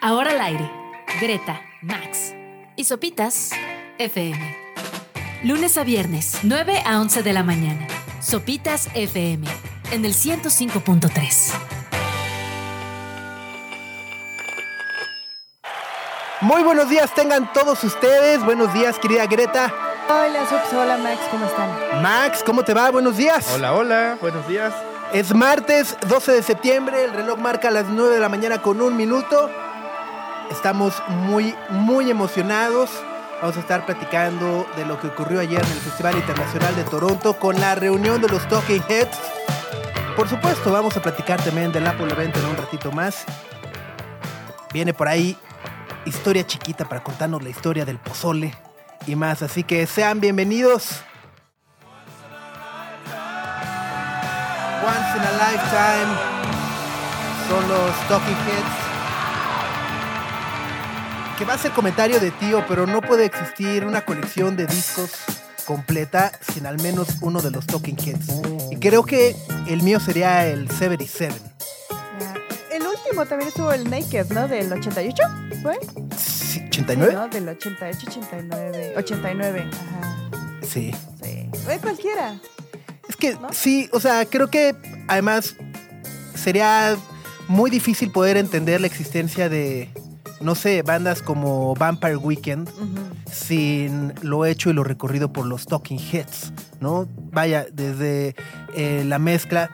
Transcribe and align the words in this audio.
Ahora 0.00 0.32
al 0.32 0.40
aire. 0.40 0.70
Greta, 1.20 1.62
Max 1.80 2.34
y 2.76 2.84
Sopitas 2.84 3.50
FM. 3.98 4.56
Lunes 5.44 5.78
a 5.78 5.84
viernes, 5.84 6.40
9 6.42 6.82
a 6.84 7.00
11 7.00 7.22
de 7.22 7.32
la 7.32 7.42
mañana. 7.42 7.86
Sopitas 8.20 8.88
FM 8.94 9.46
en 9.92 10.04
el 10.04 10.12
105.3. 10.12 11.52
Muy 16.42 16.62
buenos 16.62 16.90
días 16.90 17.14
tengan 17.14 17.50
todos 17.52 17.82
ustedes. 17.82 18.44
Buenos 18.44 18.74
días, 18.74 18.98
querida 18.98 19.26
Greta. 19.26 19.72
Hola, 20.08 20.46
Subs. 20.46 20.72
Hola, 20.74 20.98
Max. 20.98 21.20
¿Cómo 21.30 21.46
están? 21.46 22.02
Max, 22.02 22.42
¿cómo 22.44 22.62
te 22.62 22.74
va? 22.74 22.90
Buenos 22.90 23.16
días. 23.16 23.50
Hola, 23.54 23.72
hola, 23.72 24.18
buenos 24.20 24.46
días. 24.46 24.74
Es 25.12 25.34
martes 25.34 25.96
12 26.08 26.32
de 26.32 26.42
septiembre. 26.42 27.04
El 27.04 27.12
reloj 27.12 27.38
marca 27.38 27.70
las 27.70 27.86
9 27.86 28.14
de 28.14 28.20
la 28.20 28.28
mañana 28.28 28.60
con 28.60 28.82
un 28.82 28.96
minuto. 28.96 29.50
Estamos 30.50 31.02
muy, 31.08 31.54
muy 31.70 32.10
emocionados. 32.10 32.90
Vamos 33.40 33.56
a 33.56 33.60
estar 33.60 33.84
platicando 33.84 34.66
de 34.76 34.86
lo 34.86 34.98
que 35.00 35.08
ocurrió 35.08 35.40
ayer 35.40 35.62
en 35.62 35.72
el 35.72 35.78
Festival 35.78 36.16
Internacional 36.16 36.74
de 36.74 36.84
Toronto 36.84 37.38
con 37.38 37.60
la 37.60 37.74
reunión 37.74 38.22
de 38.22 38.28
los 38.28 38.46
Talking 38.48 38.82
Heads. 38.88 39.18
Por 40.16 40.28
supuesto, 40.28 40.72
vamos 40.72 40.96
a 40.96 41.02
platicar 41.02 41.42
también 41.42 41.72
del 41.72 41.86
Apple 41.86 42.10
Event 42.10 42.36
en 42.36 42.46
un 42.46 42.56
ratito 42.56 42.90
más. 42.92 43.24
Viene 44.72 44.94
por 44.94 45.08
ahí 45.08 45.36
historia 46.06 46.46
chiquita 46.46 46.84
para 46.86 47.02
contarnos 47.02 47.42
la 47.42 47.50
historia 47.50 47.84
del 47.84 47.98
pozole 47.98 48.54
y 49.06 49.16
más. 49.16 49.42
Así 49.42 49.64
que 49.64 49.86
sean 49.86 50.20
bienvenidos. 50.20 51.02
Once 54.82 55.16
in 55.16 55.22
a 55.22 55.32
Lifetime 55.32 56.14
son 57.48 57.68
los 57.68 58.08
Talking 58.08 58.34
Heads. 58.34 58.85
Que 61.38 61.44
va 61.44 61.54
a 61.54 61.58
ser 61.58 61.72
comentario 61.72 62.18
de 62.18 62.30
tío, 62.30 62.64
pero 62.66 62.86
no 62.86 63.02
puede 63.02 63.26
existir 63.26 63.84
una 63.84 64.04
colección 64.04 64.56
de 64.56 64.66
discos 64.66 65.10
completa 65.66 66.32
sin 66.52 66.64
al 66.66 66.80
menos 66.80 67.08
uno 67.20 67.42
de 67.42 67.50
los 67.50 67.66
Talking 67.66 67.96
Heads. 67.98 68.40
Y 68.70 68.76
creo 68.76 69.04
que 69.04 69.36
el 69.66 69.82
mío 69.82 70.00
sería 70.00 70.46
el 70.46 70.70
77. 70.70 71.34
El 72.70 72.86
último 72.86 73.26
también 73.26 73.48
estuvo 73.48 73.70
el 73.72 73.88
Naked, 73.90 74.30
¿no? 74.30 74.48
Del 74.48 74.72
88, 74.72 75.22
¿fue? 75.62 75.78
Sí, 76.16 76.46
Sí, 76.56 76.60
¿89? 76.82 77.12
¿no? 77.12 77.28
Del 77.28 77.48
88, 77.50 78.06
89. 78.08 78.94
89, 78.96 79.70
ajá. 79.72 80.30
Sí. 80.62 80.94
Sí. 81.22 81.50
Fue 81.64 81.78
cualquiera. 81.78 82.40
Es 83.08 83.16
que 83.16 83.34
¿No? 83.34 83.52
sí, 83.52 83.90
o 83.92 84.00
sea, 84.00 84.24
creo 84.24 84.48
que 84.48 84.74
además 85.06 85.54
sería 86.34 86.96
muy 87.48 87.70
difícil 87.70 88.10
poder 88.10 88.36
entender 88.38 88.80
la 88.80 88.86
existencia 88.86 89.48
de, 89.48 89.90
no 90.40 90.54
sé, 90.54 90.82
bandas 90.82 91.22
como 91.22 91.74
Vampire 91.74 92.16
Weekend 92.16 92.68
sin 93.30 94.12
lo 94.22 94.46
hecho 94.46 94.70
y 94.70 94.72
lo 94.72 94.84
recorrido 94.84 95.32
por 95.32 95.46
los 95.46 95.66
Talking 95.66 95.98
Heads, 95.98 96.52
¿no? 96.80 97.08
Vaya, 97.32 97.66
desde 97.72 98.34
eh, 98.74 99.04
la 99.06 99.18
mezcla 99.18 99.70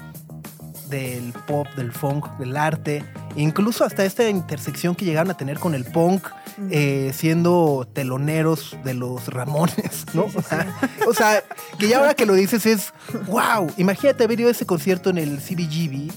del 0.89 1.33
pop, 1.47 1.67
del 1.75 1.91
funk, 1.91 2.27
del 2.39 2.57
arte, 2.57 3.05
incluso 3.35 3.85
hasta 3.85 4.05
esta 4.05 4.29
intersección 4.29 4.95
que 4.95 5.05
llegaron 5.05 5.31
a 5.31 5.37
tener 5.37 5.59
con 5.59 5.75
el 5.75 5.85
punk, 5.85 6.27
eh, 6.71 7.13
siendo 7.15 7.89
teloneros 7.93 8.77
de 8.85 8.95
los 8.95 9.29
Ramones, 9.29 10.05
¿no? 10.13 10.25
Sí, 10.25 10.31
sí, 10.33 10.39
O 10.39 10.43
sea, 10.43 10.77
o 11.09 11.15
sea, 11.15 11.45
que 11.79 11.89
ya 11.89 11.99
ahora 11.99 12.15
que 12.15 12.27
lo 12.27 12.35
dices 12.35 12.67
es, 12.67 12.93
wow, 13.27 13.73
imagínate 13.79 14.25
haber 14.25 14.41
ido 14.41 14.49
a 14.49 14.53
ese 14.53 14.67
concierto 14.67 15.11
en 15.11 15.19
el 15.19 15.39
CBGB 15.39 16.13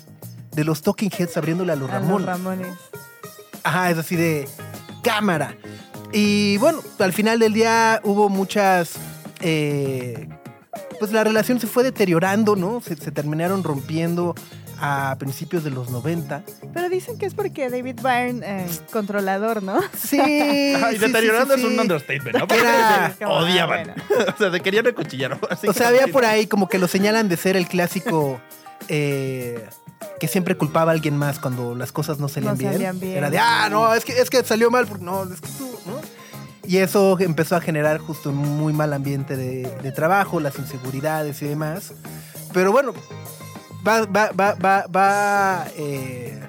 de 0.51 0.63
los 0.63 0.81
Talking 0.81 1.09
Heads 1.17 1.37
abriéndole 1.37 1.71
a 1.71 1.75
los 1.75 1.89
A 1.89 1.99
los 1.99 2.25
Ramones. 2.25 2.67
Ajá, 3.65 3.89
es 3.89 3.97
así 3.97 4.15
de 4.15 4.47
cámara. 5.03 5.57
Y 6.13 6.57
bueno, 6.57 6.81
al 6.99 7.11
final 7.11 7.39
del 7.39 7.53
día 7.53 7.99
hubo 8.03 8.29
muchas... 8.29 8.93
eh, 9.41 10.29
pues 10.99 11.11
la 11.11 11.23
relación 11.23 11.59
se 11.59 11.67
fue 11.67 11.83
deteriorando, 11.83 12.55
¿no? 12.55 12.79
Se, 12.79 12.95
se 12.95 13.11
terminaron 13.11 13.63
rompiendo 13.63 14.35
a 14.79 15.15
principios 15.17 15.63
de 15.63 15.71
los 15.71 15.89
90. 15.89 16.43
Pero 16.73 16.89
dicen 16.89 17.17
que 17.17 17.25
es 17.25 17.33
porque 17.33 17.69
David 17.69 17.99
Byrne, 18.01 18.41
eh, 18.43 18.67
controlador, 18.91 19.63
¿no? 19.63 19.79
Sí. 19.97 20.19
Ajá, 20.75 20.91
y 20.91 20.95
sí, 20.95 20.99
sí, 20.99 21.07
deteriorando 21.07 21.55
sí, 21.55 21.61
es 21.61 21.67
sí. 21.67 21.73
un 21.73 21.79
understatement, 21.79 22.37
¿no? 22.37 22.47
Porque 22.47 23.25
odiaban. 23.25 23.89
Ah, 23.91 23.95
o 24.35 24.37
sea, 24.37 24.51
se 24.51 24.59
querían 24.61 24.87
acuchillar. 24.87 25.39
O 25.67 25.73
sea, 25.73 25.87
había 25.89 26.07
por 26.07 26.23
ahí 26.25 26.47
como 26.47 26.69
que 26.69 26.77
lo 26.77 26.87
señalan 26.87 27.29
de 27.29 27.37
ser 27.37 27.57
el 27.57 27.67
clásico 27.67 28.39
eh, 28.87 29.67
que 30.19 30.27
siempre 30.27 30.55
culpaba 30.57 30.91
a 30.91 30.93
alguien 30.93 31.17
más 31.17 31.39
cuando 31.39 31.75
las 31.75 31.91
cosas 31.91 32.19
no 32.19 32.27
salían, 32.27 32.53
No 32.53 32.57
bien. 32.59 32.71
salían 32.73 32.99
bien. 32.99 33.17
Era 33.17 33.29
de, 33.29 33.37
ah, 33.39 33.67
no, 33.69 33.93
es 33.93 34.05
que, 34.05 34.19
es 34.19 34.29
que 34.29 34.43
salió 34.43 34.71
mal, 34.71 34.87
porque 34.87 35.03
no, 35.03 35.23
es 35.23 35.41
que 35.41 35.49
tú, 35.57 35.69
¿no? 35.85 35.99
Y 36.67 36.77
eso 36.77 37.17
empezó 37.19 37.55
a 37.55 37.61
generar 37.61 37.99
justo 37.99 38.29
un 38.31 38.37
muy 38.37 38.73
mal 38.73 38.91
ambiente 38.93 39.35
de, 39.37 39.63
de 39.83 39.91
trabajo, 39.91 40.39
las 40.39 40.57
inseguridades 40.57 41.41
y 41.43 41.47
demás. 41.47 41.93
Pero 42.53 42.71
bueno, 42.71 42.93
va, 43.87 44.01
va, 44.05 44.31
va, 44.31 44.55
va, 44.55 44.85
va, 44.87 45.67
eh, 45.77 46.39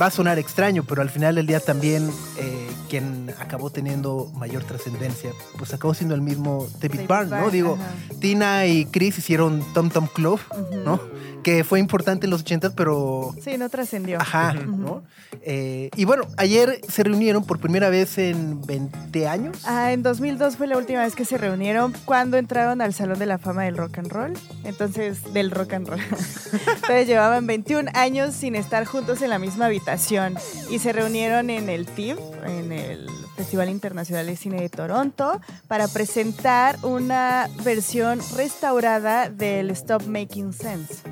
va 0.00 0.06
a 0.06 0.10
sonar 0.10 0.38
extraño, 0.38 0.84
pero 0.84 1.02
al 1.02 1.10
final 1.10 1.34
del 1.34 1.46
día 1.46 1.60
también 1.60 2.10
eh, 2.38 2.68
quien 2.88 3.34
acabó 3.38 3.70
teniendo 3.70 4.30
mayor 4.34 4.64
trascendencia, 4.64 5.30
pues 5.58 5.72
acabó 5.74 5.94
siendo 5.94 6.14
el 6.14 6.22
mismo 6.22 6.68
David, 6.80 7.00
Byrne, 7.08 7.40
¿no? 7.40 7.50
Digo, 7.50 7.78
ajá. 7.80 8.18
Tina 8.20 8.66
y 8.66 8.86
Chris 8.86 9.18
hicieron 9.18 9.64
Tom 9.74 9.90
Tom 9.90 10.06
Club. 10.06 10.40
¿no? 10.84 11.00
Que 11.46 11.62
fue 11.62 11.78
importante 11.78 12.26
en 12.26 12.30
los 12.30 12.40
80, 12.40 12.74
pero... 12.74 13.32
Sí, 13.40 13.56
no 13.56 13.68
trascendió. 13.68 14.20
Ajá. 14.20 14.52
¿no? 14.52 15.04
Eh, 15.42 15.90
y 15.94 16.04
bueno, 16.04 16.24
ayer 16.38 16.80
se 16.88 17.04
reunieron 17.04 17.44
por 17.44 17.60
primera 17.60 17.88
vez 17.88 18.18
en 18.18 18.60
20 18.66 19.28
años. 19.28 19.58
Ah, 19.64 19.92
en 19.92 20.02
2002 20.02 20.56
fue 20.56 20.66
la 20.66 20.76
última 20.76 21.04
vez 21.04 21.14
que 21.14 21.24
se 21.24 21.38
reunieron 21.38 21.94
cuando 22.04 22.36
entraron 22.36 22.80
al 22.80 22.94
Salón 22.94 23.20
de 23.20 23.26
la 23.26 23.38
Fama 23.38 23.62
del 23.62 23.76
Rock 23.76 23.98
and 23.98 24.10
Roll. 24.10 24.32
Entonces, 24.64 25.32
del 25.32 25.52
rock 25.52 25.74
and 25.74 25.86
roll. 25.86 26.00
Entonces 26.52 27.06
llevaban 27.06 27.46
21 27.46 27.92
años 27.94 28.34
sin 28.34 28.56
estar 28.56 28.84
juntos 28.84 29.22
en 29.22 29.30
la 29.30 29.38
misma 29.38 29.66
habitación 29.66 30.34
y 30.68 30.80
se 30.80 30.92
reunieron 30.92 31.50
en 31.50 31.68
el 31.68 31.86
TIFF, 31.86 32.18
en 32.44 32.72
el 32.72 33.06
Festival 33.36 33.68
Internacional 33.68 34.26
de 34.26 34.34
Cine 34.34 34.60
de 34.60 34.68
Toronto, 34.68 35.40
para 35.68 35.86
presentar 35.86 36.76
una 36.82 37.48
versión 37.62 38.18
restaurada 38.34 39.28
del 39.28 39.70
Stop 39.70 40.08
Making 40.08 40.52
Sense. 40.52 41.04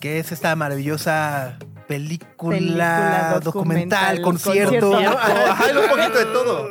Que 0.00 0.18
es 0.18 0.32
esta 0.32 0.54
maravillosa 0.56 1.58
película, 1.86 2.56
Película, 2.56 3.40
documental, 3.44 4.16
documental, 4.16 4.22
concierto, 4.22 4.90
concierto. 4.90 5.00
¿no? 5.00 5.18
Ajá, 5.18 5.64
hay 5.64 5.76
un 5.76 5.88
poquito 5.88 6.18
de 6.18 6.24
todo. 6.26 6.70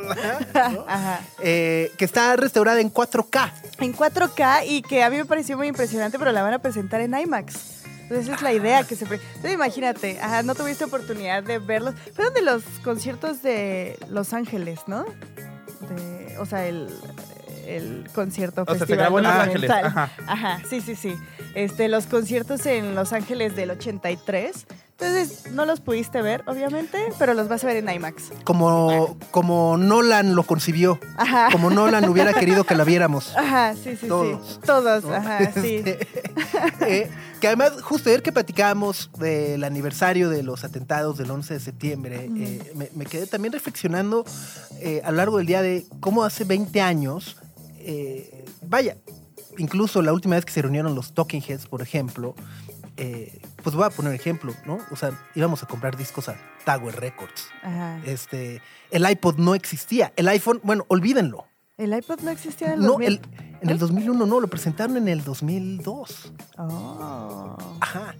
Ajá. 0.86 1.20
Eh, 1.40 1.90
que 1.96 2.04
está 2.04 2.36
restaurada 2.36 2.80
en 2.80 2.92
4K. 2.92 3.50
en 3.80 3.94
4K 3.94 4.64
y 4.68 4.82
que 4.82 5.02
a 5.02 5.10
mí 5.10 5.16
me 5.16 5.24
pareció 5.24 5.56
muy 5.56 5.68
impresionante, 5.68 6.18
pero 6.18 6.32
la 6.32 6.42
van 6.42 6.54
a 6.54 6.58
presentar 6.58 7.00
en 7.00 7.18
IMAX. 7.18 7.84
Entonces 8.02 8.26
esa 8.26 8.36
es 8.36 8.42
la 8.42 8.52
idea 8.52 8.84
que 8.84 8.94
se... 8.94 9.04
Entonces 9.04 9.52
imagínate, 9.54 10.20
ajá, 10.20 10.42
no 10.42 10.54
tuviste 10.54 10.84
oportunidad 10.84 11.42
de 11.42 11.58
verlos. 11.58 11.94
Fueron 12.14 12.34
de 12.34 12.42
los 12.42 12.62
conciertos 12.84 13.42
de 13.42 13.98
Los 14.08 14.32
Ángeles, 14.32 14.80
¿no? 14.86 15.04
De- 15.04 16.36
o 16.38 16.46
sea, 16.46 16.66
el, 16.66 16.88
el 17.66 18.08
concierto 18.14 18.62
O 18.62 18.64
sea, 18.64 18.74
se 18.74 18.78
festival 18.80 18.98
grabó 18.98 19.18
en 19.18 19.24
Los. 19.24 19.32
Ángeles. 19.34 19.70
Ajá. 19.70 20.10
Ajá, 20.26 20.60
sí, 20.68 20.80
sí, 20.80 20.94
sí. 20.94 21.14
Este, 21.54 21.88
los 21.88 22.06
conciertos 22.06 22.64
en 22.66 22.94
Los 22.94 23.12
Ángeles 23.12 23.56
del 23.56 23.70
83. 23.70 24.66
Entonces 24.98 25.52
no 25.52 25.66
los 25.66 25.80
pudiste 25.80 26.22
ver, 26.22 26.42
obviamente, 26.46 26.98
pero 27.18 27.34
los 27.34 27.48
vas 27.48 27.62
a 27.64 27.66
ver 27.66 27.76
en 27.76 27.90
IMAX. 27.90 28.32
Como, 28.44 29.18
como 29.30 29.76
Nolan 29.76 30.34
lo 30.34 30.42
concibió. 30.44 30.98
Ajá. 31.18 31.48
Como 31.52 31.68
Nolan 31.68 32.08
hubiera 32.08 32.32
querido 32.40 32.64
que 32.64 32.74
la 32.74 32.84
viéramos. 32.84 33.36
Ajá, 33.36 33.74
sí, 33.74 33.94
sí, 34.00 34.08
Todos. 34.08 34.54
sí. 34.54 34.58
Todos, 34.64 35.04
¿no? 35.04 35.14
ajá, 35.14 35.52
sí. 35.60 35.82
Este, 35.84 35.98
eh, 36.80 37.10
que 37.42 37.46
además, 37.46 37.72
justo 37.82 38.08
ayer 38.08 38.22
que 38.22 38.32
platicábamos 38.32 39.10
del 39.18 39.64
aniversario 39.64 40.30
de 40.30 40.42
los 40.42 40.64
atentados 40.64 41.18
del 41.18 41.30
11 41.30 41.52
de 41.52 41.60
septiembre, 41.60 42.30
eh, 42.34 42.72
me, 42.74 42.88
me 42.94 43.04
quedé 43.04 43.26
también 43.26 43.52
reflexionando 43.52 44.24
eh, 44.80 45.02
a 45.04 45.10
lo 45.10 45.18
largo 45.18 45.36
del 45.36 45.46
día 45.46 45.60
de 45.60 45.84
cómo 46.00 46.24
hace 46.24 46.44
20 46.44 46.80
años, 46.80 47.36
eh, 47.86 48.44
vaya, 48.62 48.96
incluso 49.58 50.02
la 50.02 50.12
última 50.12 50.34
vez 50.36 50.44
que 50.44 50.52
se 50.52 50.60
reunieron 50.62 50.94
los 50.94 51.14
Talking 51.14 51.42
Heads, 51.46 51.66
por 51.66 51.80
ejemplo, 51.82 52.34
eh, 52.96 53.40
pues 53.62 53.74
voy 53.76 53.84
a 53.84 53.90
poner 53.90 54.12
ejemplo, 54.14 54.54
¿no? 54.66 54.78
O 54.90 54.96
sea, 54.96 55.10
íbamos 55.34 55.62
a 55.62 55.66
comprar 55.66 55.96
discos 55.96 56.28
a 56.28 56.36
Tower 56.64 56.96
Records. 56.98 57.48
Ajá. 57.62 58.00
Este, 58.04 58.60
el 58.90 59.08
iPod 59.08 59.36
no 59.38 59.54
existía. 59.54 60.12
El 60.16 60.28
iPhone, 60.28 60.60
bueno, 60.62 60.84
olvídenlo. 60.88 61.46
¿El 61.78 61.92
iPod 61.96 62.20
no 62.20 62.30
existía 62.30 62.68
en 62.68 62.72
el 62.74 62.80
No, 62.80 62.86
2000? 62.92 63.08
el- 63.08 63.20
en 63.62 63.70
el 63.70 63.78
2001 63.78 64.26
no, 64.26 64.40
lo 64.40 64.48
presentaron 64.48 64.96
en 64.98 65.08
el 65.08 65.24
2002. 65.24 66.32
Oh. 66.58 67.56
Ajá. 67.80 68.14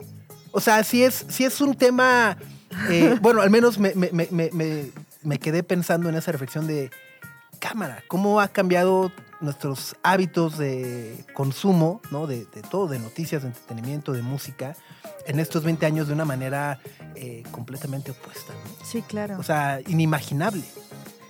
O 0.53 0.61
sea, 0.61 0.83
sí 0.85 1.03
es, 1.05 1.27
sí 1.29 1.45
es 1.45 1.61
un 1.61 1.75
tema. 1.75 2.37
eh, 2.91 3.17
bueno, 3.23 3.41
al 3.43 3.51
menos 3.51 3.79
me, 3.79 3.95
me- 3.95 4.11
me- 4.13 4.29
me- 4.31 4.51
me- 4.53 4.91
me 5.23 5.39
quedé 5.39 5.63
pensando 5.63 6.09
en 6.09 6.15
esa 6.15 6.33
reflexión 6.33 6.67
de 6.67 6.91
cámara, 7.59 8.03
cómo 8.09 8.41
ha 8.41 8.49
cambiado 8.49 9.11
nuestros 9.41 9.97
hábitos 10.03 10.59
de 10.59 11.25
consumo, 11.35 12.01
¿no? 12.11 12.27
De, 12.27 12.47
de 12.47 12.63
todo, 12.63 12.89
de 12.89 12.99
noticias, 12.99 13.43
de 13.43 13.49
entretenimiento, 13.49 14.13
de 14.13 14.23
música, 14.23 14.75
en 15.27 15.41
estos 15.41 15.65
20 15.65 15.85
años 15.87 16.07
de 16.09 16.15
una 16.15 16.25
manera 16.25 16.79
eh, 17.15 17.43
completamente 17.51 18.13
opuesta. 18.13 18.53
¿no? 18.53 18.85
Sí, 18.85 19.03
claro. 19.03 19.39
O 19.39 19.43
sea, 19.43 19.81
inimaginable. 19.87 20.65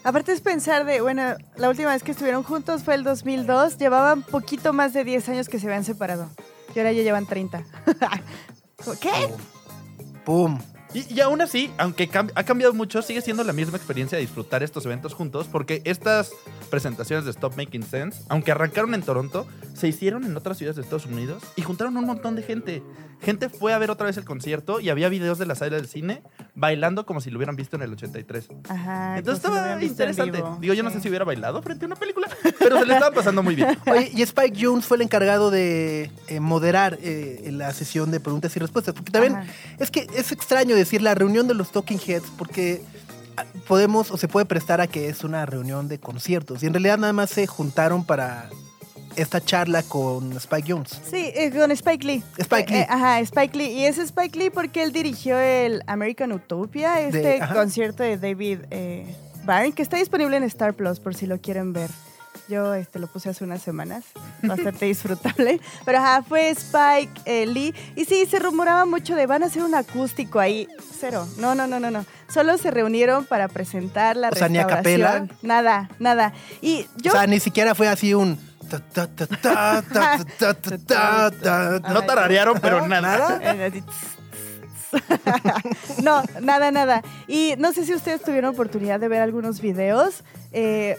Aparte 0.05 0.33
es 0.33 0.41
pensar 0.41 0.85
de, 0.85 1.01
bueno, 1.01 1.35
la 1.57 1.69
última 1.69 1.91
vez 1.91 2.03
que 2.03 2.13
estuvieron 2.13 2.45
juntos 2.45 2.85
fue 2.85 2.95
el 2.95 3.03
2002, 3.03 3.77
llevaban 3.79 4.23
poquito 4.23 4.73
más 4.73 4.93
de 4.93 5.03
10 5.03 5.29
años 5.31 5.49
que 5.49 5.59
se 5.59 5.67
habían 5.67 5.85
separado. 5.85 6.29
Y 6.75 6.79
ahora 6.79 6.93
ya 6.93 7.03
llevan 7.03 7.27
30. 7.27 7.65
¿Qué? 9.01 9.11
¡Pum! 10.25 10.59
Y, 10.97 11.15
y 11.15 11.21
aún 11.21 11.43
así, 11.43 11.71
aunque 11.77 12.09
cam- 12.09 12.33
ha 12.35 12.45
cambiado 12.45 12.73
mucho, 12.73 13.03
sigue 13.03 13.21
siendo 13.21 13.45
la 13.45 13.53
misma 13.53 13.77
experiencia 13.77 14.17
de 14.17 14.23
disfrutar 14.23 14.63
estos 14.63 14.87
eventos 14.87 15.13
juntos, 15.13 15.47
porque 15.51 15.83
estas 15.85 16.31
presentaciones 16.71 17.25
de 17.27 17.33
Stop 17.33 17.55
Making 17.57 17.83
Sense, 17.83 18.23
aunque 18.29 18.51
arrancaron 18.53 18.95
en 18.95 19.03
Toronto, 19.03 19.47
se 19.75 19.89
hicieron 19.89 20.25
en 20.25 20.35
otras 20.37 20.57
ciudades 20.57 20.77
de 20.77 20.83
Estados 20.83 21.05
Unidos 21.07 21.43
y 21.57 21.63
juntaron 21.63 21.97
un 21.99 22.07
montón 22.07 22.35
de 22.35 22.43
gente. 22.43 22.83
Gente 23.21 23.49
fue 23.49 23.73
a 23.73 23.79
ver 23.79 23.91
otra 23.91 24.07
vez 24.07 24.17
el 24.19 24.25
concierto 24.25 24.79
y 24.81 24.89
había 24.91 25.09
videos 25.09 25.39
de 25.39 25.47
la 25.47 25.55
sala 25.55 25.77
del 25.77 25.87
cine 25.89 26.23
bailando 26.55 27.07
como 27.07 27.21
si 27.23 27.31
lo 27.31 27.39
hubieran 27.39 27.57
visto 27.57 27.77
en 27.77 27.83
el 27.83 27.93
83. 27.93 28.49
Ajá. 28.69 29.19
Entonces 29.19 29.43
estaba 29.45 29.73
en 29.75 29.83
interesante. 29.83 30.43
Digo, 30.61 30.75
yo 30.75 30.83
no 30.83 30.91
sé 30.91 31.01
si 31.01 31.09
hubiera 31.09 31.25
bailado 31.25 31.63
frente 31.63 31.85
a 31.85 31.89
una 31.89 31.97
película, 31.97 32.29
pero 32.59 32.79
se 32.79 32.87
le 32.87 32.95
estaba 32.95 33.15
pasando 33.15 33.43
muy 33.43 33.55
bien. 33.55 33.77
Oye, 33.91 34.11
y 34.15 34.23
Spike 34.23 34.59
Jones 34.61 34.85
fue 34.87 34.97
el 34.99 35.03
encargado 35.03 35.51
de 35.51 36.11
eh, 36.29 36.41
moderar 36.41 36.99
eh, 37.03 37.49
la 37.53 37.73
sesión 37.73 38.11
de 38.11 38.21
preguntas 38.21 38.55
y 38.57 38.61
respuestas. 38.61 38.95
Porque 38.95 39.11
también 39.11 39.35
Ajá. 39.37 39.51
es 39.79 39.91
que 39.91 40.07
es 40.15 40.31
extraño 40.33 40.77
decir 40.87 41.03
la 41.03 41.15
reunión 41.15 41.47
de 41.49 41.55
los 41.55 41.71
Talking 41.73 41.99
Heads 42.07 42.31
porque 42.39 42.83
podemos 43.69 44.11
o 44.11 44.17
se 44.17 44.29
puede 44.29 44.47
prestar 44.47 44.81
a 44.81 44.87
que 44.87 45.09
es 45.09 45.25
una 45.25 45.45
reunión 45.47 45.89
de 45.89 45.99
conciertos. 45.99 46.63
Y 46.63 46.67
en 46.67 46.73
realidad 46.75 46.99
nada 46.99 47.13
más 47.13 47.31
se 47.31 47.47
juntaron 47.47 48.05
para 48.05 48.49
esta 49.17 49.41
charla 49.43 49.83
con 49.83 50.33
Spike 50.35 50.73
Jones. 50.73 51.01
Sí, 51.11 51.31
eh, 51.35 51.51
con 51.51 51.71
Spike 51.71 52.07
Lee. 52.07 52.23
Spike 52.39 52.73
Eh, 52.73 52.77
Lee. 52.77 52.83
eh, 52.83 52.87
ajá, 52.89 53.21
Spike 53.21 53.57
Lee. 53.57 53.69
Y 53.73 53.85
es 53.85 53.99
Spike 53.99 54.39
Lee 54.39 54.51
porque 54.51 54.83
él 54.83 54.93
dirigió 54.93 55.39
el 55.39 55.83
American 55.87 56.33
Utopia, 56.33 57.01
este 57.01 57.19
De- 57.41 57.41
concierto 57.55 58.03
de 58.03 58.19
David 58.19 58.61
eh, 58.71 59.07
Byrne, 59.45 59.73
que 59.73 59.83
está 59.83 59.97
disponible 59.97 60.37
en 60.37 60.43
Star 60.45 60.75
Plus 60.75 61.01
por 61.01 61.15
si 61.15 61.27
lo 61.27 61.39
quieren 61.41 61.73
ver. 61.73 61.91
Yo 62.49 62.75
este, 62.75 62.99
lo 63.01 63.09
puse 63.09 63.31
hace 63.31 63.43
unas 63.43 63.61
semanas, 63.61 64.05
bastante 64.43 64.87
disfrutable. 64.87 65.61
Pero 65.85 65.99
ajá, 65.99 66.23
fue 66.23 66.51
Spike 66.51 67.47
Lee. 67.47 67.75
Y 67.97 68.05
sí, 68.05 68.25
se 68.27 68.39
rumoraba 68.39 68.87
mucho 68.87 69.17
de 69.17 69.27
van 69.27 69.43
a 69.43 69.47
hacer 69.47 69.65
un 69.65 69.75
acústico 69.75 70.39
ahí. 70.39 70.69
Cero. 70.99 71.27
No, 71.39 71.55
no, 71.55 71.67
no, 71.67 71.81
no, 71.81 71.91
no. 71.91 72.05
Solo 72.29 72.57
se 72.59 72.71
reunieron 72.71 73.25
para 73.25 73.49
presentar 73.49 74.17
la 74.17 74.29
o. 74.29 74.35
Sea, 74.35 74.49
ni 74.49 74.59
a 74.59 74.67
capela. 74.67 75.27
Nada, 75.43 75.91
nada. 75.99 76.33
Y 76.61 76.87
yo... 76.97 77.13
O 77.13 77.15
sea, 77.15 77.27
ni 77.27 77.41
siquiera 77.41 77.75
fue 77.75 77.89
así 77.89 78.15
un... 78.15 78.39
no 81.89 82.03
tararearon, 82.07 82.61
pero 82.61 82.87
nada. 82.87 83.41
no, 86.03 86.23
nada, 86.41 86.71
nada. 86.71 87.03
Y 87.29 87.55
no 87.59 87.73
sé 87.73 87.85
si 87.85 87.95
ustedes 87.95 88.23
tuvieron 88.23 88.55
oportunidad 88.55 89.01
de 89.01 89.09
ver 89.09 89.21
algunos 89.21 89.61
videos. 89.61 90.23
Eh, 90.53 90.97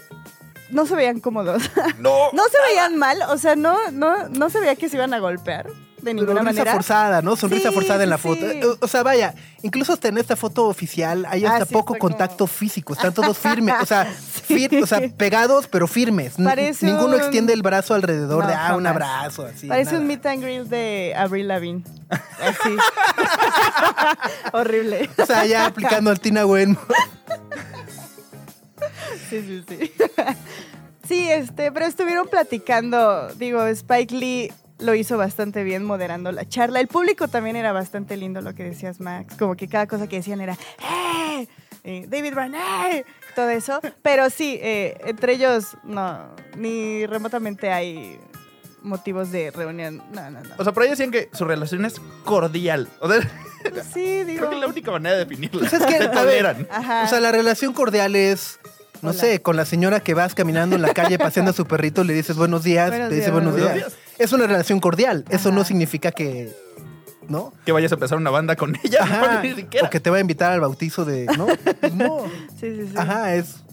no 0.69 0.85
se 0.85 0.95
veían 0.95 1.19
cómodos. 1.19 1.63
No. 1.99 2.31
no 2.33 2.43
se 2.49 2.57
veían 2.69 2.97
mal. 2.97 3.21
O 3.29 3.37
sea, 3.37 3.55
no, 3.55 3.77
no, 3.91 4.29
no 4.29 4.49
se 4.49 4.59
veía 4.59 4.75
que 4.75 4.89
se 4.89 4.97
iban 4.97 5.13
a 5.13 5.19
golpear 5.19 5.67
de 6.01 6.13
ninguna 6.13 6.35
Sonrisa 6.41 6.53
manera. 6.53 6.73
forzada, 6.73 7.21
¿no? 7.21 7.35
Sonrisa 7.35 7.69
Sí, 7.69 7.73
forzada 7.75 8.03
en 8.03 8.09
la 8.11 8.17
foto. 8.19 8.49
sí. 8.51 8.61
O, 8.63 8.77
o 8.79 8.87
sea, 8.87 9.01
vaya, 9.03 9.33
incluso 9.63 9.93
hasta 9.93 10.07
en 10.09 10.17
esta 10.19 10.35
foto 10.35 10.65
oficial 10.67 11.25
hay 11.27 11.43
Ah, 11.43 11.53
hasta 11.53 11.65
sí, 11.65 11.73
poco 11.73 11.87
como- 11.95 11.99
contacto 11.99 12.45
físico. 12.47 12.93
Están 12.93 13.13
todos 13.13 13.37
firmes. 13.37 13.75
O 13.81 13.85
sea, 13.85 14.05
fir- 14.47 14.81
o 14.83 14.85
sea, 14.87 15.01
pegados, 15.17 15.67
pero 15.67 15.87
firmes. 15.87 16.37
N- 16.37 16.47
Parece 16.47 16.85
Ninguno 16.85 17.15
un- 17.15 17.21
extiende 17.21 17.51
el 17.53 17.61
brazo 17.63 17.93
alrededor 17.95 18.43
No, 18.43 18.49
de, 18.49 18.53
ah, 18.55 18.75
un 18.77 18.85
abrazo, 18.87 19.45
así. 19.47 19.67
Parece 19.67 19.91
nada. 19.93 20.01
un 20.01 20.07
meet 20.07 20.25
and 20.27 20.41
greet 20.43 20.63
de 20.67 21.13
Avril 21.17 21.47
Lavigne. 21.47 21.83
Así. 22.39 22.77
Horrible. 24.53 25.09
O 25.17 25.25
sea, 25.25 25.45
ya 25.45 25.65
aplicando 25.65 26.09
al 26.11 26.19
Tina 26.21 26.45
Wen. 26.45 26.77
Sí, 29.29 29.41
sí, 29.41 29.63
sí. 29.67 29.91
Sí, 31.07 31.29
este, 31.29 31.71
pero 31.71 31.85
estuvieron 31.85 32.27
platicando, 32.27 33.29
digo, 33.35 33.65
Spike 33.65 34.13
Lee 34.13 34.51
lo 34.79 34.93
hizo 34.93 35.17
bastante 35.17 35.63
bien 35.63 35.85
moderando 35.85 36.33
la 36.33 36.45
charla. 36.47 36.81
El 36.81 36.89
público 36.89 37.29
también 37.29 37.55
era 37.55 37.71
bastante 37.71 38.17
lindo 38.17 38.41
lo 38.41 38.53
que 38.53 38.65
decías, 38.65 38.99
Max. 38.99 39.35
Como 39.37 39.55
que 39.55 39.69
cada 39.69 39.87
cosa 39.87 40.07
que 40.07 40.17
decían 40.17 40.41
era 40.41 40.57
¡Eh! 41.33 41.47
Eh, 41.85 42.05
David 42.09 42.33
Byrne, 42.33 42.57
¡eh! 42.91 43.05
todo 43.35 43.49
eso. 43.49 43.79
Pero 44.01 44.29
sí, 44.29 44.59
eh, 44.61 44.97
entre 45.05 45.33
ellos 45.33 45.77
no, 45.85 46.27
ni 46.57 47.05
remotamente 47.05 47.71
hay 47.71 48.19
motivos 48.81 49.31
de 49.31 49.51
reunión. 49.51 50.03
No, 50.11 50.29
no, 50.29 50.41
no. 50.41 50.55
O 50.57 50.63
sea, 50.63 50.73
por 50.73 50.83
ahí 50.83 50.89
decían 50.89 51.11
que 51.11 51.29
su 51.31 51.45
relación 51.45 51.85
es 51.85 52.01
cordial. 52.25 52.89
O 52.99 53.09
sea, 53.09 53.21
sí, 53.93 54.23
digo. 54.23 54.39
creo 54.39 54.49
que 54.49 54.55
es 54.55 54.61
la 54.61 54.67
única 54.67 54.91
manera 54.91 55.15
de 55.15 55.25
definirla. 55.25 55.61
Pues 55.61 55.73
es 55.73 55.85
que, 55.85 55.97
Se 55.97 56.03
a 56.03 56.07
ver, 56.07 56.11
toleran. 56.11 56.67
Ajá. 56.69 57.03
O 57.05 57.07
sea, 57.07 57.19
la 57.21 57.31
relación 57.31 57.73
cordial 57.73 58.15
es, 58.15 58.59
no 59.01 59.09
Hola. 59.11 59.19
sé, 59.19 59.41
con 59.41 59.55
la 59.55 59.65
señora 59.65 59.99
que 59.99 60.13
vas 60.13 60.33
caminando 60.35 60.75
en 60.75 60.81
la 60.81 60.93
calle 60.93 61.17
paseando 61.17 61.51
a 61.51 61.53
su 61.53 61.65
perrito, 61.65 62.03
le 62.03 62.13
dices 62.13 62.35
buenos 62.37 62.63
días, 62.63 62.89
Buenos 62.89 63.09
te 63.09 63.15
dice 63.15 63.25
días, 63.27 63.33
buenos 63.33 63.53
buenos 63.53 63.73
días. 63.73 63.91
días. 63.91 63.99
Es 64.17 64.33
una 64.33 64.47
relación 64.47 64.79
cordial. 64.79 65.25
Eso 65.29 65.51
no 65.51 65.63
significa 65.63 66.11
que, 66.11 66.51
¿no? 67.27 67.53
Que 67.65 67.71
vayas 67.71 67.91
a 67.91 67.95
empezar 67.95 68.17
una 68.17 68.29
banda 68.31 68.55
con 68.55 68.75
ella. 68.83 68.99
Ajá. 69.03 69.41
Ni 69.43 69.53
siquiera. 69.53 69.87
O 69.87 69.89
que 69.89 69.99
te 69.99 70.09
va 70.09 70.17
a 70.17 70.19
invitar 70.19 70.51
al 70.51 70.59
bautizo 70.61 71.05
de, 71.05 71.25
¿no? 71.37 71.47
Pues 71.79 71.93
no. 71.93 72.25
sí, 72.59 72.75
sí, 72.75 72.87
sí. 72.87 72.93
Ajá, 72.95 73.35
es. 73.35 73.63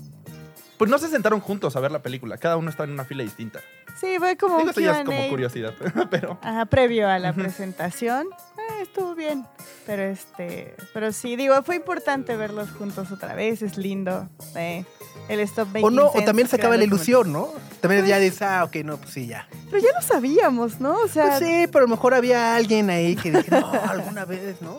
Pues 0.79 0.91
no 0.91 0.99
se 0.99 1.09
sentaron 1.09 1.41
juntos 1.41 1.77
a 1.77 1.81
ver 1.81 1.93
la 1.93 2.03
película. 2.03 2.37
Cada 2.37 2.57
uno 2.57 2.71
estaba 2.71 2.87
en 2.87 2.93
una 2.93 3.05
fila 3.05 3.23
distinta. 3.23 3.61
Sí, 4.01 4.17
fue 4.19 4.37
como 4.37 4.59
Digo, 4.59 4.73
un 4.77 4.83
ya 4.83 4.99
es 4.99 5.05
como 5.05 5.29
curiosidad. 5.29 5.73
Pero 6.11 6.39
Ajá, 6.43 6.67
previo 6.67 7.09
a 7.09 7.19
la 7.19 7.33
presentación. 7.33 8.27
Eh, 8.59 8.83
estuvo 8.83 9.15
bien. 9.15 9.47
Pero 9.87 10.03
este. 10.03 10.75
Pero 10.93 11.13
sí, 11.13 11.37
digo, 11.37 11.63
fue 11.63 11.77
importante 11.77 12.37
verlos 12.37 12.71
juntos 12.73 13.13
otra 13.13 13.35
vez. 13.35 13.63
Es 13.63 13.77
lindo. 13.77 14.29
eh, 14.57 14.85
el 15.29 15.41
stop 15.41 15.69
O 15.83 15.91
no, 15.91 16.09
o 16.09 16.25
también 16.25 16.49
se 16.49 16.57
acaba 16.57 16.77
la 16.77 16.85
ilusión, 16.85 17.33
¿no? 17.33 17.49
También 17.81 18.05
ya 18.07 18.19
dices, 18.19 18.43
ah, 18.43 18.65
ok, 18.65 18.77
no, 18.85 18.97
pues 18.97 19.11
sí, 19.11 19.27
ya. 19.27 19.49
Pero 19.71 19.79
ya 19.83 19.89
lo 19.95 20.03
sabíamos, 20.03 20.81
¿no? 20.81 20.97
O 20.99 21.09
sea, 21.09 21.39
Pues 21.39 21.39
sí, 21.39 21.67
pero 21.69 21.85
a 21.85 21.89
lo 21.89 21.89
mejor 21.89 22.15
había 22.15 22.57
alguien 22.57 22.91
ahí 22.91 23.17
que 23.17 23.31
dije, 23.31 23.51
no, 23.51 23.73
alguna 23.89 24.25
vez, 24.25 24.61
¿no? 24.61 24.79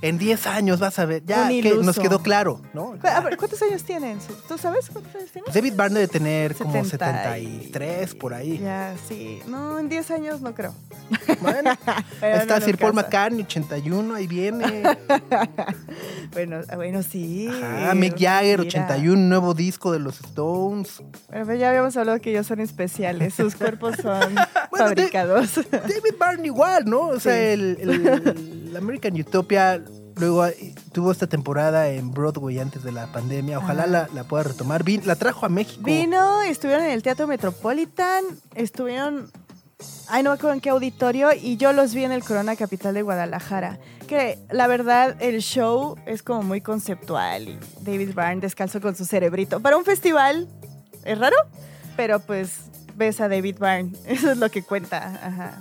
En 0.00 0.16
10 0.16 0.46
años 0.46 0.78
vas 0.78 0.98
a 1.00 1.06
ver. 1.06 1.24
Ya, 1.24 1.48
que 1.48 1.74
nos 1.82 1.98
quedó 1.98 2.20
claro, 2.22 2.60
¿no? 2.72 2.92
cu- 3.00 3.06
a 3.08 3.20
ver, 3.20 3.36
¿cuántos 3.36 3.60
años 3.62 3.82
tienen? 3.82 4.18
¿Tú 4.46 4.56
sabes 4.56 4.88
cuántos 4.90 5.12
años 5.16 5.30
tienen? 5.32 5.52
David 5.52 5.72
Byrne 5.74 5.94
debe 5.94 6.08
tener 6.08 6.54
como 6.54 6.72
70 6.84 7.38
y- 7.38 7.46
73 7.64 8.14
por 8.14 8.32
ahí. 8.34 8.58
Ya, 8.58 8.94
sí. 9.08 9.40
No, 9.48 9.78
en 9.78 9.88
10 9.88 10.10
años 10.12 10.40
no 10.40 10.54
creo. 10.54 10.72
Bueno, 11.40 11.72
está 12.22 12.60
no 12.60 12.64
Sir 12.64 12.78
Paul 12.78 12.92
casa. 12.94 13.06
McCartney, 13.06 13.42
81, 13.42 14.14
ahí 14.14 14.26
viene. 14.26 14.82
Bueno, 16.32 16.60
ah, 16.68 16.76
bueno, 16.76 17.02
sí. 17.02 17.48
Ajá, 17.48 17.94
Mick 17.94 18.18
Jagger, 18.20 18.58
Mira. 18.60 18.68
81, 18.68 19.16
nuevo 19.28 19.54
disco 19.54 19.92
de 19.92 19.98
los 19.98 20.20
Stones. 20.20 21.02
Bueno, 21.30 21.54
ya 21.54 21.70
habíamos 21.70 21.96
hablado 21.96 22.20
que 22.20 22.30
ellos 22.30 22.46
son 22.46 22.60
especiales. 22.60 23.34
Sus 23.34 23.54
cuerpos 23.56 23.96
son 24.02 24.34
Bueno, 24.70 24.86
fabricados. 24.88 25.54
David 25.70 26.14
Byrne 26.20 26.46
igual, 26.46 26.84
¿no? 26.84 27.00
O 27.08 27.18
sea, 27.20 27.32
Sí. 27.32 27.38
el, 27.40 27.78
el- 27.80 28.66
el 28.68 28.76
American 28.76 29.18
Utopia 29.18 29.82
luego 30.18 30.46
eh, 30.46 30.74
tuvo 30.92 31.10
esta 31.12 31.26
temporada 31.26 31.88
en 31.88 32.10
Broadway 32.12 32.58
antes 32.58 32.82
de 32.82 32.92
la 32.92 33.06
pandemia. 33.12 33.58
Ojalá 33.58 33.86
la 33.86 34.24
pueda 34.24 34.44
retomar. 34.44 34.84
Vin- 34.84 35.04
la 35.04 35.16
trajo 35.16 35.46
a 35.46 35.48
México. 35.48 35.82
Vino, 35.84 36.42
estuvieron 36.42 36.84
en 36.84 36.90
el 36.92 37.02
Teatro 37.02 37.26
Metropolitan, 37.26 38.24
estuvieron, 38.54 39.30
ay 40.08 40.22
no 40.22 40.30
me 40.30 40.34
acuerdo 40.34 40.54
en 40.54 40.60
qué 40.60 40.70
auditorio, 40.70 41.30
y 41.32 41.56
yo 41.56 41.72
los 41.72 41.94
vi 41.94 42.04
en 42.04 42.12
el 42.12 42.24
Corona 42.24 42.56
Capital 42.56 42.94
de 42.94 43.02
Guadalajara. 43.02 43.78
Que 44.06 44.38
la 44.50 44.66
verdad 44.66 45.16
el 45.20 45.40
show 45.42 45.96
es 46.06 46.22
como 46.22 46.42
muy 46.42 46.60
conceptual 46.62 47.46
y 47.48 47.58
David 47.82 48.14
Byrne 48.14 48.40
descalzo 48.40 48.80
con 48.80 48.96
su 48.96 49.04
cerebrito. 49.04 49.60
Para 49.60 49.76
un 49.76 49.84
festival 49.84 50.48
es 51.04 51.18
raro, 51.18 51.36
pero 51.96 52.18
pues 52.20 52.52
ves 52.96 53.20
a 53.20 53.28
David 53.28 53.56
Byrne, 53.60 53.92
eso 54.06 54.30
es 54.32 54.38
lo 54.38 54.50
que 54.50 54.62
cuenta. 54.62 54.98
Ajá. 55.22 55.58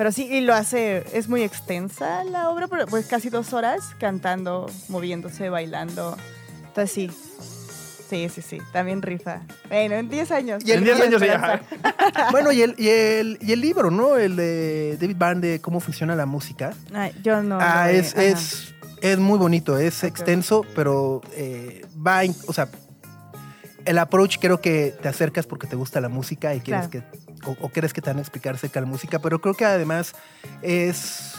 Pero 0.00 0.12
sí, 0.12 0.26
y 0.30 0.40
lo 0.40 0.54
hace, 0.54 1.04
es 1.12 1.28
muy 1.28 1.42
extensa 1.42 2.24
la 2.24 2.48
obra, 2.48 2.68
pues 2.68 3.04
casi 3.04 3.28
dos 3.28 3.52
horas 3.52 3.82
cantando, 3.98 4.64
moviéndose, 4.88 5.50
bailando. 5.50 6.16
Entonces 6.68 6.90
sí, 6.90 7.10
sí, 8.08 8.30
sí, 8.30 8.40
sí, 8.40 8.58
también 8.72 9.02
rifa. 9.02 9.42
Bueno, 9.68 9.96
en 9.96 10.08
10 10.08 10.30
años. 10.30 10.62
Y 10.64 10.72
en 10.72 10.84
10 10.84 10.96
y 10.96 11.02
el 11.02 11.06
años 11.06 11.20
ya. 11.20 11.60
Bueno, 12.30 12.50
y 12.50 12.62
el, 12.62 12.74
y, 12.78 12.88
el, 12.88 13.38
y 13.42 13.52
el 13.52 13.60
libro, 13.60 13.90
¿no? 13.90 14.16
El 14.16 14.36
de 14.36 14.96
David 14.98 15.16
Byrne 15.18 15.46
de 15.46 15.60
cómo 15.60 15.80
funciona 15.80 16.16
la 16.16 16.24
música. 16.24 16.72
Ay, 16.94 17.12
yo 17.22 17.42
no. 17.42 17.58
ah, 17.60 17.90
es, 17.90 18.16
es, 18.16 18.74
es 19.02 19.18
muy 19.18 19.38
bonito, 19.38 19.76
es 19.76 20.02
extenso, 20.02 20.64
pero 20.74 21.20
eh, 21.32 21.84
va, 21.94 22.22
o 22.46 22.54
sea, 22.54 22.70
el 23.84 23.98
approach 23.98 24.38
creo 24.40 24.62
que 24.62 24.94
te 25.02 25.08
acercas 25.08 25.46
porque 25.46 25.66
te 25.66 25.76
gusta 25.76 26.00
la 26.00 26.08
música 26.08 26.54
y 26.54 26.60
quieres 26.60 26.88
Claro. 26.88 27.06
que, 27.12 27.29
o, 27.46 27.56
o 27.60 27.68
quieres 27.68 27.92
que 27.92 28.00
te 28.00 28.10
van 28.10 28.18
a 28.18 28.20
explicar 28.20 28.54
acerca 28.54 28.80
de 28.80 28.86
la 28.86 28.90
música, 28.92 29.18
pero 29.18 29.40
creo 29.40 29.54
que 29.54 29.64
además 29.64 30.12
es, 30.62 31.34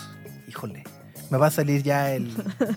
híjole, 0.48 0.84
me 1.30 1.38
va 1.38 1.48
a 1.48 1.52
salir 1.52 1.82
ya 1.84 2.14
el, 2.14 2.30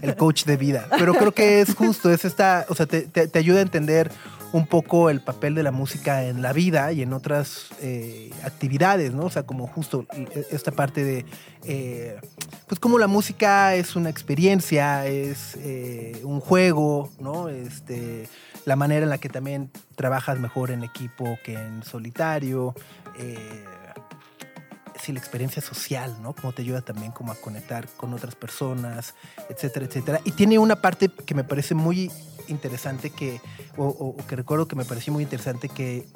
el 0.02 0.14
coach 0.16 0.44
de 0.44 0.56
vida, 0.56 0.86
pero 0.98 1.14
creo 1.14 1.32
que 1.32 1.60
es 1.60 1.74
justo, 1.74 2.10
es 2.12 2.24
esta, 2.24 2.66
o 2.68 2.74
sea, 2.74 2.86
te, 2.86 3.02
te- 3.02 3.38
ayuda 3.38 3.58
a 3.58 3.62
entender 3.62 4.12
un 4.52 4.68
poco 4.68 5.10
el 5.10 5.20
papel 5.20 5.56
de 5.56 5.64
la 5.64 5.72
música 5.72 6.22
en 6.24 6.40
la 6.40 6.52
vida 6.52 6.92
y 6.92 7.02
en 7.02 7.12
otras 7.12 7.70
eh, 7.80 8.30
actividades, 8.44 9.12
¿no? 9.12 9.24
O 9.24 9.30
sea, 9.30 9.42
como 9.42 9.66
justo 9.66 10.06
esta 10.52 10.70
parte 10.70 11.02
de, 11.02 11.26
eh, 11.64 12.16
pues 12.68 12.78
como 12.78 13.00
la 13.00 13.08
música 13.08 13.74
es 13.74 13.96
una 13.96 14.10
experiencia, 14.10 15.04
es 15.06 15.56
eh, 15.56 16.20
un 16.22 16.38
juego, 16.38 17.10
¿no? 17.18 17.48
Este, 17.48 18.28
la 18.64 18.76
manera 18.76 19.02
en 19.02 19.10
la 19.10 19.18
que 19.18 19.28
también 19.28 19.72
trabajas 19.96 20.38
mejor 20.38 20.70
en 20.70 20.84
equipo 20.84 21.36
que 21.44 21.54
en 21.54 21.82
solitario. 21.82 22.76
Eh, 23.18 23.64
sí, 25.00 25.12
la 25.12 25.18
experiencia 25.18 25.60
social, 25.62 26.16
¿no? 26.22 26.34
Cómo 26.34 26.52
te 26.52 26.62
ayuda 26.62 26.80
también 26.82 27.12
como 27.12 27.32
a 27.32 27.34
conectar 27.36 27.88
con 27.96 28.12
otras 28.14 28.34
personas, 28.34 29.14
etcétera, 29.50 29.86
etcétera. 29.86 30.20
Y 30.24 30.32
tiene 30.32 30.58
una 30.58 30.76
parte 30.80 31.08
que 31.08 31.34
me 31.34 31.44
parece 31.44 31.74
muy 31.74 32.10
interesante 32.48 33.10
que, 33.10 33.40
o, 33.76 33.84
o- 33.86 34.08
o 34.20 34.26
que 34.26 34.36
recuerdo 34.36 34.66
que 34.68 34.76
me 34.76 34.84
pareció 34.84 35.12
muy 35.12 35.22
interesante 35.22 35.68
que 35.68 36.06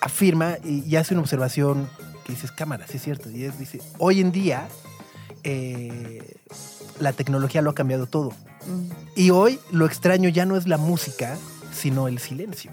afirma 0.00 0.56
y, 0.64 0.84
y 0.88 0.96
hace 0.96 1.14
una 1.14 1.22
observación 1.22 1.88
que 2.24 2.32
dices, 2.32 2.50
cámara, 2.52 2.86
sí 2.88 2.96
es 2.96 3.02
cierto. 3.02 3.30
Y 3.30 3.44
es, 3.44 3.58
dice, 3.58 3.80
hoy 3.98 4.20
en 4.20 4.32
día 4.32 4.68
eh, 5.44 6.36
la 7.00 7.12
tecnología 7.12 7.62
lo 7.62 7.70
ha 7.70 7.74
cambiado 7.74 8.06
todo. 8.06 8.30
Mm, 8.66 8.90
Y 9.16 9.30
hoy 9.30 9.58
lo 9.70 9.86
extraño 9.86 10.28
ya 10.28 10.46
no 10.46 10.56
es 10.56 10.66
la 10.66 10.78
música, 10.78 11.36
sino 11.72 12.08
el 12.08 12.18
silencio. 12.18 12.70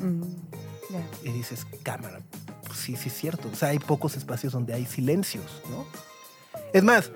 mm, 0.00 0.22
Y 1.22 1.30
dices, 1.30 1.66
cámara, 1.82 2.20
pues 2.66 2.78
sí, 2.78 2.96
sí 2.96 3.08
es 3.08 3.14
cierto. 3.16 3.48
O 3.52 3.56
sea, 3.56 3.68
hay 3.68 3.78
pocos 3.78 4.16
espacios 4.16 4.52
donde 4.52 4.74
hay 4.74 4.86
silencios, 4.86 5.62
¿no? 5.70 5.86
Es 6.72 6.82
más, 6.82 7.10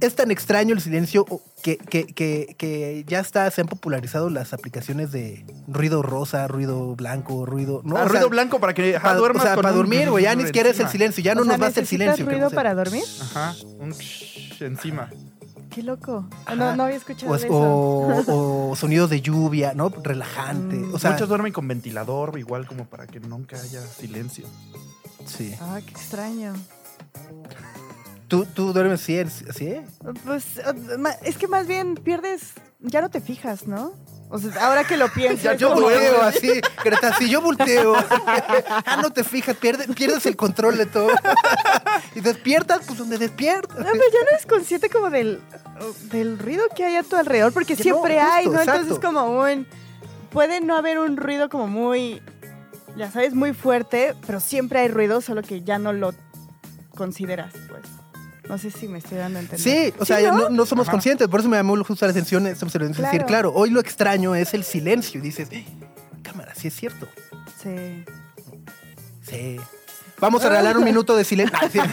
es 0.00 0.14
tan 0.16 0.30
extraño 0.30 0.74
el 0.74 0.80
silencio 0.80 1.24
que, 1.62 1.78
que- 1.78 2.04
que- 2.06 2.54
que 2.58 3.04
ya 3.06 3.20
está, 3.20 3.50
se 3.50 3.60
han 3.62 3.68
popularizado 3.68 4.28
las 4.28 4.52
aplicaciones 4.52 5.12
de 5.12 5.46
ruido 5.66 6.02
rosa, 6.02 6.46
ruido 6.48 6.94
blanco, 6.94 7.46
ruido... 7.46 7.80
¿no? 7.84 7.96
Ah, 7.96 8.00
O 8.00 8.02
sea, 8.04 8.12
ruido 8.12 8.28
blanco 8.28 8.60
para 8.60 8.74
que 8.74 8.96
ajá, 8.96 9.08
pa- 9.10 9.14
duermas 9.14 9.42
o 9.44 9.46
sea, 9.46 9.54
con 9.54 9.62
para 9.62 9.72
un 9.74 9.78
dormir, 9.80 10.10
güey, 10.10 10.24
ya 10.24 10.34
ni 10.34 10.44
siquiera 10.44 10.68
es 10.68 10.78
el 10.80 10.88
silencio, 10.88 11.22
ya 11.24 11.34
no 11.34 11.42
sea, 11.44 11.52
nos 11.52 11.60
basta 11.60 11.80
el 11.80 11.84
¿necesitas 11.84 12.16
silencio. 12.16 12.26
ruido 12.26 12.50
para 12.50 12.74
dormir? 12.74 13.04
Ajá, 13.22 13.54
un 13.78 13.92
shh 13.92 14.60
encima. 14.62 15.10
Qué 15.74 15.82
loco. 15.82 16.24
No, 16.56 16.76
no 16.76 16.84
había 16.84 16.96
escuchado 16.96 17.32
O, 17.32 17.34
eso. 17.36 17.48
o- 17.50 18.70
o 18.70 18.76
sonidos 18.76 19.10
de 19.10 19.20
lluvia, 19.20 19.72
¿no? 19.74 19.88
Relajante. 19.88 20.76
Mm. 20.76 20.94
O 20.94 20.98
sea, 20.98 21.12
Muchos 21.12 21.28
duermen 21.28 21.52
con 21.52 21.66
ventilador, 21.66 22.38
igual 22.38 22.66
como 22.66 22.84
para 22.84 23.06
que 23.08 23.18
nunca 23.20 23.56
haya 23.60 23.80
silencio. 23.82 24.46
sí. 25.26 25.54
Ah, 25.60 25.80
qué 25.84 25.90
extraño. 25.90 26.52
¿Tú, 28.28 28.46
tú 28.46 28.72
duermes 28.72 29.02
así, 29.02 29.18
así? 29.18 29.74
Pues 30.24 30.44
es 31.22 31.36
que 31.36 31.46
más 31.48 31.66
bien 31.66 31.94
pierdes, 31.96 32.52
ya 32.80 33.00
no 33.00 33.10
te 33.10 33.20
fijas, 33.20 33.66
¿no? 33.66 33.92
O 34.30 34.38
sea, 34.38 34.66
ahora 34.66 34.84
que 34.84 34.96
lo 34.96 35.08
pienso. 35.14 35.50
Es 35.50 35.58
Yo 35.58 35.70
como- 35.70 35.82
volteo 35.82 36.22
así, 36.22 36.60
Greta, 36.84 37.16
si 37.16 37.28
yo 37.28 37.40
volteo, 37.40 37.94
ah, 38.26 38.98
no 39.02 39.12
te 39.12 39.24
fijas, 39.24 39.56
pierdes, 39.56 39.86
pierdes 39.94 40.26
el 40.26 40.36
control 40.36 40.76
de 40.76 40.86
todo. 40.86 41.08
y 42.14 42.20
despiertas, 42.20 42.80
pues 42.86 42.98
donde 42.98 43.18
despiertas. 43.18 43.78
No, 43.78 43.84
pero 43.84 44.04
ya 44.12 44.22
no 44.24 44.28
eres 44.30 44.46
consciente 44.46 44.88
como 44.90 45.10
del, 45.10 45.40
del 46.10 46.38
ruido 46.38 46.64
que 46.74 46.84
hay 46.84 46.96
a 46.96 47.02
tu 47.02 47.16
alrededor, 47.16 47.52
porque 47.52 47.76
siempre 47.76 48.16
no, 48.16 48.22
justo, 48.22 48.34
hay, 48.36 48.46
¿no? 48.46 48.60
Entonces 48.60 48.86
exacto. 48.86 49.06
como 49.06 49.40
un... 49.40 49.66
Puede 50.30 50.60
no 50.60 50.76
haber 50.76 50.98
un 50.98 51.16
ruido 51.16 51.48
como 51.48 51.68
muy, 51.68 52.20
ya 52.96 53.08
sabes, 53.12 53.34
muy 53.34 53.52
fuerte, 53.52 54.16
pero 54.26 54.40
siempre 54.40 54.80
hay 54.80 54.88
ruido, 54.88 55.20
solo 55.20 55.42
que 55.42 55.62
ya 55.62 55.78
no 55.78 55.92
lo 55.92 56.12
consideras, 56.96 57.52
pues. 57.68 57.82
No 58.48 58.58
sé 58.58 58.70
si 58.70 58.88
me 58.88 58.98
estoy 58.98 59.18
dando 59.18 59.38
a 59.38 59.42
entender. 59.42 59.60
Sí, 59.90 59.94
o 59.98 60.04
sea, 60.04 60.20
¿no? 60.30 60.38
no, 60.38 60.48
no 60.50 60.66
somos 60.66 60.84
Ajá. 60.86 60.92
conscientes, 60.92 61.28
por 61.28 61.40
eso 61.40 61.48
me 61.48 61.56
llamó 61.56 61.82
justo 61.84 62.04
la 62.04 62.10
atención 62.10 62.46
esta 62.46 62.66
observación, 62.66 62.92
es 62.92 62.98
decir, 62.98 63.10
Claro. 63.20 63.26
claro, 63.26 63.52
hoy 63.54 63.70
lo 63.70 63.80
extraño 63.80 64.34
es 64.34 64.52
el 64.54 64.64
silencio. 64.64 65.18
Y 65.20 65.22
dices, 65.22 65.48
"Eh, 65.50 65.64
cámara, 66.22 66.52
sí 66.54 66.68
es 66.68 66.74
cierto. 66.76 67.08
Sí. 67.62 68.04
Sí. 69.28 69.56
Vamos 70.20 70.44
a 70.44 70.48
regalar 70.50 70.76
un 70.78 70.84
minuto 70.84 71.16
de 71.16 71.24
silencio. 71.24 71.82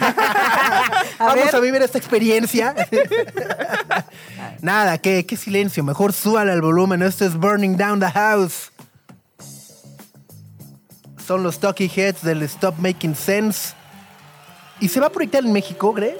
Ah. 1.18 1.26
Vamos 1.36 1.54
a 1.54 1.60
vivir 1.60 1.80
esta 1.82 1.98
experiencia. 1.98 2.74
Nada, 4.60 4.98
¿qué, 4.98 5.24
qué 5.24 5.36
silencio. 5.36 5.84
Mejor 5.84 6.12
súbale 6.12 6.50
al 6.50 6.60
volumen. 6.60 7.00
Esto 7.02 7.24
es 7.24 7.36
Burning 7.36 7.76
Down 7.76 8.00
the 8.00 8.10
House. 8.10 8.72
Son 11.24 11.42
los 11.44 11.60
Talking 11.60 11.88
Heads 11.94 12.22
del 12.22 12.42
Stop 12.42 12.76
Making 12.78 13.14
Sense. 13.14 13.74
¿Y 14.80 14.88
se 14.88 14.98
va 14.98 15.06
a 15.06 15.10
proyectar 15.10 15.44
en 15.44 15.52
México, 15.52 15.92
Gre? 15.92 16.16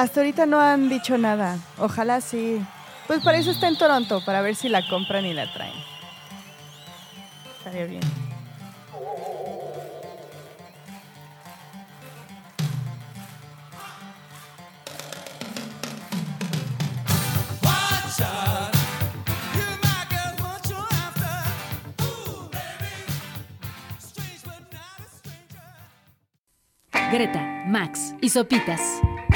Hasta 0.00 0.20
ahorita 0.20 0.46
no 0.46 0.58
han 0.58 0.88
dicho 0.88 1.18
nada. 1.18 1.58
Ojalá 1.76 2.22
sí. 2.22 2.58
Pues 3.06 3.22
para 3.22 3.36
eso 3.36 3.50
está 3.50 3.68
en 3.68 3.76
Toronto, 3.76 4.24
para 4.24 4.40
ver 4.40 4.56
si 4.56 4.70
la 4.70 4.88
compran 4.88 5.26
y 5.26 5.34
la 5.34 5.52
traen. 5.52 5.74
Estaría 7.58 7.84
bien. 7.84 8.00
Greta, 27.12 27.64
Max 27.66 28.14
y 28.22 28.30
Sopitas 28.30 28.80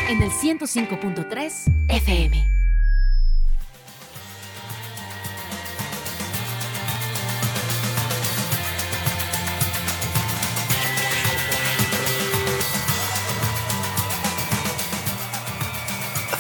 en 0.09 0.23
el 0.23 0.31
105.3 0.31 1.53
FM. 1.89 2.51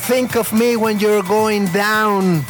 Think 0.06 0.36
of 0.36 0.52
me 0.52 0.76
when 0.76 0.98
you're 0.98 1.22
going 1.22 1.66
down. 1.72 2.44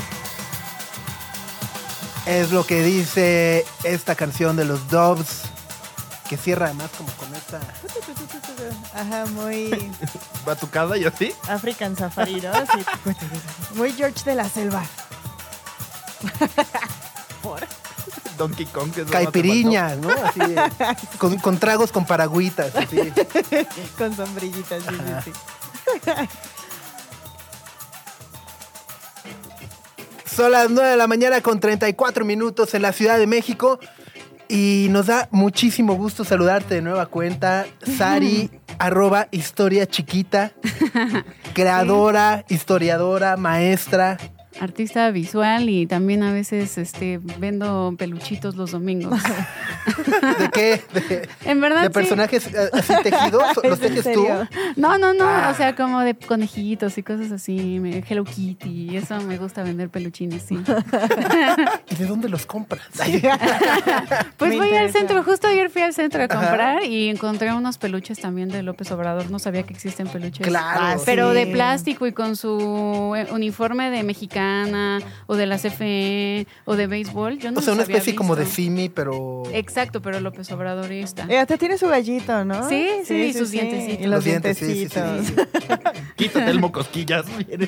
Es 2.27 2.51
lo 2.51 2.65
que 2.67 2.83
dice 2.83 3.65
esta 3.85 4.17
canción 4.17 4.57
de 4.57 4.65
los 4.65 4.89
Doves. 4.89 5.43
Que 6.29 6.37
cierra 6.37 6.67
además 6.67 6.91
como 6.97 7.11
con 7.13 7.33
esta. 7.35 7.61
Ajá, 8.95 9.27
muy 9.27 9.71
Batucada 10.45 10.97
y 10.97 11.05
así. 11.05 11.33
African 11.49 11.97
Safari, 11.97 12.41
¿no? 12.41 12.51
Así. 12.53 12.85
Muy 13.75 13.93
George 13.93 14.23
de 14.25 14.35
la 14.35 14.49
Selva. 14.49 14.83
Donkey 18.37 18.67
Kong. 18.67 18.93
que 18.93 19.05
Caipiriñas, 19.05 19.97
¿no? 19.99 20.11
Así, 20.11 20.41
de- 20.41 20.71
con, 21.19 21.37
con 21.39 21.59
tragos 21.59 21.93
con 21.93 22.05
paragüitas. 22.05 22.75
Así. 22.75 22.99
Con 23.99 24.15
sombrillitas, 24.17 24.83
sí, 24.83 24.95
sí, 25.25 25.33
sí. 25.33 25.33
Son 30.35 30.51
las 30.51 30.69
9 30.71 30.91
de 30.91 30.97
la 30.97 31.07
mañana 31.07 31.41
con 31.43 31.61
34 31.61 32.25
minutos 32.25 32.75
en 32.75 32.83
la 32.83 32.93
Ciudad 32.93 33.19
de 33.19 33.27
México. 33.29 33.79
Y 34.49 34.89
nos 34.91 35.07
da 35.07 35.29
muchísimo 35.31 35.95
gusto 35.95 36.25
saludarte 36.25 36.77
de 36.77 36.83
nueva 36.83 37.07
cuenta. 37.07 37.67
Sari, 37.97 38.51
arroba 38.79 39.29
historia 39.31 39.87
chiquita. 39.87 40.53
Creadora, 41.55 42.45
historiadora, 42.49 43.37
maestra. 43.37 44.19
Artista 44.61 45.11
visual 45.11 45.69
y 45.69 45.87
también 45.87 46.23
a 46.23 46.33
veces 46.33 46.79
este 46.79 47.21
vendo 47.39 47.95
peluchitos 47.99 48.55
los 48.57 48.71
domingos. 48.71 49.21
¿De 50.39 50.49
qué? 50.51 50.83
¿De, 50.93 51.29
en 51.45 51.61
verdad 51.61 51.81
de 51.83 51.87
sí. 51.89 51.93
personajes 51.93 52.47
eh, 52.55 52.71
así 52.73 52.93
tejidos? 53.03 53.43
¿Los 53.65 53.81
¿Es 53.81 53.87
en 53.87 53.95
tejes 53.95 54.15
tú? 54.15 54.27
No, 54.77 54.97
no, 54.99 55.13
no, 55.13 55.25
Ah. 55.29 55.51
o 55.53 55.57
sea, 55.57 55.75
como 55.75 56.01
de 56.01 56.15
conejitos 56.15 56.97
y 56.99 57.03
cosas 57.03 57.33
así, 57.33 57.81
Hello 58.09 58.25
Kitty, 58.25 58.97
eso 58.97 59.21
me 59.23 59.37
gusta 59.39 59.63
vender 59.63 59.89
peluchines, 59.91 60.43
sí. 60.49 60.59
¿Y 61.91 61.95
de 61.97 62.07
dónde 62.07 62.29
los 62.29 62.47
compras? 62.47 62.83
Pues 64.37 64.51
Me 64.51 64.57
voy 64.57 64.75
al 64.75 64.93
centro, 64.93 65.23
justo 65.25 65.49
ayer 65.49 65.71
fui 65.71 65.83
al 65.83 65.93
centro 65.95 66.23
a 66.23 66.27
Ajá. 66.27 66.35
comprar 66.35 66.85
y 66.85 67.09
encontré 67.09 67.53
unos 67.53 67.79
peluches 67.79 68.21
también 68.21 68.49
de 68.49 68.63
López 68.63 68.91
Obrador, 68.93 69.31
no 69.31 69.39
sabía 69.39 69.63
que 69.65 69.73
existen 69.73 70.07
peluches. 70.09 70.47
Claro. 70.47 70.81
Ah, 70.81 70.97
Pero 71.05 71.33
Sí. 71.33 71.39
de 71.39 71.47
plástico 71.49 72.07
y 72.07 72.13
con 72.13 72.37
su 72.37 73.15
eh, 73.17 73.27
uniforme 73.33 73.91
de 73.91 74.03
o 75.27 75.37
de 75.37 75.47
la 75.47 75.59
CFE 75.59 76.47
o 76.65 76.77
de 76.77 76.87
béisbol, 76.87 77.39
yo 77.39 77.51
no 77.51 77.61
o 77.61 77.63
sea, 77.63 77.73
una 77.75 77.83
había 77.83 77.97
especie 77.97 78.15
como 78.15 78.37
de. 78.37 78.47
Simi, 78.47 78.89
pero... 78.89 79.43
Exacto, 79.53 80.01
pero 80.03 80.21
López 80.21 80.51
Obradorista. 80.53 81.27
Eh, 81.29 81.39
hasta 81.39 81.57
tiene 81.57 81.79
su 81.79 81.89
gallito, 81.89 82.45
¿no? 82.45 82.69
Sí, 82.69 82.89
sí, 83.05 83.15
y 83.15 83.33
sus 83.33 83.51
dientecitos. 83.51 84.01
Y 84.01 84.03
los, 84.03 84.11
Los 84.11 84.25
dientes, 84.25 84.59
sí, 84.59 84.67
sí, 84.67 84.89
sí. 84.89 85.01
dientecitos. 85.01 85.47
Quítate 86.17 86.51
el 86.51 86.61
mocosquillas. 86.61 87.27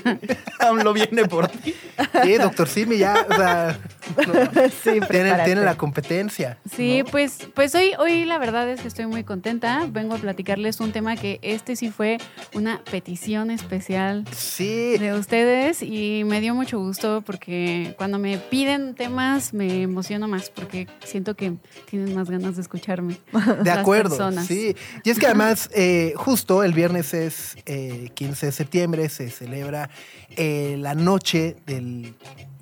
Aún 0.60 0.84
lo 0.84 0.92
viene 0.92 1.24
por 1.26 1.48
ti. 1.48 1.74
Sí, 2.22 2.34
doctor 2.34 2.68
Simi 2.68 2.98
ya, 2.98 3.26
o 3.28 3.34
sea... 3.34 3.78
sí, 4.84 5.00
prepárate. 5.06 5.44
tienen 5.44 5.64
la 5.64 5.76
competencia. 5.76 6.58
Sí, 6.74 6.98
¿no? 7.00 7.04
pues, 7.10 7.48
pues 7.54 7.74
hoy, 7.74 7.92
hoy 7.98 8.24
la 8.24 8.38
verdad 8.38 8.68
es 8.70 8.80
que 8.80 8.88
estoy 8.88 9.06
muy 9.06 9.24
contenta. 9.24 9.86
Vengo 9.90 10.14
a 10.14 10.18
platicarles 10.18 10.80
un 10.80 10.92
tema 10.92 11.16
que 11.16 11.38
este 11.42 11.74
sí 11.76 11.90
fue 11.90 12.18
una 12.54 12.80
petición 12.90 13.50
especial 13.50 14.24
Sí. 14.32 14.96
de 14.98 15.14
ustedes 15.14 15.82
y 15.82 16.22
me 16.24 16.40
dio 16.40 16.54
mucho 16.54 16.65
gusto 16.74 17.22
porque 17.24 17.94
cuando 17.96 18.18
me 18.18 18.38
piden 18.38 18.94
temas 18.94 19.54
me 19.54 19.82
emociono 19.82 20.26
más 20.26 20.50
porque 20.50 20.88
siento 21.04 21.34
que 21.34 21.54
tienen 21.88 22.14
más 22.14 22.28
ganas 22.28 22.56
de 22.56 22.62
escucharme. 22.62 23.18
De 23.62 23.70
acuerdo, 23.70 24.16
personas. 24.16 24.46
sí. 24.46 24.74
Y 25.04 25.10
es 25.10 25.18
que 25.18 25.26
además, 25.26 25.70
eh, 25.74 26.12
justo 26.16 26.64
el 26.64 26.72
viernes 26.72 27.14
es 27.14 27.56
eh, 27.66 28.10
15 28.14 28.46
de 28.46 28.52
septiembre, 28.52 29.08
se 29.08 29.30
celebra 29.30 29.90
eh, 30.30 30.76
la 30.78 30.94
noche 30.94 31.56
del 31.66 32.14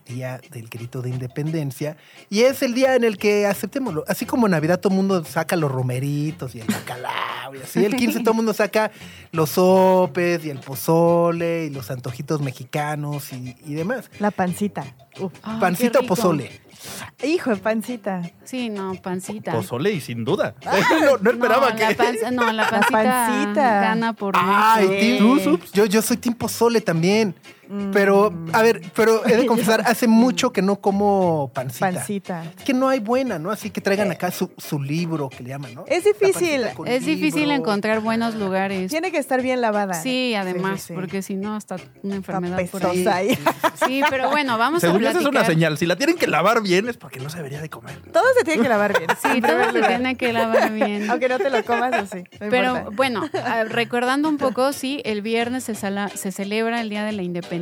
Día 0.06 0.40
del 0.50 0.68
Grito 0.68 1.00
de 1.02 1.10
Independencia. 1.10 1.96
Y 2.28 2.40
es 2.40 2.62
el 2.62 2.74
día 2.74 2.94
en 2.94 3.04
el 3.04 3.16
que, 3.16 3.46
aceptémoslo, 3.46 4.04
así 4.06 4.26
como 4.26 4.46
en 4.46 4.52
Navidad 4.52 4.78
todo 4.80 4.92
el 4.92 4.96
mundo 4.96 5.24
saca 5.24 5.56
los 5.56 5.70
romeritos 5.70 6.54
y 6.54 6.60
el 6.60 6.66
bacalao 6.66 7.54
y 7.54 7.58
así, 7.62 7.84
el 7.84 7.96
15 7.96 8.20
todo 8.20 8.30
el 8.32 8.36
mundo 8.36 8.52
saca 8.52 8.90
los 9.32 9.50
sopes 9.50 10.44
y 10.44 10.50
el 10.50 10.58
pozole 10.60 11.66
y 11.66 11.70
los 11.70 11.90
antojitos 11.90 12.40
mexicanos 12.40 13.32
y, 13.32 13.56
y 13.64 13.74
demás. 13.74 14.10
La 14.18 14.30
pancita. 14.30 14.84
Uf. 15.20 15.32
Ay, 15.42 15.60
Pancita 15.60 16.00
o 16.00 16.06
pozole. 16.06 16.60
Hijo 17.22 17.50
de 17.50 17.56
pancita. 17.56 18.22
Sí, 18.44 18.68
no, 18.68 18.94
pancita. 18.96 19.52
Pozole 19.52 19.92
y 19.92 20.00
sin 20.00 20.24
duda. 20.24 20.54
no, 21.02 21.16
no 21.18 21.30
esperaba 21.30 21.70
no, 21.70 21.76
que. 21.76 21.82
La 21.82 21.94
panza- 21.96 22.30
no, 22.32 22.52
la 22.52 22.68
pancita, 22.68 23.02
pancita. 23.02 23.80
gana 23.80 24.12
por 24.12 24.34
Ay, 24.36 25.18
yo, 25.72 25.86
yo 25.86 26.02
soy 26.02 26.16
Team 26.16 26.34
Pozole 26.34 26.80
también. 26.80 27.34
Pero, 27.92 28.32
a 28.52 28.62
ver, 28.62 28.82
pero 28.94 29.24
he 29.26 29.36
de 29.36 29.46
confesar, 29.46 29.82
hace 29.86 30.06
mucho 30.06 30.52
que 30.52 30.62
no 30.62 30.76
como 30.76 31.50
pancita. 31.54 31.90
Pancita. 31.92 32.44
Es 32.58 32.64
que 32.64 32.72
no 32.74 32.88
hay 32.88 33.00
buena, 33.00 33.38
¿no? 33.38 33.50
Así 33.50 33.70
que 33.70 33.80
traigan 33.80 34.10
acá 34.10 34.30
su, 34.30 34.50
su 34.58 34.80
libro 34.80 35.28
que 35.28 35.42
le 35.42 35.50
llaman, 35.50 35.74
¿no? 35.74 35.84
Es 35.86 36.04
difícil. 36.04 36.62
Es 36.86 37.04
difícil 37.06 37.42
libro. 37.42 37.54
encontrar 37.56 38.00
buenos 38.00 38.34
lugares. 38.34 38.90
Tiene 38.90 39.10
que 39.10 39.18
estar 39.18 39.42
bien 39.42 39.60
lavada. 39.60 39.94
Sí, 39.94 40.34
además, 40.34 40.80
sí, 40.82 40.88
sí. 40.88 40.92
porque 40.94 41.22
si 41.22 41.34
no, 41.36 41.54
hasta 41.56 41.76
una 42.02 42.16
Está 42.16 42.16
enfermedad 42.16 42.60
por 42.70 42.86
ahí. 42.86 43.06
ahí. 43.06 43.38
Sí, 43.86 44.02
pero 44.10 44.30
bueno, 44.30 44.58
vamos 44.58 44.80
Según 44.80 44.96
a 44.98 45.00
yo, 45.00 45.08
esa 45.10 45.18
platicar. 45.20 45.42
es 45.42 45.48
una 45.48 45.54
señal. 45.54 45.78
Si 45.78 45.86
la 45.86 45.96
tienen 45.96 46.16
que 46.16 46.26
lavar 46.26 46.62
bien 46.62 46.88
es 46.88 46.96
porque 46.96 47.20
no 47.20 47.30
se 47.30 47.38
debería 47.38 47.60
de 47.60 47.70
comer. 47.70 47.96
Todo 48.12 48.24
se 48.38 48.44
tiene 48.44 48.62
que 48.62 48.68
lavar 48.68 48.96
bien. 48.98 49.10
Sí, 49.22 49.40
todo 49.40 49.72
se 49.72 49.80
tiene 49.86 50.16
que 50.16 50.32
lavar 50.32 50.72
bien. 50.72 51.10
Aunque 51.10 51.28
no 51.28 51.38
te 51.38 51.50
lo 51.50 51.64
comas 51.64 51.92
así. 51.92 52.18
no 52.40 52.48
Pero 52.50 52.76
importa. 52.76 52.90
bueno, 52.96 53.22
recordando 53.68 54.28
un 54.28 54.38
poco, 54.38 54.72
sí, 54.72 55.00
el 55.04 55.22
viernes 55.22 55.64
se, 55.64 55.74
sala- 55.74 56.08
se 56.14 56.32
celebra 56.32 56.80
el 56.80 56.88
Día 56.90 57.04
de 57.04 57.12
la 57.12 57.22
Independencia. 57.22 57.53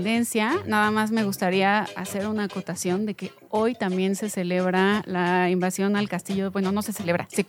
Nada 0.67 0.91
más 0.91 1.11
me 1.11 1.25
gustaría 1.25 1.87
hacer 1.97 2.27
una 2.27 2.45
acotación 2.45 3.07
de 3.07 3.15
que 3.15 3.31
hoy 3.51 3.75
también 3.75 4.17
se 4.17 4.31
celebra 4.31 5.03
la 5.07 5.51
invasión 5.51 5.97
al 5.97 6.09
castillo. 6.09 6.51
Bueno, 6.51 6.73
no 6.73 6.83
se 6.83 6.93
celebra, 6.93 7.27
se 7.31 7.37
Se 7.37 7.45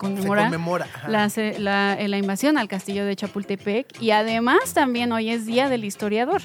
conmemora. 0.52 0.88
La, 1.08 1.30
la- 1.60 1.94
eh, 2.00 2.08
la 2.08 2.18
invasión 2.18 2.58
al 2.58 2.68
castillo 2.68 3.06
de 3.06 3.16
Chapultepec 3.16 4.02
y 4.02 4.12
además 4.12 4.74
también 4.74 5.12
hoy 5.12 5.30
es 5.30 5.46
Día 5.46 5.70
del 5.70 5.86
Historiador. 5.86 6.42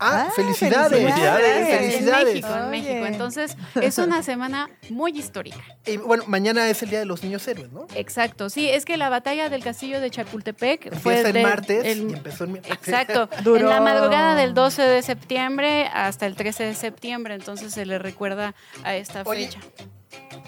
Ah, 0.00 0.26
Ah, 0.28 0.32
felicidades. 0.34 0.90
felicidades. 1.00 1.68
En 1.68 1.78
Felicidades. 1.90 2.24
México, 2.34 2.48
en. 2.56 2.70
México. 2.70 3.06
Entonces, 3.06 3.56
es 3.80 3.98
una 3.98 4.22
semana 4.22 4.70
muy 4.90 5.12
histórica. 5.18 5.58
Y 5.86 5.96
bueno, 5.96 6.24
mañana 6.26 6.68
es 6.68 6.82
el 6.82 6.90
Día 6.90 6.98
de 7.00 7.04
los 7.06 7.22
Niños 7.22 7.46
Héroes, 7.48 7.72
¿no? 7.72 7.86
Exacto, 7.94 8.48
sí, 8.50 8.68
es 8.68 8.84
que 8.84 8.96
la 8.96 9.08
batalla 9.08 9.48
del 9.48 9.62
castillo 9.62 10.00
de 10.00 10.10
Chapultepec 10.10 10.94
fue 11.00 11.14
Empieza 11.20 11.28
el 11.28 11.32
de- 11.34 11.42
martes 11.42 11.84
el- 11.84 12.10
y 12.10 12.14
empezó 12.14 12.44
el 12.44 12.50
miércoles. 12.50 12.78
Exacto, 12.78 13.28
Duró- 13.42 13.60
en 13.60 13.68
la 13.68 13.80
madrugada 13.80 14.34
del 14.34 14.54
12 14.54 14.82
de 14.82 15.02
septiembre 15.02 15.88
hasta 15.92 16.26
el 16.26 16.36
13 16.36 16.64
de 16.64 16.74
septiembre, 16.74 17.34
entonces 17.34 17.72
se 17.72 17.84
le 17.86 17.98
recuerda 17.98 18.54
a 18.84 18.94
esta 18.94 19.22
Oye, 19.24 19.46
fecha. 19.46 19.60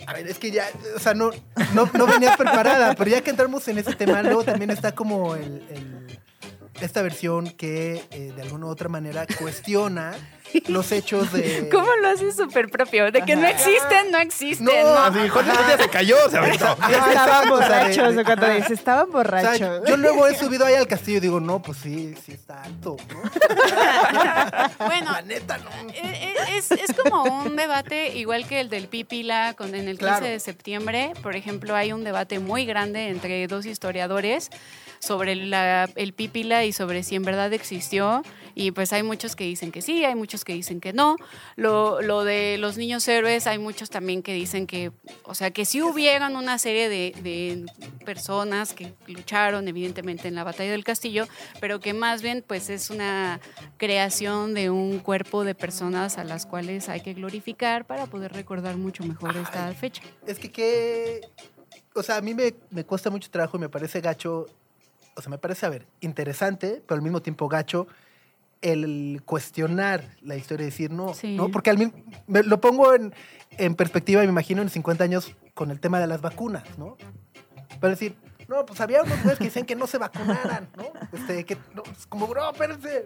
A 0.07 0.13
ver, 0.15 0.27
es 0.27 0.39
que 0.39 0.51
ya, 0.51 0.65
o 0.97 0.99
sea, 0.99 1.15
no, 1.15 1.31
no, 1.75 1.89
no 1.93 2.07
venías 2.07 2.37
preparada, 2.37 2.95
pero 2.95 3.11
ya 3.11 3.21
que 3.21 3.31
entramos 3.31 3.67
en 3.69 3.79
ese 3.79 3.95
tema, 3.95 4.23
luego 4.23 4.43
también 4.45 4.71
está 4.71 4.93
como 4.93 5.35
el, 5.35 5.63
el- 5.71 6.21
esta 6.87 7.03
versión 7.03 7.51
que 7.51 8.03
eh, 8.11 8.33
de 8.35 8.43
alguna 8.43 8.67
u 8.67 8.69
otra 8.71 8.89
manera 8.89 9.27
cuestiona 9.39 10.13
los 10.69 10.91
hechos 10.93 11.33
de... 11.33 11.69
¿Cómo 11.71 11.89
lo 12.03 12.09
haces 12.09 12.35
súper 12.37 12.69
propio? 12.71 13.13
De 13.13 13.23
que 13.23 13.37
no 13.37 13.47
existen, 13.47 14.11
no 14.11 14.19
existen. 14.19 14.65
No, 14.67 14.73
¿no? 14.73 14.99
Así, 14.99 15.29
Juan 15.29 15.47
ya 15.47 15.79
se 15.79 15.89
cayó, 15.89 16.17
se 16.29 16.39
aventó. 16.39 16.77
Estaban 17.09 17.49
borrachos. 17.49 18.17
o 18.17 18.25
cuando 18.25 18.47
ajá. 18.47 18.55
dice, 18.57 18.75
estaban 18.75 19.05
O 19.05 19.07
sea, 19.07 19.13
borrachos. 19.13 19.83
yo 19.89 19.97
luego 19.97 20.27
he 20.27 20.35
subido 20.35 20.67
ahí 20.67 20.75
al 20.75 20.89
castillo 20.89 21.19
y 21.19 21.21
digo, 21.21 21.39
no, 21.41 21.63
pues 21.63 21.79
sí, 21.79 22.15
sí 22.27 22.33
está 22.33 22.63
alto, 22.63 22.97
¿no? 23.13 23.23
Bueno, 24.87 25.13
La 25.13 25.23
neta, 25.23 25.59
no. 25.59 25.71
Eh, 25.93 25.95
eh, 26.03 26.35
Es, 26.57 26.71
es 26.73 26.93
como 27.01 27.23
un 27.45 27.55
debate 27.57 28.17
igual 28.17 28.47
que 28.47 28.61
el 28.61 28.69
del 28.71 28.89
Pipila 28.89 29.55
con, 29.57 29.69
en 29.75 29.89
el 29.89 29.99
15 29.99 29.99
Claro. 29.99 30.27
de 30.27 30.41
septiembre. 30.41 31.13
Por 31.23 31.37
ejemplo, 31.37 31.77
hay 31.77 31.93
un 31.93 32.03
debate 32.05 32.39
muy 32.41 32.65
grande 32.67 33.09
entre 33.09 33.47
dos 33.47 33.67
historiadores 33.67 34.51
sobre 35.01 35.35
la- 35.35 35.91
el 35.97 36.13
Pipila 36.13 36.65
y 36.65 36.73
sobre 36.73 37.03
si 37.03 37.17
en 37.17 37.23
verdad 37.25 37.53
existió. 37.53 38.23
Y 38.55 38.73
pues 38.73 38.93
hay 38.93 39.03
muchos 39.03 39.35
que 39.37 39.45
dicen 39.45 39.73
que 39.73 39.81
sí, 39.81 40.05
hay 40.05 40.15
muchos 40.15 40.45
que 40.45 40.53
dicen 40.53 40.81
que 40.81 40.93
no. 40.93 41.17
Lo, 41.57 42.03
lo 42.03 42.25
de 42.25 42.59
los 42.59 42.77
niños 42.77 43.07
héroes, 43.09 43.47
hay 43.47 43.59
muchos 43.59 43.89
también 43.91 44.23
que 44.23 44.35
dicen 44.35 44.67
que, 44.67 44.93
o 45.25 45.35
sea, 45.35 45.51
que 45.53 45.65
sí 45.65 45.81
hubieran 45.83 46.37
una 46.37 46.59
serie 46.59 46.89
de, 46.89 47.15
de 47.23 47.65
personas 48.05 48.75
que 48.75 48.93
lucharon 49.07 49.67
evidentemente 49.69 50.29
en 50.29 50.35
la 50.35 50.45
batalla 50.45 50.73
del 50.73 50.85
castillo, 50.85 51.27
pero 51.61 51.81
que 51.81 51.95
más 51.95 52.23
bien 52.23 52.45
pues 52.47 52.69
es 52.71 52.91
una 52.91 53.41
creación 53.79 54.53
de 54.53 54.69
un 54.69 54.99
cuerpo 54.99 55.45
de 55.45 55.55
personas 55.55 56.19
a 56.19 56.25
las 56.25 56.45
cuales 56.45 56.89
hay 56.89 57.01
que 57.01 57.15
glorificar 57.15 57.87
para 57.87 58.07
poder 58.07 58.33
recordar 58.33 58.77
mucho 58.77 59.05
mejor 59.05 59.37
esta 59.37 59.69
Ay. 59.69 59.75
fecha. 59.75 60.03
Es 60.27 60.39
que 60.39 60.51
qué... 60.53 61.21
O 61.95 62.03
sea, 62.03 62.17
a 62.17 62.21
mí 62.21 62.35
me, 62.35 62.55
me 62.71 62.85
cuesta 62.85 63.11
mucho 63.11 63.31
trabajo 63.31 63.57
y 63.57 63.61
me 63.61 63.69
parece 63.69 64.01
gacho, 64.01 64.47
o 65.21 65.23
sea, 65.23 65.31
me 65.31 65.39
parece, 65.39 65.65
a 65.67 65.69
ver, 65.69 65.87
interesante, 66.01 66.83
pero 66.87 66.97
al 66.97 67.03
mismo 67.03 67.21
tiempo 67.23 67.47
gacho 67.49 67.87
el 68.63 69.23
cuestionar 69.25 70.05
la 70.23 70.37
historia 70.37 70.65
y 70.65 70.71
decir 70.71 70.91
no, 70.91 71.15
Sí. 71.15 71.37
¿no? 71.37 71.51
Porque 71.51 71.71
al 71.71 71.79
mismo, 71.79 71.95
me- 72.27 72.43
lo 72.43 72.61
pongo 72.61 72.93
en, 72.95 73.15
en 73.57 73.75
perspectiva, 73.75 74.23
me 74.23 74.29
imagino, 74.29 74.61
en 74.61 74.69
50 74.69 75.05
años 75.05 75.35
con 75.55 75.71
el 75.71 75.81
tema 75.81 75.99
de 76.01 76.07
las 76.07 76.21
vacunas, 76.21 76.65
¿no? 76.79 76.97
Para 77.81 77.93
decir, 77.93 78.15
no, 78.51 78.67
pues 78.67 78.81
había 78.81 79.05
unos 79.05 79.23
güeyes 79.23 79.39
que 79.39 79.45
dicen 79.45 79.65
que 79.65 79.77
no 79.77 79.87
se 79.87 79.97
vacunaran, 79.97 80.69
¿no? 80.77 80.85
Este, 81.13 81.45
que, 81.45 81.57
no, 81.73 81.85
es 81.85 82.05
como, 82.09 82.27
bro, 82.27 82.51
espérense. 82.51 83.05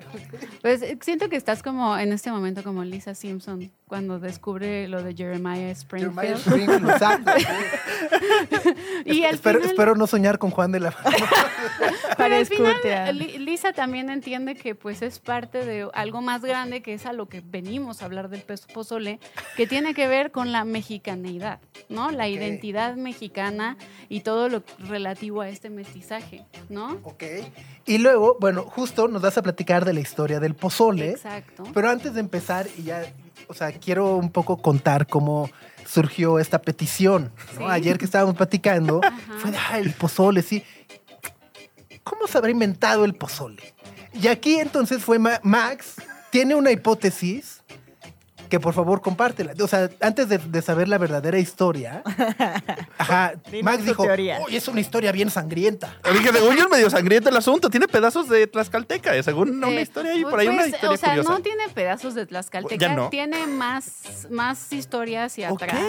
Pues 0.62 0.82
siento 1.02 1.28
que 1.28 1.36
estás 1.36 1.62
como 1.62 1.98
en 1.98 2.12
este 2.12 2.30
momento 2.30 2.62
como 2.62 2.82
Lisa 2.82 3.14
Simpson 3.14 3.70
cuando 3.86 4.18
descubre 4.18 4.88
lo 4.88 5.02
de 5.02 5.14
Jeremiah 5.14 5.70
Springfield. 5.70 6.42
Jeremiah 6.42 6.74
Springfield, 6.78 6.90
exacto. 6.90 7.32
Y 9.04 9.24
al 9.24 9.34
espero, 9.34 9.58
final- 9.60 9.70
espero 9.70 9.94
no 9.94 10.06
soñar 10.06 10.38
con 10.38 10.50
Juan 10.50 10.72
de 10.72 10.80
la... 10.80 10.94
Pero 12.16 12.36
al 12.36 12.46
final, 12.46 12.76
Lisa 13.18 13.72
también 13.72 14.08
entiende 14.08 14.54
que 14.54 14.74
pues 14.74 15.02
es 15.02 15.18
parte 15.18 15.64
de 15.66 15.88
algo 15.92 16.22
más 16.22 16.42
grande 16.42 16.80
que 16.80 16.94
es 16.94 17.04
a 17.04 17.12
lo 17.12 17.26
que 17.26 17.42
venimos 17.44 18.00
a 18.00 18.06
hablar 18.06 18.30
del 18.30 18.40
peso 18.42 18.66
pozole, 18.72 19.20
que 19.56 19.66
tiene 19.66 19.92
que 19.94 20.08
ver 20.08 20.30
con 20.30 20.52
la 20.52 20.64
mexicaneidad, 20.64 21.60
¿no? 21.88 22.10
La 22.10 22.28
identidad 22.28 22.96
mexicana 22.96 23.76
y 24.08 24.20
todo 24.20 24.48
lo 24.48 24.62
relativo 24.78 25.33
a 25.40 25.48
este 25.48 25.70
mestizaje, 25.70 26.44
¿no? 26.68 26.98
Ok. 27.02 27.22
Y 27.86 27.98
luego, 27.98 28.36
bueno, 28.40 28.62
justo 28.62 29.08
nos 29.08 29.22
vas 29.22 29.36
a 29.38 29.42
platicar 29.42 29.84
de 29.84 29.92
la 29.92 30.00
historia 30.00 30.40
del 30.40 30.54
pozole. 30.54 31.10
Exacto. 31.12 31.64
Pero 31.74 31.88
antes 31.90 32.14
de 32.14 32.20
empezar, 32.20 32.66
y 32.78 32.84
ya, 32.84 33.04
o 33.48 33.54
sea, 33.54 33.72
quiero 33.72 34.16
un 34.16 34.30
poco 34.30 34.56
contar 34.62 35.06
cómo 35.06 35.50
surgió 35.86 36.38
esta 36.38 36.60
petición. 36.62 37.32
¿no? 37.54 37.58
Sí. 37.58 37.64
Ayer 37.68 37.98
que 37.98 38.04
estábamos 38.04 38.36
platicando, 38.36 39.00
Ajá. 39.04 39.18
fue 39.38 39.50
de, 39.50 39.58
"Ah, 39.58 39.78
el 39.78 39.92
pozole, 39.92 40.42
sí. 40.42 40.62
¿Cómo 42.02 42.26
se 42.26 42.36
habrá 42.38 42.50
inventado 42.50 43.04
el 43.04 43.14
pozole? 43.14 43.74
Y 44.12 44.28
aquí 44.28 44.56
entonces 44.60 45.02
fue 45.02 45.18
Ma- 45.18 45.40
Max, 45.42 45.94
tiene 46.30 46.54
una 46.54 46.70
hipótesis 46.70 47.62
que 48.54 48.60
por 48.60 48.72
favor 48.72 49.00
compártela. 49.00 49.52
O 49.60 49.66
sea, 49.66 49.90
antes 50.00 50.28
de, 50.28 50.38
de 50.38 50.62
saber 50.62 50.86
la 50.88 50.96
verdadera 50.98 51.38
historia, 51.40 52.02
ajá, 52.98 53.32
Max 53.62 53.84
dijo, 53.84 54.04
uy, 54.46 54.54
es 54.56 54.68
una 54.68 54.80
historia 54.80 55.10
bien 55.12 55.28
sangrienta. 55.30 55.96
Dije, 56.12 56.32
según 56.32 56.56
yo 56.56 56.64
es 56.64 56.70
medio 56.70 56.88
sangriento 56.90 57.30
el 57.30 57.36
asunto. 57.36 57.68
Tiene 57.68 57.88
pedazos 57.88 58.28
de 58.28 58.46
Tlaxcalteca, 58.46 59.16
eh, 59.16 59.22
según 59.24 59.50
una 59.50 59.68
Eh, 59.70 59.82
historia 59.82 60.12
ahí, 60.12 60.22
pues, 60.22 60.30
por 60.30 60.40
ahí 60.40 60.46
una 60.48 60.58
pues, 60.58 60.68
historia 60.74 60.94
O 60.94 60.96
sea, 60.96 61.08
curiosa. 61.10 61.30
no 61.30 61.40
tiene 61.40 61.68
pedazos 61.74 62.14
de 62.14 62.26
Tlaxcalteca, 62.26 62.76
Ya 62.86 62.94
no. 62.94 63.08
tiene 63.08 63.46
más, 63.48 64.26
más 64.30 64.72
historias 64.72 65.36
Ok. 65.50 65.62
atrás. 65.62 65.80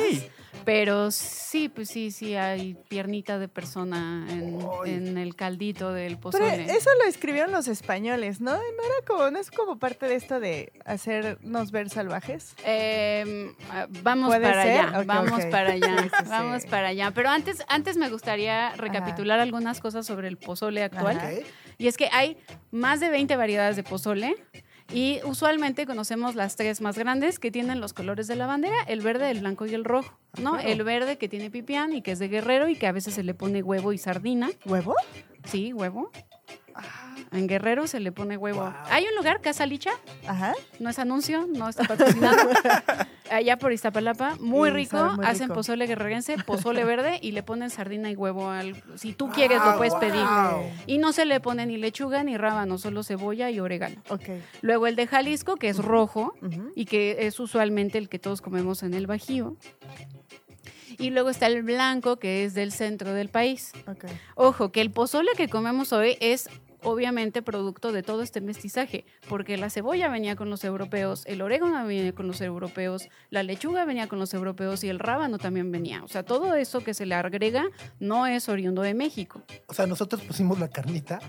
Pero 0.64 1.12
sí, 1.12 1.70
pues 1.70 1.90
sí, 1.90 2.12
sí 2.12 2.36
hay 2.36 2.76
piernita 2.88 3.38
de 3.38 3.48
persona 3.48 4.26
en, 4.30 5.18
el 5.18 5.36
caldito 5.36 5.92
del 5.94 6.18
Pero 6.18 6.22
pozole. 6.22 6.64
eso 6.66 6.90
lo 7.00 7.06
escribieron 7.08 7.52
los 7.52 7.68
españoles, 7.68 8.42
¿no? 8.42 8.54
No 8.54 8.58
era 8.58 9.06
como, 9.08 9.32
no 9.32 9.40
es 9.40 9.52
como 9.52 9.78
parte 9.78 10.08
de 10.08 10.16
esto 10.16 10.40
de 10.40 10.72
hacernos 10.86 11.72
ver 11.72 11.90
salvajes. 11.90 12.56
Eh, 12.66 13.54
vamos 14.04 14.30
¿Puede 14.30 14.48
para 14.48 14.64
ser? 14.64 14.80
allá, 14.86 15.04
vamos 15.06 15.46
para 15.46 15.72
allá, 15.74 15.98
Sí, 16.04 16.10
sí, 16.20 16.24
sí. 16.24 16.30
vamos 16.30 16.66
para 16.66 16.88
allá. 16.90 17.12
Pero 17.12 17.30
antes, 17.30 17.64
antes 17.68 17.98
me 17.98 18.10
gustaría 18.10 18.72
recapitular 18.76 19.40
algunas 19.40 19.80
cosas 19.80 20.06
sobre 20.06 20.28
el 20.28 20.38
pozole 20.38 20.84
actual. 20.84 21.18
Ajá. 21.18 21.32
Y 21.78 21.88
es 21.88 21.98
que 21.98 22.10
hay 22.12 22.38
más 22.72 23.00
de 23.00 23.10
20 23.10 23.36
variedades 23.36 23.76
de 23.76 23.84
pozole 23.84 24.36
Y 24.94 25.20
usualmente 25.24 25.86
conocemos 25.86 26.36
las 26.36 26.56
tres 26.56 26.80
más 26.80 26.98
grandes 26.98 27.40
que 27.40 27.52
tienen 27.52 27.80
los 27.80 27.94
colores 27.94 28.28
de 28.28 28.36
la 28.36 28.46
bandera, 28.46 28.76
el 28.88 29.02
verde, 29.02 29.32
el 29.32 29.40
blanco 29.40 29.66
y 29.66 29.74
el 29.74 29.84
rojo, 29.84 30.18
¿no? 30.40 30.60
El 30.60 30.84
verde 30.84 31.18
que 31.18 31.28
tiene 31.28 31.50
pipián 31.50 31.92
y 31.94 32.02
que 32.02 32.12
es 32.12 32.20
de 32.20 32.28
guerrero 32.28 32.70
y 32.70 32.76
que 32.76 32.88
a 32.88 32.92
veces 32.92 33.16
se 33.16 33.24
le 33.24 33.34
pone 33.34 33.64
huevo 33.64 33.94
y 33.94 33.98
sardina. 33.98 34.50
¿Huevo? 34.66 34.96
Sí, 35.44 35.74
huevo. 35.74 36.12
En 37.32 37.48
Guerrero 37.48 37.88
se 37.88 38.00
le 38.00 38.12
pone 38.12 38.38
huevo. 38.38 38.72
Hay 38.90 39.06
un 39.06 39.16
lugar, 39.16 39.42
Casa 39.42 39.66
Licha, 39.66 39.92
Ajá. 40.28 40.54
no 40.80 40.90
es 40.90 41.00
anuncio, 41.00 41.48
no 41.48 41.68
está 41.68 41.84
patrocinado. 41.86 42.50
Allá 43.32 43.58
por 43.58 43.72
Iztapalapa, 43.74 44.36
muy 44.40 44.70
Sí, 44.70 44.76
rico, 44.76 45.12
muy 45.16 45.26
hacen 45.26 45.44
rico. 45.48 45.56
pozole 45.56 45.88
guerrerense, 45.88 46.38
pozole 46.46 46.84
verde 46.86 47.20
y 47.22 47.32
le 47.32 47.42
ponen 47.44 47.70
sardina 47.72 48.12
y 48.12 48.16
huevo 48.16 48.50
al 48.52 48.82
si 48.96 49.14
tú 49.14 49.30
quieres 49.30 49.60
lo 49.66 49.78
puedes 49.78 49.94
wow. 49.94 50.00
pedir. 50.02 50.24
Y 50.86 50.98
no 51.00 51.12
se 51.12 51.26
le 51.26 51.40
pone 51.40 51.66
ni 51.66 51.78
lechuga 51.78 52.24
ni 52.24 52.38
rábano, 52.38 52.78
solo 52.78 53.04
cebolla 53.04 53.50
y 53.50 53.60
orégano. 53.60 53.96
Ok. 54.10 54.30
Luego 54.62 54.86
el 54.88 54.96
de 54.96 55.08
Jalisco, 55.08 55.56
que 55.56 55.70
es 55.70 55.78
rojo 55.80 56.36
y 56.76 56.86
que 56.86 57.18
es 57.28 57.40
usualmente 57.40 57.98
el 57.98 58.08
que 58.10 58.20
todos 58.20 58.42
comemos 58.42 58.84
en 58.84 58.94
el 58.94 59.08
Bajío. 59.08 59.56
Y 60.98 61.10
luego 61.10 61.30
está 61.30 61.48
el 61.48 61.62
blanco, 61.64 62.18
que 62.18 62.46
es 62.46 62.54
del 62.54 62.72
centro 62.72 63.14
del 63.14 63.28
país. 63.28 63.74
Ok. 63.88 64.06
Ojo, 64.36 64.72
que 64.72 64.80
el 64.80 64.92
pozole 64.92 65.32
que 65.36 65.50
comemos 65.50 65.92
hoy 65.92 66.16
es 66.22 66.48
obviamente 66.86 67.42
producto 67.42 67.92
de 67.92 68.02
todo 68.04 68.22
este 68.22 68.40
mestizaje, 68.42 69.06
porque 69.28 69.58
la 69.58 69.70
cebolla 69.70 70.08
venía 70.08 70.36
con 70.36 70.50
los 70.50 70.64
europeos, 70.64 71.24
el 71.26 71.42
orégano 71.42 71.86
venía 71.86 72.14
con 72.14 72.28
los 72.28 72.40
europeos, 72.42 73.10
la 73.30 73.44
lechuga 73.44 73.84
venía 73.86 74.08
con 74.08 74.20
los 74.20 74.34
europeos 74.34 74.84
y 74.84 74.90
el 74.90 75.00
rábano 75.00 75.38
también 75.38 75.72
venía. 75.72 76.04
O 76.04 76.08
sea, 76.08 76.24
todo 76.24 76.56
eso 76.56 76.84
que 76.84 76.94
se 76.94 77.06
le 77.06 77.16
agrega 77.16 77.66
no 78.00 78.26
es 78.28 78.48
oriundo 78.48 78.82
de 78.82 78.94
México. 78.94 79.42
O 79.68 79.74
sea, 79.74 79.86
nosotros 79.88 80.22
pusimos 80.22 80.60
la 80.60 80.70
carnita. 80.70 81.20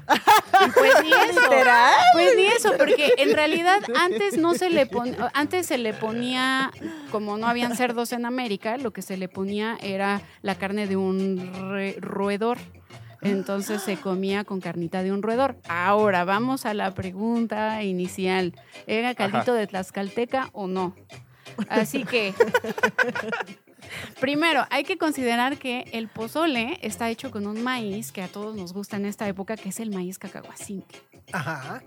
Y 0.64 0.70
pues 0.70 0.94
ni 1.02 1.10
eso. 1.12 1.40
¿Literal? 1.40 1.94
Pues 2.12 2.36
ni 2.36 2.44
eso, 2.46 2.72
porque 2.78 3.12
en 3.18 3.34
realidad 3.34 3.82
antes 4.00 4.38
no 4.38 4.54
se 4.54 4.70
le 4.70 4.86
pon- 4.86 5.16
antes 5.34 5.66
se 5.66 5.78
le 5.78 5.92
ponía, 5.92 6.70
como 7.10 7.36
no 7.38 7.46
habían 7.46 7.76
cerdos 7.76 8.12
en 8.12 8.24
América, 8.26 8.76
lo 8.76 8.92
que 8.92 9.02
se 9.02 9.16
le 9.16 9.28
ponía 9.28 9.76
era 9.82 10.22
la 10.42 10.54
carne 10.56 10.86
de 10.86 10.96
un 10.96 11.52
re- 11.70 11.96
roedor. 12.00 12.58
Entonces 13.30 13.82
se 13.82 13.96
comía 13.96 14.44
con 14.44 14.60
carnita 14.60 15.02
de 15.02 15.12
un 15.12 15.22
roedor. 15.22 15.56
Ahora 15.68 16.24
vamos 16.24 16.66
a 16.66 16.74
la 16.74 16.94
pregunta 16.94 17.82
inicial. 17.82 18.54
¿Era 18.86 19.14
caldito 19.14 19.54
de 19.54 19.66
tlaxcalteca 19.66 20.50
o 20.52 20.66
no? 20.66 20.94
Así 21.68 22.04
que, 22.04 22.34
primero, 24.20 24.66
hay 24.70 24.84
que 24.84 24.98
considerar 24.98 25.58
que 25.58 25.84
el 25.92 26.08
pozole 26.08 26.78
está 26.82 27.08
hecho 27.10 27.30
con 27.30 27.46
un 27.46 27.62
maíz 27.62 28.12
que 28.12 28.22
a 28.22 28.28
todos 28.28 28.56
nos 28.56 28.72
gusta 28.72 28.96
en 28.96 29.06
esta 29.06 29.26
época, 29.28 29.56
que 29.56 29.70
es 29.70 29.80
el 29.80 29.90
maíz 29.90 30.18
cacahuacintle 30.18 30.98
Ajá. 31.32 31.82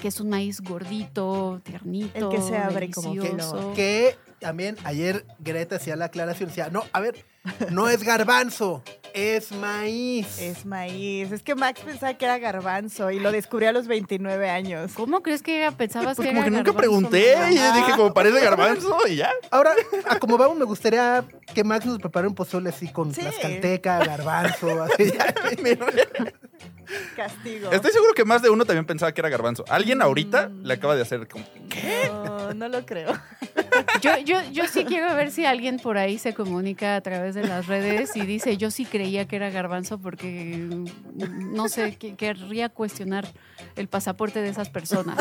que 0.00 0.08
es 0.08 0.20
un 0.20 0.28
maíz 0.30 0.60
gordito, 0.60 1.60
tiernito, 1.64 2.30
El 2.30 2.36
que 2.36 2.42
se 2.42 2.56
abre 2.56 2.90
como 2.90 3.12
que 3.12 3.18
no. 3.18 3.24
delicioso. 3.24 3.72
Que 3.74 4.16
también 4.40 4.76
ayer 4.84 5.24
Greta 5.38 5.76
hacía 5.76 5.96
la 5.96 6.06
aclaración. 6.06 6.48
Decía, 6.48 6.68
no, 6.70 6.84
a 6.92 7.00
ver, 7.00 7.24
no 7.70 7.88
es 7.88 8.02
garbanzo, 8.02 8.82
es 9.14 9.52
maíz. 9.52 10.38
Es 10.40 10.64
maíz. 10.64 11.32
Es 11.32 11.42
que 11.42 11.54
Max 11.54 11.80
pensaba 11.84 12.14
que 12.14 12.24
era 12.24 12.38
garbanzo 12.38 13.10
y 13.10 13.18
lo 13.20 13.30
descubrió 13.32 13.68
a 13.68 13.72
los 13.72 13.86
29 13.86 14.48
años. 14.48 14.92
¿Cómo 14.94 15.22
crees 15.22 15.42
que 15.42 15.70
pensabas 15.76 16.16
Pues 16.16 16.28
que 16.28 16.34
como 16.34 16.40
era 16.42 16.44
que 16.44 16.50
nunca 16.56 16.72
garbanzo, 16.72 16.78
pregunté 17.10 17.34
y 17.50 17.54
dije 17.54 17.92
como 17.96 18.14
parece 18.14 18.40
garbanzo 18.44 18.96
y 19.08 19.16
ya. 19.16 19.30
Ahora, 19.50 19.72
a 20.08 20.18
como 20.18 20.38
vamos, 20.38 20.56
me 20.56 20.64
gustaría 20.64 21.24
que 21.52 21.64
Max 21.64 21.84
nos 21.84 21.98
prepare 21.98 22.26
un 22.28 22.34
pozole 22.34 22.70
así 22.70 22.88
con 22.88 23.12
Sí. 23.12 23.20
tlaxcalteca, 23.20 23.98
garbanzo, 24.04 24.82
así. 24.84 25.12
Castigo. 27.16 27.70
Estoy 27.70 27.90
seguro 27.92 28.12
que 28.14 28.24
más 28.24 28.42
de 28.42 28.50
uno 28.50 28.64
también 28.64 28.84
pensaba 28.84 29.12
que 29.12 29.20
era 29.20 29.28
garbanzo. 29.28 29.64
Alguien 29.68 30.02
ahorita 30.02 30.50
le 30.62 30.74
acaba 30.74 30.94
de 30.96 31.02
hacer 31.02 31.26
como... 31.28 31.44
No, 32.06 32.54
no 32.54 32.68
lo 32.68 32.84
creo. 32.86 33.12
Yo, 34.02 34.18
yo, 34.18 34.36
yo 34.52 34.66
sí 34.68 34.84
quiero 34.84 35.14
ver 35.14 35.30
si 35.30 35.46
alguien 35.46 35.78
por 35.78 35.96
ahí 35.96 36.18
se 36.18 36.34
comunica 36.34 36.96
a 36.96 37.00
través 37.00 37.34
de 37.34 37.46
las 37.46 37.66
redes 37.66 38.14
y 38.16 38.22
dice, 38.26 38.56
yo 38.56 38.70
sí 38.70 38.84
creía 38.84 39.26
que 39.26 39.36
era 39.36 39.50
garbanzo 39.50 39.98
porque, 39.98 40.56
mm, 40.58 41.54
no 41.54 41.68
sé, 41.68 41.96
que- 41.96 42.14
querría 42.16 42.68
cuestionar 42.68 43.26
el 43.76 43.88
pasaporte 43.88 44.40
de 44.42 44.48
esas 44.50 44.68
personas. 44.68 45.16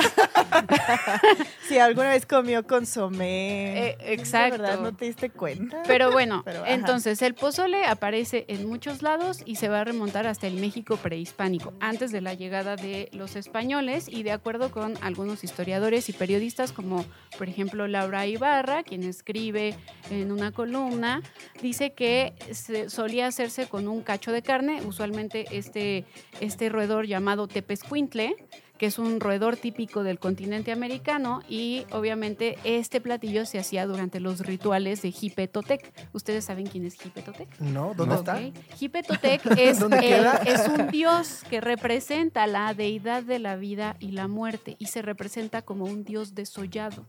Si 1.68 1.78
alguna 1.78 2.10
vez 2.10 2.26
comió 2.26 2.66
consomé. 2.66 3.90
Eh, 3.90 3.98
exacto. 4.02 4.58
¿De 4.58 4.62
verdad 4.62 4.82
no 4.82 4.94
te 4.94 5.06
diste 5.06 5.30
cuenta? 5.30 5.84
Pero 5.88 6.12
bueno, 6.12 6.42
Pero, 6.44 6.66
entonces 6.66 7.22
el 7.22 7.34
pozole 7.34 7.86
aparece 7.86 8.46
en 8.48 8.68
muchos 8.68 9.02
lados 9.02 9.42
y 9.46 9.56
se 9.56 9.70
va 9.70 9.82
a 9.82 9.84
remontar 9.84 10.28
hasta 10.28 10.48
el 10.48 10.56
México 10.56 10.98
prehispánico, 10.98 11.74
antes 11.80 12.12
de 12.12 12.22
la 12.22 12.34
llegada 12.34 12.76
de 12.76 13.10
los 13.14 13.36
españoles 13.36 14.08
y 14.10 14.24
de 14.24 14.32
acuerdo 14.32 14.72
con 14.72 14.98
algunos 15.02 15.44
historiadores 15.44 16.10
y 16.10 16.14
periodistas 16.14 16.72
como 16.72 17.06
por 17.38 17.48
ejemplo 17.48 17.88
Laura 17.88 18.26
Ibarra, 18.28 18.84
quien 18.84 19.04
escribe 19.04 19.76
en 20.10 20.32
una 20.32 20.52
columna, 20.52 21.22
dice 21.62 21.94
que 21.94 22.34
se 22.52 22.90
solía 22.90 23.28
hacerse 23.28 23.68
con 23.68 23.88
un 23.88 24.02
cacho 24.02 24.32
de 24.32 24.42
carne, 24.42 24.82
usualmente 24.86 25.46
este, 25.52 26.06
este 26.40 26.70
roedor 26.70 27.06
llamado 27.06 27.48
tepescuintle, 27.48 28.36
que 28.82 28.88
es 28.88 28.98
un 28.98 29.20
roedor 29.20 29.58
típico 29.58 30.02
del 30.02 30.18
continente 30.18 30.72
americano 30.72 31.44
y 31.48 31.86
obviamente 31.92 32.58
este 32.64 33.00
platillo 33.00 33.46
se 33.46 33.60
hacía 33.60 33.86
durante 33.86 34.20
los 34.20 34.40
rituales 34.40 35.04
de 35.04 35.12
Jipetotec. 35.12 35.94
¿Ustedes 36.14 36.46
saben 36.46 36.66
quién 36.66 36.88
es 36.88 36.96
Jipetotec? 36.96 37.60
¿No? 37.60 37.94
¿Dónde 37.96 38.16
Ok. 38.16 38.28
está? 38.28 38.40
Jipetotec 38.78 39.46
es, 39.60 39.78
¿Dónde 39.78 39.98
el- 39.98 40.02
queda? 40.04 40.42
es 40.48 40.68
un 40.68 40.88
dios 40.88 41.44
que 41.48 41.62
representa 41.62 42.48
la 42.48 42.74
deidad 42.74 43.22
de 43.22 43.38
la 43.38 43.56
vida 43.56 43.98
y 44.00 44.14
la 44.14 44.28
muerte 44.28 44.78
y 44.80 44.88
se 44.88 45.04
representa 45.04 45.62
como 45.62 45.86
un 45.86 46.04
dios 46.04 46.34
desollado. 46.34 47.06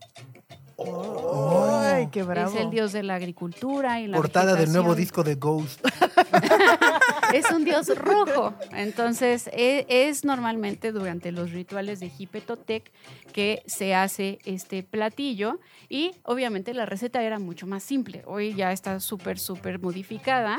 Ay, 0.85 2.07
qué 2.11 2.23
bravo. 2.23 2.49
Es 2.49 2.61
el 2.61 2.69
dios 2.69 2.91
de 2.91 3.03
la 3.03 3.15
agricultura 3.15 4.01
y 4.01 4.07
la 4.07 4.17
Portada 4.17 4.55
del 4.55 4.71
nuevo 4.71 4.95
disco 4.95 5.23
de 5.23 5.35
Ghost. 5.35 5.85
es 7.33 7.49
un 7.51 7.63
dios 7.65 7.87
rojo. 7.97 8.53
Entonces, 8.71 9.47
e- 9.53 9.85
es, 9.87 10.25
normalmente 10.25 10.91
durante 10.91 11.31
los 11.31 11.51
rituales 11.51 11.99
de 11.99 12.09
Jipetotec 12.09 12.91
que 13.31 13.63
se 13.65 13.95
hace 13.95 14.39
este 14.45 14.83
platillo. 14.83 15.59
Y 15.89 16.11
obviamente 16.23 16.73
la 16.73 16.85
receta 16.85 17.23
era 17.23 17.39
mucho 17.39 17.67
más 17.67 17.83
simple. 17.83 18.23
Hoy 18.25 18.53
ya 18.53 18.71
está 18.71 18.99
súper, 18.99 19.39
súper 19.39 19.79
modificada. 19.79 20.57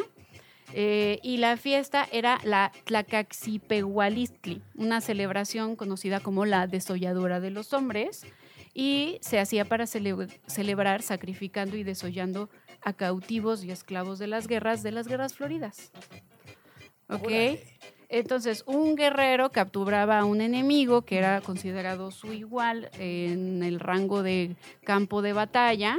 Eh, 0.72 1.20
y 1.22 1.37
la 1.37 1.56
fiesta 1.56 2.08
era 2.10 2.40
la 2.42 2.72
Tlacaxipehualistli, 2.84 4.62
una 4.76 5.00
celebración 5.00 5.76
conocida 5.76 6.20
como 6.20 6.46
la 6.46 6.66
desolladura 6.66 7.38
de 7.38 7.50
los 7.50 7.72
hombres. 7.72 8.26
Y 8.74 9.18
se 9.22 9.38
hacía 9.38 9.64
para 9.64 9.84
cele- 9.87 10.28
celebrar 10.46 11.00
sacrificando 11.02 11.76
y 11.76 11.84
desollando 11.84 12.50
a 12.82 12.92
cautivos 12.92 13.64
y 13.64 13.70
esclavos 13.70 14.18
de 14.18 14.26
las 14.26 14.48
guerras, 14.48 14.82
de 14.82 14.90
las 14.90 15.06
guerras 15.08 15.34
floridas. 15.34 15.92
¿Ok? 17.08 17.30
Entonces, 18.08 18.64
un 18.66 18.96
guerrero 18.96 19.50
capturaba 19.50 20.18
a 20.18 20.24
un 20.24 20.40
enemigo 20.40 21.02
que 21.02 21.18
era 21.18 21.40
considerado 21.40 22.10
su 22.10 22.32
igual 22.32 22.90
en 22.98 23.62
el 23.62 23.80
rango 23.80 24.22
de 24.22 24.56
campo 24.84 25.22
de 25.22 25.32
batalla 25.32 25.98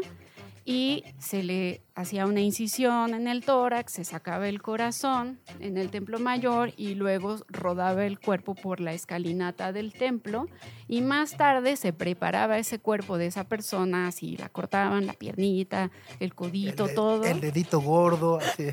y 0.68 1.04
se 1.20 1.44
le 1.44 1.82
hacía 1.94 2.26
una 2.26 2.42
incisión 2.42 3.14
en 3.14 3.28
el 3.28 3.46
tórax, 3.46 3.94
se 3.94 4.04
sacaba 4.04 4.50
el 4.50 4.64
corazón 4.64 5.40
en 5.60 5.78
el 5.78 5.92
templo 5.92 6.18
mayor 6.18 6.74
y 6.76 6.96
luego 6.96 7.38
rodaba 7.50 8.04
el 8.06 8.20
cuerpo 8.20 8.56
por 8.56 8.80
la 8.80 8.92
escalinata 8.94 9.72
del 9.72 9.94
templo 9.94 10.48
y 10.88 11.02
más 11.02 11.38
tarde 11.38 11.76
se 11.78 11.94
preparaba 11.94 12.58
ese 12.58 12.80
cuerpo 12.80 13.20
de 13.20 13.28
esa 13.28 13.44
persona, 13.44 14.08
así 14.08 14.38
la 14.38 14.50
cortaban, 14.50 15.06
la 15.06 15.14
piernita, 15.14 15.92
el 16.20 16.34
codito, 16.34 16.86
el, 16.86 16.90
de- 16.90 16.96
todo 16.96 17.24
el 17.26 17.42
dedito 17.42 17.80
gordo. 17.80 18.40
así. 18.40 18.66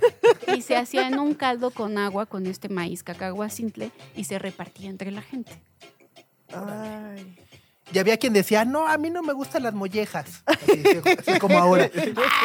y 0.56 0.62
se 0.62 0.76
hacía 0.76 1.06
en 1.08 1.18
un 1.18 1.34
caldo 1.34 1.70
con 1.70 1.98
agua 1.98 2.24
con 2.24 2.46
este 2.46 2.70
maíz 2.70 3.02
cacahuacintle 3.02 3.90
y 4.16 4.24
se 4.24 4.38
repartía 4.38 4.88
entre 4.88 5.10
la 5.10 5.20
gente. 5.20 5.52
Ay. 6.54 7.36
Y 7.92 7.98
había 7.98 8.16
quien 8.16 8.32
decía, 8.32 8.64
no, 8.64 8.86
a 8.88 8.96
mí 8.96 9.10
no 9.10 9.22
me 9.22 9.32
gustan 9.32 9.62
las 9.64 9.74
mollejas. 9.74 10.42
Así, 10.46 10.82
así 11.26 11.38
como 11.38 11.58
ahora. 11.58 11.90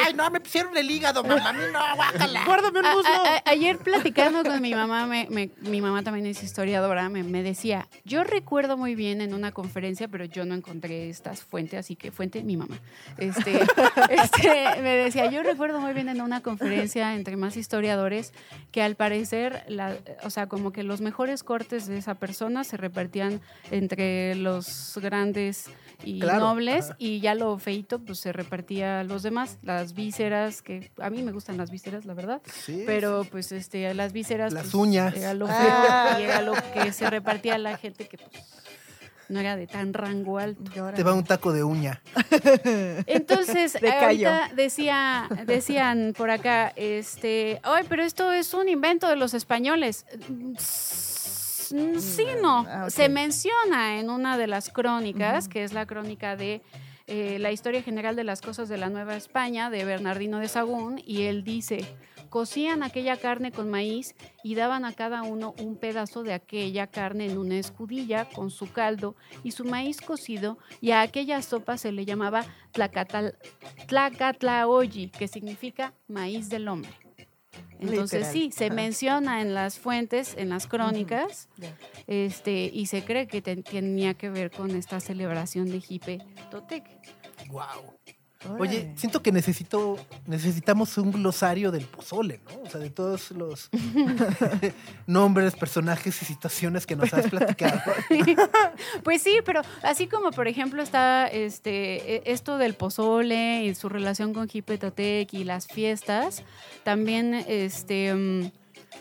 Ay, 0.06 0.14
no, 0.14 0.30
me 0.30 0.40
pusieron 0.40 0.76
el 0.78 0.90
hígado, 0.92 1.24
mamá. 1.24 1.50
A 1.50 1.54
mí 1.54 1.60
no, 1.72 1.80
guácala. 1.96 2.46
Guárdame 2.46 2.80
un 2.80 2.86
A- 2.86 2.94
muslo. 2.96 3.10
a- 3.14 3.36
a- 3.38 3.44
ayer 3.46 3.78
platicando 3.78 4.44
con 4.44 4.62
mi 4.62 4.74
mamá, 4.74 5.06
me- 5.08 5.28
me- 5.30 5.50
mi 5.62 5.82
mamá 5.82 6.04
también 6.04 6.26
es 6.26 6.44
historiadora, 6.44 7.08
me, 7.10 7.24
me 7.24 7.44
decía, 7.44 7.88
yo 8.04 8.24
recuerdo 8.24 8.78
muy 8.78 8.96
bien 8.96 9.22
en 9.22 9.34
una 9.34 9.52
conferencia, 9.52 10.08
pero 10.08 10.26
yo 10.26 10.46
no 10.46 10.54
encontré 10.56 11.10
estas 11.10 11.42
fuentes, 11.44 11.80
así 11.80 11.96
que 11.96 12.12
fuente 12.12 12.44
mi 12.44 12.58
mamá. 12.58 12.78
Este, 13.18 13.60
este, 14.10 14.82
me 14.82 14.96
decía, 14.98 15.30
yo 15.32 15.44
recuerdo 15.44 15.80
muy 15.80 15.94
bien 15.94 16.10
en 16.10 16.22
una 16.22 16.42
conferencia 16.42 17.16
entre 17.16 17.38
más 17.38 17.58
historiadores 17.58 18.34
que 18.72 18.82
al 18.82 18.96
parecer, 18.96 19.64
la, 19.68 19.96
o 20.24 20.30
sea, 20.30 20.48
como 20.48 20.72
que 20.72 20.84
los 20.84 21.02
mejores 21.02 21.44
cortes 21.44 21.88
de 21.88 21.98
esa 21.98 22.16
persona 22.16 22.64
se 22.64 22.78
repartían 22.78 23.40
entre 23.72 24.36
los 24.36 24.98
grandes 25.02 25.37
y 26.04 26.20
Claro, 26.20 26.40
nobles 26.42 26.86
ajá. 26.86 26.96
y 27.00 27.20
ya 27.22 27.34
lo 27.36 27.58
feito 27.58 28.00
pues 28.00 28.20
se 28.20 28.32
repartía 28.32 29.00
a 29.00 29.04
los 29.04 29.24
demás, 29.24 29.58
las 29.64 29.94
vísceras, 29.94 30.62
que 30.62 30.92
a 31.02 31.10
mí 31.10 31.24
me 31.24 31.32
gustan 31.32 31.58
las 31.58 31.72
vísceras, 31.72 32.06
la 32.06 32.14
verdad. 32.14 32.42
Sí, 32.54 32.84
Pero 32.86 33.24
pues 33.32 33.52
este 33.52 33.94
las 33.94 34.14
vísceras 34.14 34.54
Las 34.54 34.64
pues, 34.64 34.74
uñas. 34.76 35.16
era 35.16 35.34
lo, 35.34 35.48
Ah. 35.50 36.18
y 36.20 36.24
era 36.24 36.42
lo 36.42 36.54
que 36.74 36.92
se 36.94 37.10
repartía 37.10 37.56
a 37.56 37.58
la 37.58 37.78
gente 37.78 38.08
que 38.08 38.18
pues 38.18 38.32
no 39.30 39.40
era 39.42 39.58
de 39.58 39.68
tan 39.68 39.94
rango 39.94 40.38
alto. 40.40 40.72
Te 40.96 41.04
va 41.04 41.14
un 41.14 41.24
taco 41.26 41.52
de 41.52 41.62
uña. 41.64 42.02
Entonces, 43.08 43.74
De 43.82 43.92
ahorita 43.92 44.52
decía, 44.56 45.28
decían 45.46 46.14
por 46.18 46.30
acá, 46.30 46.72
este, 46.76 47.60
ay, 47.64 47.86
pero 47.90 48.04
esto 48.04 48.32
es 48.32 48.54
un 48.54 48.70
invento 48.70 49.08
de 49.10 49.16
los 49.18 49.34
españoles. 49.34 50.06
Mm, 50.30 50.54
Sí, 51.68 52.26
no. 52.42 52.66
Ah, 52.68 52.84
ok. 52.86 52.90
Se 52.90 53.10
menciona 53.10 54.00
en 54.00 54.10
una 54.10 54.38
de 54.38 54.48
las 54.48 54.70
crónicas, 54.70 55.48
que 55.48 55.64
es 55.64 55.74
la 55.74 55.86
crónica 55.86 56.36
de 56.36 56.62
eh, 57.08 57.40
la 57.40 57.52
historia 57.52 57.82
general 57.82 58.16
de 58.18 58.24
las 58.26 58.42
cosas 58.42 58.68
de 58.68 58.78
la 58.78 58.90
Nueva 58.90 59.16
España, 59.16 59.70
de 59.70 59.86
Bernardino 59.86 60.40
de 60.40 60.50
Sagún, 60.50 61.02
y 61.06 61.24
él 61.24 61.46
dice, 61.46 61.86
cocían 62.30 62.84
aquella 62.84 63.16
carne 63.16 63.54
con 63.54 63.70
maíz 63.70 64.14
y 64.44 64.56
daban 64.56 64.84
a 64.84 64.92
cada 64.92 65.24
uno 65.24 65.56
un 65.60 65.78
pedazo 65.78 66.24
de 66.24 66.34
aquella 66.34 66.88
carne 66.88 67.26
en 67.26 67.38
una 67.38 67.58
escudilla 67.58 68.26
con 68.26 68.52
su 68.52 68.70
caldo 68.72 69.16
y 69.44 69.52
su 69.52 69.64
maíz 69.64 70.02
cocido, 70.02 70.58
y 70.82 70.92
a 70.92 71.00
aquella 71.02 71.42
sopa 71.42 71.78
se 71.78 71.94
le 71.94 72.04
llamaba 72.04 72.46
tlacatlaoyi, 73.88 75.10
que 75.10 75.30
significa 75.30 75.94
maíz 76.10 76.50
del 76.50 76.68
hombre. 76.68 77.07
Entonces 77.80 78.22
Literal. 78.22 78.34
sí, 78.34 78.52
se 78.52 78.66
Ajá. 78.66 78.74
menciona 78.74 79.42
en 79.42 79.54
las 79.54 79.78
fuentes, 79.78 80.36
en 80.38 80.50
las 80.50 80.66
crónicas, 80.68 81.48
este, 82.08 82.70
y 82.74 82.88
se 82.88 83.04
cree 83.04 83.28
que 83.28 83.42
te- 83.42 83.58
tenía 83.64 84.16
que 84.16 84.30
ver 84.30 84.50
con 84.52 84.72
esta 84.76 85.00
celebración 85.00 85.70
de 85.70 85.80
Jipe 85.82 86.20
Totec. 86.50 86.84
Wow. 87.50 87.98
Oye, 88.60 88.94
siento 88.96 89.22
que 89.22 89.32
necesito, 89.32 89.98
necesitamos 90.26 90.98
un 90.98 91.12
glosario 91.12 91.72
del 91.72 91.86
pozole, 91.86 92.40
¿no? 92.46 92.62
O 92.62 92.70
sea, 92.70 92.80
de 92.80 92.90
todos 92.90 93.32
los 93.32 93.70
nombres, 95.08 95.56
personajes 95.56 96.22
y 96.22 96.26
situaciones 96.26 96.86
que 96.86 96.96
nos 96.96 97.14
has 97.14 97.28
platicado. 97.28 97.80
Pues 99.04 99.22
sí, 99.22 99.40
pero 99.46 99.62
así 99.84 100.08
como 100.08 100.32
por 100.32 100.48
ejemplo 100.48 100.82
está 100.82 101.28
este 101.28 102.16
e- 102.16 102.24
esto 102.26 102.58
del 102.58 102.74
pozole 102.74 103.64
y 103.66 103.76
su 103.76 103.90
relación 103.90 104.34
con 104.34 104.48
Jipe 104.48 104.78
Totec 104.78 105.34
y 105.34 105.44
las 105.44 105.68
fiestas, 105.68 106.44
también 106.84 107.34
este 107.34 108.14
mm, 108.14 108.52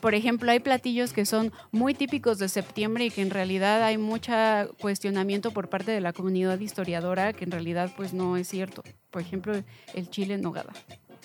por 0.01 0.15
ejemplo, 0.15 0.51
hay 0.51 0.61
platillos 0.61 1.13
que 1.13 1.25
son 1.27 1.53
muy 1.73 1.95
típicos 1.95 2.39
de 2.39 2.49
septiembre 2.49 3.07
y 3.07 3.11
que 3.11 3.23
en 3.23 3.31
realidad 3.31 3.83
hay 3.83 3.99
mucho 3.99 4.33
cuestionamiento 4.81 5.51
por 5.51 5.69
parte 5.69 5.91
de 5.93 6.01
la 6.01 6.13
comunidad 6.13 6.59
historiadora 6.59 7.33
que 7.33 7.45
en 7.45 7.51
realidad 7.51 7.91
pues 7.97 8.13
no 8.13 8.37
es 8.37 8.49
cierto. 8.49 8.83
Por 9.11 9.23
ejemplo, 9.23 9.55
el 9.95 10.11
chile 10.11 10.35
en 10.35 10.43
nogada. 10.43 10.73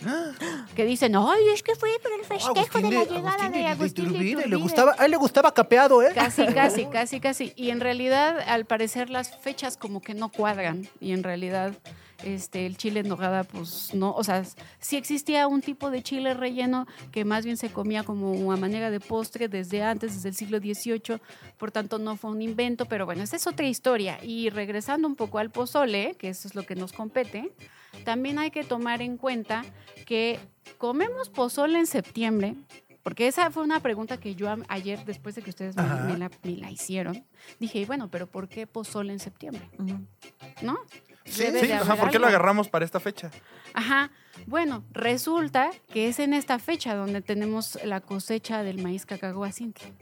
Que 0.76 0.86
dicen, 0.86 1.16
ay, 1.16 1.50
es 1.54 1.62
que 1.62 1.76
fue 1.76 1.90
por 2.02 2.12
el 2.12 2.26
festejo 2.26 2.80
de 2.80 2.92
la 2.96 3.04
llegada 3.04 3.30
Agustín 3.34 3.52
de 3.52 3.68
Agustín 3.68 4.04
de 4.06 4.10
Iturbide, 4.12 4.36
le 4.36 4.42
Iturbide". 4.42 4.56
gustaba, 4.58 4.96
a 4.98 5.06
él 5.06 5.12
le 5.12 5.18
gustaba 5.18 5.54
capeado, 5.54 6.02
¿eh? 6.02 6.12
Casi, 6.16 6.46
casi, 6.54 6.86
casi, 6.86 7.20
casi. 7.20 7.54
Y 7.56 7.70
en 7.70 7.80
realidad, 7.82 8.40
al 8.48 8.66
parecer, 8.66 9.10
las 9.12 9.38
fechas 9.38 9.78
como 9.78 10.02
que 10.02 10.14
no 10.16 10.30
cuadran. 10.30 10.88
Y 11.00 11.12
en 11.12 11.22
realidad, 11.24 11.74
este, 12.24 12.66
el 12.66 12.78
chile 12.78 13.02
en 13.02 13.08
nogada, 13.08 13.44
pues 13.44 13.94
no. 13.94 14.14
O 14.14 14.24
sea, 14.24 14.44
sí 14.80 14.98
existía 14.98 15.48
un 15.48 15.62
tipo 15.62 15.92
de 15.92 16.02
chile 16.02 16.34
relleno 16.34 16.88
que 17.12 17.26
más 17.26 17.46
bien 17.46 17.58
se 17.58 17.70
comía 17.70 18.04
como 18.04 18.32
una 18.32 18.58
manera 18.58 18.92
de 18.92 19.00
postre 19.00 19.48
desde 19.48 19.84
antes, 19.84 20.14
desde 20.16 20.30
el 20.30 20.36
siglo 20.36 20.60
XVIII. 20.60 21.22
Por 21.58 21.72
tanto, 21.72 22.00
no 22.00 22.18
fue 22.18 22.32
un 22.32 22.42
invento. 22.42 22.86
Pero 22.86 23.06
bueno, 23.06 23.24
esa 23.24 23.36
es 23.36 23.48
otra 23.48 23.68
historia. 23.68 24.20
Y 24.24 24.50
regresando 24.50 25.08
un 25.08 25.16
poco 25.16 25.40
al 25.40 25.52
pozole, 25.52 26.16
que 26.18 26.30
eso 26.30 26.48
es 26.48 26.56
lo 26.56 26.64
que 26.64 26.76
nos 26.76 26.94
compete, 26.94 27.52
también 28.04 28.40
hay 28.40 28.52
que 28.52 28.64
tomar 28.64 29.02
en 29.02 29.18
cuenta 29.18 29.64
que 30.06 30.40
comemos 30.78 31.30
pozole 31.30 31.80
en 31.80 31.88
septiembre. 31.88 32.56
Porque 33.04 33.28
esa 33.28 33.50
fue 33.50 33.64
una 33.64 33.80
pregunta 33.80 34.18
que 34.18 34.36
yo 34.36 34.54
ayer, 34.68 35.04
después 35.06 35.34
de 35.34 35.42
que 35.42 35.50
ustedes 35.50 35.76
me, 35.76 35.84
la, 36.18 36.30
me 36.44 36.58
la 36.58 36.70
hicieron, 36.70 37.26
dije, 37.60 37.84
bueno, 37.86 38.10
pero 38.12 38.28
¿por 38.28 38.48
qué 38.48 38.68
pozole 38.68 39.12
en 39.12 39.20
septiembre? 39.20 39.68
¿No? 40.62 40.80
Sí, 41.26 41.44
Debe 41.44 41.60
Sí, 41.62 41.68
de 41.68 41.74
ajá, 41.76 41.86
haber 41.94 42.00
¿por 42.00 42.10
qué 42.12 42.20
lo 42.20 42.28
agarramos 42.28 42.68
para 42.68 42.84
esta 42.86 43.00
fecha? 43.00 43.30
Ajá. 43.74 44.10
Bueno, 44.48 44.84
resulta 44.92 45.70
que 45.94 46.08
es 46.08 46.20
en 46.20 46.34
esta 46.34 46.58
fecha 46.60 46.96
donde 46.96 47.22
tenemos 47.22 47.78
la 47.84 48.02
cosecha 48.02 48.64
del 48.64 48.82
maíz 48.82 49.06
cacahuacintle. 49.06 49.94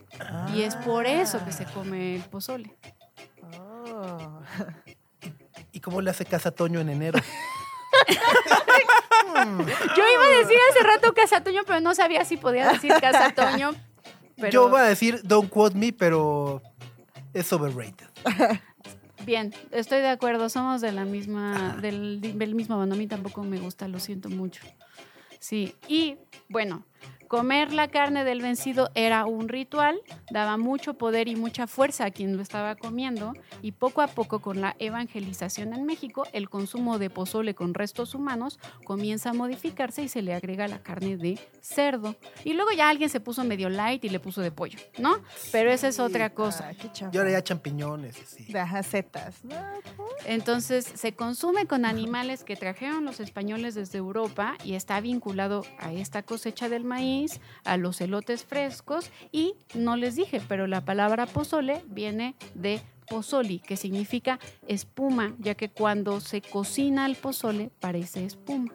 Y 0.56 0.62
es 0.62 0.76
por 0.76 1.06
eso 1.06 1.44
que 1.44 1.52
se 1.52 1.66
come 1.66 2.16
el 2.16 2.22
pozole. 2.24 2.76
Oh. 3.58 4.40
¿Y 5.72 5.82
cómo 5.82 6.02
le 6.02 6.10
hace 6.10 6.26
casa 6.26 6.50
a 6.50 6.52
Toño 6.52 6.80
en 6.80 6.90
enero? 6.90 7.20
Yo 9.96 10.04
iba 10.14 10.24
a 10.26 10.38
decir 10.40 10.58
hace 10.72 10.84
rato 10.84 11.14
casatoño, 11.14 11.62
pero 11.66 11.80
no 11.80 11.94
sabía 11.96 12.26
si 12.26 12.38
podía 12.38 12.72
decir 12.72 12.94
casatoño. 13.00 13.74
Pero 14.36 14.50
Yo 14.50 14.70
voy 14.70 14.80
a 14.80 14.84
decir 14.84 15.22
don't 15.24 15.50
quote 15.50 15.78
me, 15.78 15.94
pero 15.94 16.62
es 17.34 17.52
overrated. 17.54 18.08
bien, 19.26 19.54
estoy 19.72 20.00
de 20.00 20.10
acuerdo. 20.10 20.50
Somos 20.50 20.82
de 20.82 20.92
la 20.92 21.06
misma, 21.06 21.78
del, 21.82 22.22
del 22.22 22.56
mismo 22.56 22.78
bando. 22.78 22.96
A 22.96 22.98
mí 22.98 23.08
tampoco 23.08 23.44
me 23.44 23.60
gusta, 23.60 23.88
lo 23.88 24.00
siento 24.00 24.30
mucho. 24.30 24.62
Sí, 25.40 25.74
y 25.88 26.18
bueno, 26.50 26.84
comer 27.30 27.72
la 27.72 27.88
carne 27.88 28.26
del 28.26 28.42
vencido 28.42 28.90
era 28.96 29.26
un 29.26 29.48
ritual, 29.48 30.02
daba 30.32 30.58
mucho 30.58 30.96
poder 30.96 31.28
y 31.28 31.36
mucha 31.36 31.68
fuerza 31.68 32.06
a 32.06 32.12
quien 32.12 32.36
lo 32.36 32.42
estaba 32.42 32.76
comiendo, 32.76 33.34
y 33.62 33.72
poco 33.72 34.02
a 34.02 34.08
poco 34.08 34.40
con 34.40 34.60
la 34.62 34.76
evangelización 34.80 35.74
en 35.74 35.86
México, 35.86 36.26
el 36.34 36.50
consumo 36.50 36.98
de 36.98 37.12
pozole 37.12 37.54
con 37.54 37.76
restos 37.76 38.16
humanos 38.16 38.60
comienza 38.84 39.30
a 39.30 39.34
modificarse 39.34 40.02
y 40.02 40.10
se 40.10 40.24
le 40.24 40.34
agrega 40.34 40.68
la 40.68 40.80
carne 40.80 41.18
de 41.18 41.40
cerdo. 41.62 42.16
Y 42.44 42.54
luego 42.54 42.72
ya 42.72 42.90
alguien 42.90 43.12
se 43.12 43.20
puso 43.20 43.44
medio 43.44 43.70
light 43.70 44.04
y 44.04 44.10
le 44.10 44.20
puso 44.20 44.42
de 44.42 44.52
pollo, 44.52 44.80
¿no? 44.98 45.22
Pero 45.52 45.72
esa 45.72 45.88
es 45.88 46.00
otra 46.00 46.32
cosa. 46.32 46.70
Ah, 46.70 46.74
qué 46.74 46.92
chafa. 46.92 47.12
Y 47.14 47.18
ahora 47.20 47.32
ya 47.32 47.44
champiñones, 47.44 48.16
sí. 48.16 48.58
Ajá, 48.58 48.82
setas. 48.82 49.42
Entonces 50.26 50.84
se 50.96 51.14
consume 51.14 51.68
con 51.68 51.86
animales 51.86 52.44
que 52.44 52.56
trajeron 52.56 53.06
los 53.06 53.20
españoles 53.20 53.76
desde 53.76 54.00
Europa 54.00 54.58
y 54.64 54.74
está 54.74 55.00
vinculado 55.00 55.64
a 55.78 55.94
esta 55.94 56.24
cosecha 56.24 56.70
del 56.70 56.86
maíz, 56.86 57.19
a 57.64 57.78
los 57.78 58.02
elotes 58.02 58.44
frescos 58.46 59.10
y 59.32 59.56
no 59.74 59.96
les 59.96 60.16
dije, 60.16 60.42
pero 60.48 60.68
la 60.68 60.82
palabra 60.82 61.26
pozole 61.26 61.82
viene 61.88 62.36
de 62.54 62.82
pozoli, 63.08 63.60
que 63.60 63.76
significa 63.78 64.40
espuma, 64.68 65.34
ya 65.40 65.56
que 65.56 65.70
cuando 65.70 66.20
se 66.22 66.42
cocina 66.42 67.06
el 67.06 67.16
pozole 67.16 67.72
parece 67.80 68.26
espuma. 68.26 68.74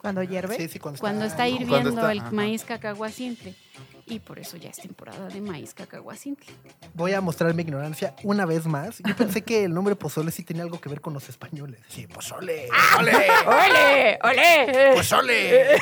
Cuando 0.00 0.22
hierve. 0.22 0.56
Sí, 0.56 0.68
sí, 0.68 0.78
cuando, 0.78 1.00
Cuando 1.00 1.24
está 1.24 1.48
hirviendo 1.48 1.90
está- 1.90 2.12
el 2.12 2.18
ajá. 2.20 2.30
maíz 2.32 2.64
cacahuacintle. 2.64 3.54
Y 4.06 4.18
por 4.18 4.38
eso 4.38 4.58
ya 4.58 4.68
es 4.68 4.76
temporada 4.76 5.28
de 5.28 5.40
maíz 5.40 5.72
cacahuacintle. 5.72 6.52
Voy 6.92 7.12
a 7.14 7.22
mostrar 7.22 7.54
mi 7.54 7.62
ignorancia 7.62 8.14
una 8.22 8.44
vez 8.44 8.66
más. 8.66 8.98
Yo 9.06 9.16
pensé 9.16 9.40
que 9.42 9.64
el 9.64 9.72
nombre 9.72 9.96
pozole 9.96 10.30
sí 10.30 10.44
tenía 10.44 10.62
algo 10.62 10.78
que 10.78 10.90
ver 10.90 11.00
con 11.00 11.14
los 11.14 11.30
españoles. 11.30 11.80
Sí, 11.88 12.06
pozole. 12.06 12.68
¡Pozole! 12.68 13.12
¡Ole! 13.46 14.18
¡Ole! 14.22 14.94
¡Pozole! 14.96 15.78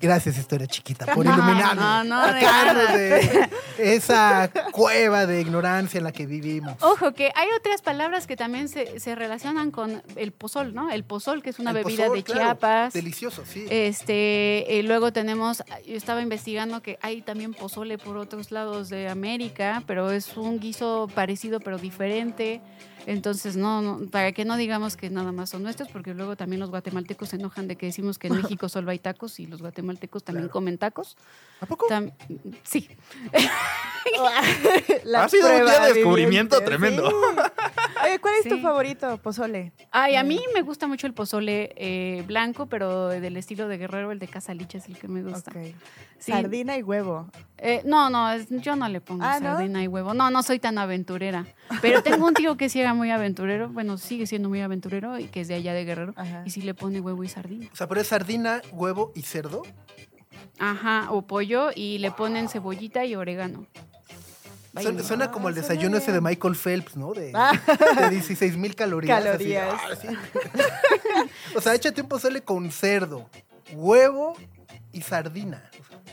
Gracias, 0.00 0.38
historia 0.38 0.66
chiquita, 0.68 1.06
por 1.12 1.24
No, 1.26 1.34
iluminarme. 1.34 1.80
no, 1.80 2.04
no, 2.04 2.32
de 2.32 3.48
esa 3.78 4.48
cueva 4.70 5.26
de 5.26 5.40
ignorancia 5.40 5.98
en 5.98 6.04
la 6.04 6.12
que 6.12 6.24
vivimos. 6.26 6.76
Ojo, 6.82 7.12
que 7.14 7.32
hay 7.34 7.48
otras 7.58 7.82
palabras 7.82 8.26
que 8.28 8.36
también 8.36 8.68
se, 8.68 9.00
se 9.00 9.16
relacionan 9.16 9.72
con 9.72 10.02
el 10.14 10.30
pozol, 10.30 10.72
¿no? 10.72 10.90
El 10.90 11.02
pozol, 11.02 11.42
que 11.42 11.50
es 11.50 11.58
una 11.58 11.70
El 11.70 11.78
bebida 11.78 12.04
pozol, 12.04 12.16
de 12.18 12.22
claro, 12.22 12.40
Chiapas. 12.42 12.92
Delicioso, 12.92 13.42
sí. 13.44 13.66
Este, 13.70 14.78
eh, 14.78 14.82
luego 14.84 15.12
tenemos, 15.12 15.64
yo 15.84 15.96
estaba 15.96 16.22
investigando 16.22 16.80
que 16.80 16.98
hay 17.02 17.20
también 17.22 17.52
pozole 17.52 17.98
por 17.98 18.16
otros 18.18 18.52
lados 18.52 18.88
de 18.90 19.08
América, 19.08 19.82
pero 19.86 20.12
es 20.12 20.36
un 20.36 20.60
guiso 20.60 21.08
parecido 21.12 21.58
pero 21.58 21.76
diferente. 21.78 22.60
Entonces, 23.06 23.56
no, 23.56 23.80
no, 23.80 24.06
para 24.10 24.32
que 24.32 24.44
no 24.44 24.56
digamos 24.56 24.96
que 24.96 25.08
nada 25.08 25.32
más 25.32 25.48
son 25.50 25.62
nuestros, 25.62 25.88
porque 25.88 26.12
luego 26.14 26.36
también 26.36 26.60
los 26.60 26.68
guatemaltecos 26.70 27.30
se 27.30 27.36
enojan 27.36 27.66
de 27.66 27.76
que 27.76 27.86
decimos 27.86 28.18
que 28.18 28.26
en 28.28 28.36
México 28.42 28.68
solo 28.68 28.90
hay 28.90 28.98
tacos 28.98 29.40
y 29.40 29.46
los 29.46 29.60
guatemaltecos 29.62 30.22
también 30.24 30.44
Claro. 30.46 30.52
comen 30.52 30.76
tacos. 30.78 31.16
¿A 31.60 31.66
poco? 31.66 31.86
Tam- 31.88 32.12
sí, 32.64 32.88
ha 35.16 35.28
sido 35.28 35.46
un 35.48 35.54
prueba 35.56 35.70
día 35.70 35.80
de 35.88 35.94
descubrimiento 35.94 36.60
tremendo. 36.62 37.08
sí. 37.10 37.14
Oye, 38.04 38.18
¿cuál 38.20 38.34
es 38.42 38.48
tu 38.48 38.58
favorito, 38.58 39.18
pozole? 39.18 39.72
Ay, 39.90 40.16
a 40.16 40.22
mí 40.22 40.40
me 40.54 40.62
gusta 40.62 40.86
mucho 40.86 41.06
el 41.06 41.14
pozole 41.14 41.72
eh, 41.76 42.22
blanco, 42.26 42.66
pero 42.66 43.08
del 43.08 43.36
estilo 43.36 43.68
de 43.68 43.78
guerrero, 43.78 44.12
el 44.12 44.18
de 44.18 44.28
Casaliche 44.28 44.78
es 44.78 44.86
el 44.88 44.96
que 44.98 45.08
me 45.08 45.22
gusta. 45.22 45.52
Sí. 46.18 46.32
Sardina 46.32 46.76
y 46.76 46.82
huevo. 46.82 47.30
Eh, 47.58 47.82
no, 47.84 48.10
no, 48.10 48.30
es- 48.32 48.48
yo 48.50 48.76
no 48.76 48.88
le 48.88 49.00
pongo 49.00 49.24
Ah, 49.24 49.38
¿no? 49.40 49.54
sardina 49.56 49.82
y 49.82 49.88
huevo. 49.88 50.14
No, 50.14 50.30
no 50.30 50.42
soy 50.42 50.58
tan 50.58 50.78
aventurera. 50.78 51.46
Pero 51.80 52.02
tengo 52.02 52.26
un 52.26 52.34
tío 52.34 52.56
que 52.56 52.68
sí 52.68 52.80
era 52.80 52.94
muy 52.94 53.10
aventurero, 53.10 53.68
bueno, 53.68 53.96
sigue 53.98 54.26
siendo 54.26 54.48
muy 54.48 54.60
aventurero 54.60 55.18
y 55.18 55.26
que 55.28 55.40
es 55.42 55.48
de 55.48 55.54
allá 55.54 55.72
de 55.74 55.84
Guerrero. 55.84 56.14
Ajá. 56.16 56.42
Y 56.44 56.50
sí 56.50 56.62
le 56.62 56.74
pone 56.74 57.00
huevo 57.00 57.22
y 57.24 57.28
sardina. 57.28 57.68
O 57.72 57.76
sea, 57.76 57.86
pero 57.88 58.00
es 58.00 58.06
sardina, 58.08 58.62
huevo 58.72 59.12
y 59.14 59.22
cerdo. 59.22 59.62
Ajá, 60.58 61.06
o 61.10 61.22
pollo 61.22 61.70
y 61.74 61.98
le 61.98 62.10
ponen 62.10 62.48
cebollita 62.48 63.04
y 63.04 63.14
orégano. 63.14 63.66
Suena, 65.02 65.30
como 65.30 65.48
el 65.48 65.54
desayuno 65.54 65.96
ese 65.96 66.12
de. 66.12 66.20
Michael 66.20 66.54
Phelps, 66.56 66.96
¿no? 66.96 67.12
De, 67.14 67.32
Ah. 67.34 67.52
de 68.00 68.10
16 68.10 68.56
mil 68.56 68.74
calorías. 68.74 69.18
así. 69.18 69.26
Calorías. 69.54 69.74
Ah, 69.74 69.94
sí. 70.00 70.08
o 71.56 71.60
sea, 71.60 71.74
échate 71.74 72.00
un 72.02 72.08
pozole 72.08 72.42
con 72.42 72.70
cerdo, 72.70 73.28
huevo 73.72 74.36
y 74.92 75.02
sardina. 75.02 75.70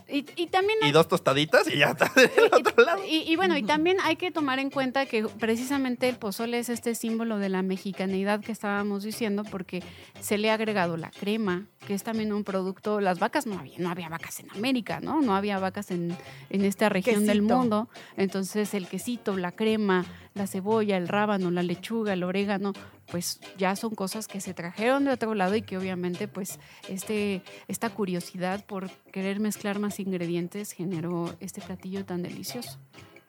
Y, 0.09 0.25
y 0.35 0.47
también 0.47 0.79
Y 0.83 0.91
dos 0.91 1.07
tostaditas 1.07 1.67
y 1.67 1.77
ya 1.77 1.87
está 1.91 2.11
del 2.15 2.53
otro 2.53 2.83
lado. 2.83 3.01
y, 3.05 3.17
y 3.31 3.35
bueno, 3.35 3.57
y 3.57 3.63
también 3.63 3.97
hay 4.03 4.15
que 4.15 4.31
tomar 4.31 4.59
en 4.59 4.69
cuenta 4.69 5.05
que 5.05 5.23
precisamente 5.25 6.09
el 6.09 6.17
pozole 6.17 6.59
es 6.59 6.69
este 6.69 6.95
símbolo 6.95 7.37
de 7.37 7.49
la 7.49 7.61
mexicanidad 7.61 8.39
que 8.41 8.51
estábamos 8.51 9.03
diciendo, 9.03 9.43
porque 9.43 9.83
se 10.19 10.37
le 10.37 10.51
ha 10.51 10.55
agregado 10.55 10.97
la 10.97 11.11
crema, 11.11 11.67
que 11.87 11.93
es 11.93 12.03
también 12.03 12.33
un 12.33 12.43
producto. 12.43 12.99
Las 13.01 13.19
vacas 13.19 13.45
no 13.45 13.57
había, 13.59 13.77
no 13.79 13.89
había 13.89 14.09
vacas 14.09 14.39
en 14.39 14.49
América, 14.51 14.99
¿no? 14.99 15.21
No 15.21 15.35
había 15.35 15.59
vacas 15.59 15.91
en, 15.91 16.15
en 16.49 16.65
esta 16.65 16.89
región 16.89 17.25
del 17.25 17.41
mundo. 17.41 17.89
Entonces, 18.17 18.73
el 18.73 18.87
quesito, 18.87 19.37
la 19.37 19.51
crema, 19.51 20.05
la 20.35 20.47
cebolla, 20.47 20.97
el 20.97 21.07
rábano, 21.07 21.49
la 21.49 21.63
lechuga, 21.63 22.13
el 22.13 22.23
orégano, 22.23 22.73
pues 23.09 23.39
ya 23.57 23.75
son 23.75 23.95
cosas 23.95 24.27
que 24.27 24.41
se 24.41 24.53
trajeron 24.53 25.05
de 25.05 25.11
otro 25.11 25.33
lado 25.33 25.55
y 25.55 25.61
que 25.61 25.77
obviamente, 25.77 26.27
pues, 26.27 26.59
este, 26.89 27.41
esta 27.69 27.89
curiosidad 27.89 28.63
por 28.65 28.89
querer 29.11 29.39
mezclar 29.39 29.79
más 29.79 29.99
ingredientes 29.99 30.73
generó 30.73 31.33
este 31.39 31.61
platillo 31.61 32.05
tan 32.05 32.21
delicioso. 32.21 32.77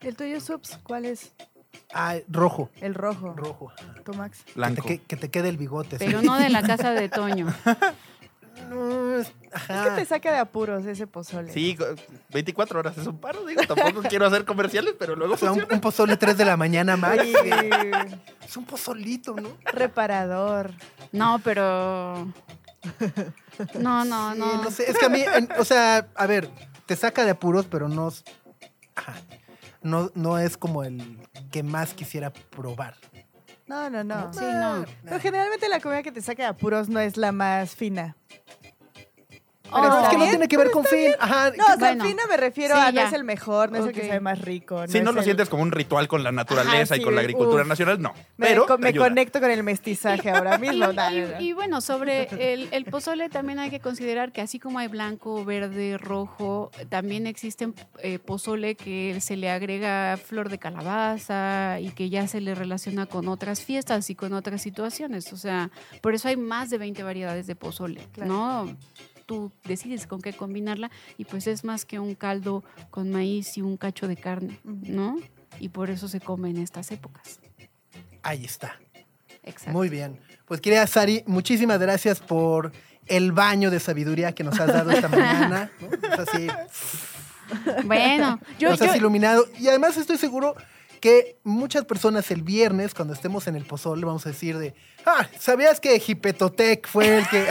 ¿El 0.01 0.17
tuyo, 0.17 0.41
Subs? 0.41 0.79
¿Cuál 0.83 1.05
es? 1.07 1.33
Ah, 1.95 2.17
rojo. 2.29 2.71
El 2.81 2.95
rojo. 2.95 3.35
Rojo. 3.35 3.73
¿Tú, 4.05 4.13
Max? 4.15 4.45
Que 4.45 4.61
te, 4.75 4.83
que- 4.83 4.99
que 4.99 5.17
te 5.17 5.31
quede 5.31 5.49
el 5.49 5.57
bigote. 5.59 5.99
Pero 5.99 6.21
sí. 6.21 6.27
no 6.27 6.37
de 6.37 6.49
la 6.51 6.63
casa 6.63 6.91
de 6.93 7.09
Toño. 7.09 7.47
No, 8.69 9.17
es- 9.19 9.29
Es 9.29 9.35
ajá. 9.53 9.85
que 9.85 9.91
te 10.03 10.05
saca 10.07 10.33
de 10.33 10.39
apuros 10.39 10.85
ese 10.87 11.07
pozole. 11.07 11.53
Sí, 11.53 11.77
co- 11.77 11.87
24 12.31 12.79
horas 12.81 12.99
es 12.99 13.07
un 13.07 13.19
paro, 13.19 13.45
digo. 13.47 13.63
Tampoco 13.67 14.03
quiero 14.09 14.27
hacer 14.27 14.45
comerciales, 14.45 14.95
pero 14.99 15.17
luego 15.17 15.35
O 15.35 15.37
sea, 15.37 15.51
un, 15.53 15.55
funciona. 15.61 15.75
un 15.75 15.81
pozole 15.81 16.17
3 16.17 16.37
de 16.37 16.45
la 16.45 16.57
mañana. 16.57 16.97
Sí. 17.23 17.33
Es 18.45 18.57
un 18.57 18.65
pozolito, 18.65 19.35
¿no? 19.35 19.49
Reparador. 19.73 20.71
No, 21.13 21.41
pero. 21.43 22.27
No, 23.79 24.05
no, 24.05 24.33
Sí, 24.35 24.39
no. 24.39 24.63
no 24.65 24.71
sé, 24.71 24.91
es 24.91 24.99
que 24.99 25.07
a 25.07 25.09
mí, 25.09 25.23
en- 25.23 25.49
o 25.59 25.65
sea, 25.65 26.07
a 26.15 26.27
ver, 26.27 26.51
te 26.87 26.95
saca 26.95 27.25
de 27.25 27.31
apuros, 27.31 27.67
pero 27.67 27.89
no, 27.89 28.13
ajá, 28.95 29.15
no, 29.83 30.11
no 30.15 30.39
es 30.39 30.57
como 30.57 30.85
el 30.85 31.19
que 31.51 31.63
más 31.63 31.95
quisiera 31.95 32.31
probar. 32.33 32.95
No, 33.67 33.91
no, 33.91 34.05
no. 34.05 34.33
Sí, 34.33 34.45
no. 34.45 34.85
Pero 35.03 35.19
generalmente 35.21 35.69
la 35.69 35.81
comida 35.81 36.03
que 36.03 36.13
te 36.13 36.23
saca 36.23 36.45
de 36.45 36.49
apuros 36.51 36.89
no 36.89 37.01
es 37.01 37.17
la 37.17 37.33
más 37.33 37.75
fina. 37.75 38.17
Oh, 39.71 39.81
Pero 39.83 40.01
es 40.03 40.09
que 40.09 40.17
no 40.19 40.25
tiene 40.29 40.49
que 40.49 40.57
ver 40.57 40.71
con 40.71 40.85
fin. 40.85 41.13
Ajá, 41.19 41.51
No, 41.57 41.65
o 41.65 41.67
sea, 41.67 41.77
Bueno. 41.77 42.05
fina 42.05 42.23
me 42.29 42.37
refiero 42.37 42.75
Sí, 42.77 42.81
a 42.81 42.85
no 42.87 42.91
ya. 42.93 43.07
es 43.09 43.13
el 43.13 43.25
mejor, 43.25 43.73
no 43.73 43.79
es 43.79 43.87
el 43.87 43.93
que 43.93 44.07
sabe 44.07 44.21
más 44.21 44.41
rico. 44.41 44.87
Si 44.89 45.01
no 45.01 45.13
lo 45.13 45.19
el- 45.21 45.25
sientes 45.25 45.49
como 45.49 45.63
un 45.63 45.73
ritual 45.73 46.09
con 46.09 46.23
la 46.23 46.33
naturaleza 46.33 46.95
Ajá, 46.95 47.01
y 47.01 47.05
con 47.05 47.15
la 47.15 47.21
agricultura 47.23 47.63
uf. 47.63 47.69
nacional, 47.69 48.01
no. 48.01 48.13
Me, 48.37 48.47
Pero 48.49 48.67
co- 48.67 48.79
me 48.79 48.95
conecto 48.95 49.41
con 49.41 49.51
el 49.51 49.63
mestizaje 49.63 50.31
ahora 50.31 50.59
mismo. 50.59 50.87
Y- 51.41 51.45
y 51.49 51.53
bueno, 51.53 51.81
sobre 51.81 52.29
el, 52.53 52.69
el 52.71 52.85
pozole 52.85 53.29
también 53.29 53.59
hay 53.59 53.71
que 53.71 53.81
considerar 53.81 54.33
que 54.33 54.41
así 54.41 54.59
como 54.59 54.79
hay 54.79 54.89
blanco, 54.89 55.45
verde, 55.45 55.99
rojo, 55.99 56.71
también 56.89 57.27
existen 57.27 57.75
eh, 57.99 58.19
pozole 58.19 58.75
que 58.77 59.21
se 59.21 59.37
le 59.37 59.51
agrega 59.51 60.17
flor 60.17 60.49
de 60.49 60.59
calabaza 60.59 61.79
y 61.81 61.91
que 61.91 62.09
ya 62.11 62.27
se 62.29 62.41
le 62.41 62.55
relaciona 62.55 63.07
con 63.07 63.29
otras 63.29 63.61
fiestas 63.63 64.11
y 64.11 64.15
con 64.15 64.33
otras 64.33 64.63
situaciones. 64.63 65.33
O 65.33 65.37
sea, 65.37 65.71
por 66.01 66.15
eso 66.15 66.29
hay 66.29 66.37
más 66.37 66.71
de 66.71 66.79
20 66.79 67.03
variedades 67.03 67.47
de 67.47 67.57
pozole, 67.57 68.01
Claro. 68.13 68.31
¿no? 68.33 68.77
Tú 69.27 69.53
decides 69.65 70.07
con 70.07 70.23
qué 70.23 70.33
combinarla 70.33 70.91
y 71.19 71.25
pues 71.25 71.47
es 71.49 71.65
más 71.65 71.85
que 71.85 71.99
un 71.99 72.15
caldo 72.15 72.63
con 72.91 73.11
maíz 73.11 73.57
y 73.59 73.63
un 73.63 73.77
cacho 73.77 74.07
de 74.09 74.17
carne. 74.17 74.59
¿no? 74.65 75.17
Y 75.61 75.69
por 75.71 75.91
eso 75.91 76.07
se 76.09 76.21
come 76.21 76.51
en 76.51 76.59
estas 76.59 76.91
épocas. 76.93 77.41
ahí 78.23 78.45
está. 78.45 78.77
Exacto. 79.43 79.73
Muy 79.73 79.89
bien. 79.89 80.19
Pues 80.45 80.61
querida 80.61 80.87
Sari, 80.87 81.23
muchísimas 81.27 81.79
gracias 81.81 82.21
por 82.21 82.73
el 83.07 83.31
baño 83.33 83.71
de 83.71 83.79
sabiduría 83.81 84.33
que 84.33 84.43
nos 84.45 84.59
has 84.59 84.69
dado 84.69 84.91
esta 84.91 85.09
mañana. 85.09 85.71
has, 86.13 86.19
así- 86.21 86.49
Bueno, 87.85 88.41
yo, 88.59 88.71
nos 88.71 88.81
has 88.83 88.91
yo- 88.93 88.97
iluminado. 88.97 89.47
Y 89.59 89.69
además 89.69 89.97
estoy 89.97 90.17
seguro 90.19 90.55
que 91.07 91.37
muchas 91.45 91.85
personas 91.85 92.29
el 92.33 92.43
viernes, 92.43 92.93
cuando 92.93 93.15
estemos 93.15 93.47
en 93.47 93.55
el 93.55 93.65
pozole, 93.65 94.05
vamos 94.05 94.27
a 94.27 94.31
decir 94.31 94.59
de, 94.59 94.75
ah, 95.05 95.29
¿sabías 95.39 95.79
que 95.79 96.03
Hipetotec 96.05 96.89
fue 96.89 97.19
el 97.19 97.29
que... 97.29 97.47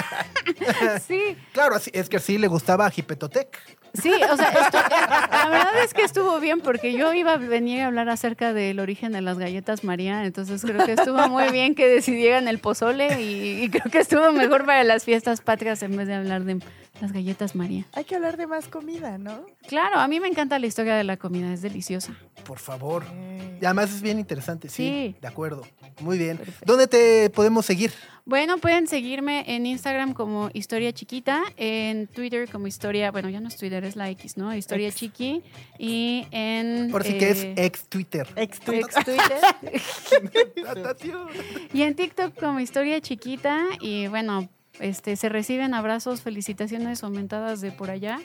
sí, 1.08 1.38
claro, 1.54 1.76
así- 1.76 1.92
es 1.94 2.10
que 2.10 2.20
sí 2.20 2.38
le 2.38 2.48
gustaba 2.48 2.86
a 2.88 2.92
Hipetotec. 2.94 3.58
Sí, 3.94 4.12
o 4.30 4.36
sea, 4.36 4.50
esto- 4.50 4.78
la 4.78 5.48
verdad 5.50 5.84
es 5.86 5.94
que 5.94 6.02
estuvo 6.04 6.42
bien 6.42 6.60
porque 6.60 6.92
yo 6.92 7.14
iba 7.14 7.32
a 7.32 7.38
venir 7.38 7.80
a 7.80 7.88
hablar 7.88 8.10
acerca 8.10 8.52
del 8.52 8.82
origen 8.82 9.14
de 9.14 9.22
las 9.22 9.38
galletas 9.38 9.86
María, 9.86 10.26
entonces 10.26 10.62
creo 10.64 10.86
que 10.86 10.92
estuvo 10.92 11.26
muy 11.30 11.50
bien 11.52 11.76
que 11.76 11.88
decidieran 11.88 12.50
el 12.50 12.60
pozole 12.60 13.22
y, 13.22 13.64
y 13.64 13.70
creo 13.70 13.90
que 13.90 14.00
estuvo 14.00 14.34
mejor 14.34 14.66
para 14.66 14.84
las 14.84 15.06
fiestas 15.06 15.40
patrias 15.40 15.82
en 15.82 15.96
vez 15.96 16.08
de 16.10 16.16
hablar 16.16 16.44
de 16.44 16.60
las 17.02 17.12
galletas 17.12 17.56
María. 17.56 17.86
Hay 17.94 18.06
que 18.06 18.16
hablar 18.16 18.38
de 18.38 18.48
más 18.48 18.68
comida, 18.68 19.18
¿no? 19.18 19.46
Claro, 19.68 20.00
a 20.00 20.08
mí 20.08 20.20
me 20.20 20.28
encanta 20.28 20.58
la 20.60 20.68
historia 20.68 20.96
de 20.96 21.04
la 21.04 21.18
comida, 21.18 21.52
es 21.54 21.62
deliciosa. 21.62 22.16
Por 22.46 22.60
favor. 22.60 23.04
Eh, 23.12 23.58
Y 23.62 23.66
además 23.66 23.92
es 23.94 24.02
bien 24.02 24.20
interesante, 24.20 24.70
sí. 24.70 24.76
Sí. 24.76 25.16
De 25.22 25.28
acuerdo. 25.28 25.64
Muy 26.02 26.18
bien. 26.18 26.38
Perfecto. 26.38 26.66
¿Dónde 26.66 26.88
te 26.88 27.30
podemos 27.30 27.66
seguir? 27.66 27.92
Bueno, 28.26 28.58
pueden 28.58 28.88
seguirme 28.88 29.44
en 29.56 29.66
Instagram 29.66 30.14
como 30.14 30.50
Historia 30.54 30.92
Chiquita, 30.94 31.44
en 31.58 32.08
Twitter 32.08 32.50
como 32.50 32.68
Historia, 32.68 33.12
bueno, 33.12 33.30
ya 33.30 33.40
no 33.40 33.48
es 33.50 33.56
Twitter, 33.56 33.84
es 33.84 33.96
la 33.96 34.10
X, 34.10 34.36
¿no? 34.38 34.56
Historia. 34.56 34.92
Chiqui 34.92 35.44
y 35.78 36.26
en... 36.32 36.92
Ahora 36.92 37.06
sí 37.06 37.18
que 37.18 37.30
es 37.30 37.44
eh, 37.44 37.54
ex 37.58 37.88
Twitter. 37.88 38.28
ex 38.36 38.60
ex 38.68 38.96
Twitter. 39.06 39.40
Y 41.74 41.82
en 41.84 41.96
TikTok 41.96 42.40
como 42.40 42.60
historia 42.60 43.00
chiquita 43.02 43.64
y 43.80 44.08
bueno, 44.08 44.50
este 44.80 45.16
se 45.16 45.30
reciben 45.30 45.74
abrazos, 45.74 46.22
felicitaciones 46.22 47.04
aumentadas 47.04 47.62
de 47.62 47.72
por 47.72 47.90
allá, 47.90 48.20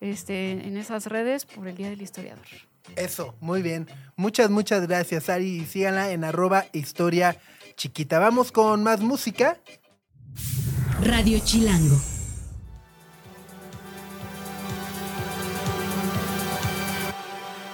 este 0.00 0.52
en 0.52 0.76
esas 0.76 1.06
redes 1.06 1.46
por 1.46 1.68
el 1.68 1.76
Día 1.76 1.90
del 1.90 2.02
Historiador. 2.02 2.46
Eso, 2.96 3.34
muy 3.40 3.62
bien. 3.62 3.88
Muchas, 4.16 4.50
muchas 4.50 4.86
gracias, 4.86 5.28
Ari. 5.28 5.60
Y 5.60 5.66
síganla 5.66 6.10
en 6.10 6.24
arroba 6.24 6.66
historia 6.72 7.36
chiquita. 7.76 8.18
Vamos 8.18 8.52
con 8.52 8.82
más 8.82 9.00
música. 9.00 9.58
Radio 11.02 11.38
Chilango. 11.42 11.96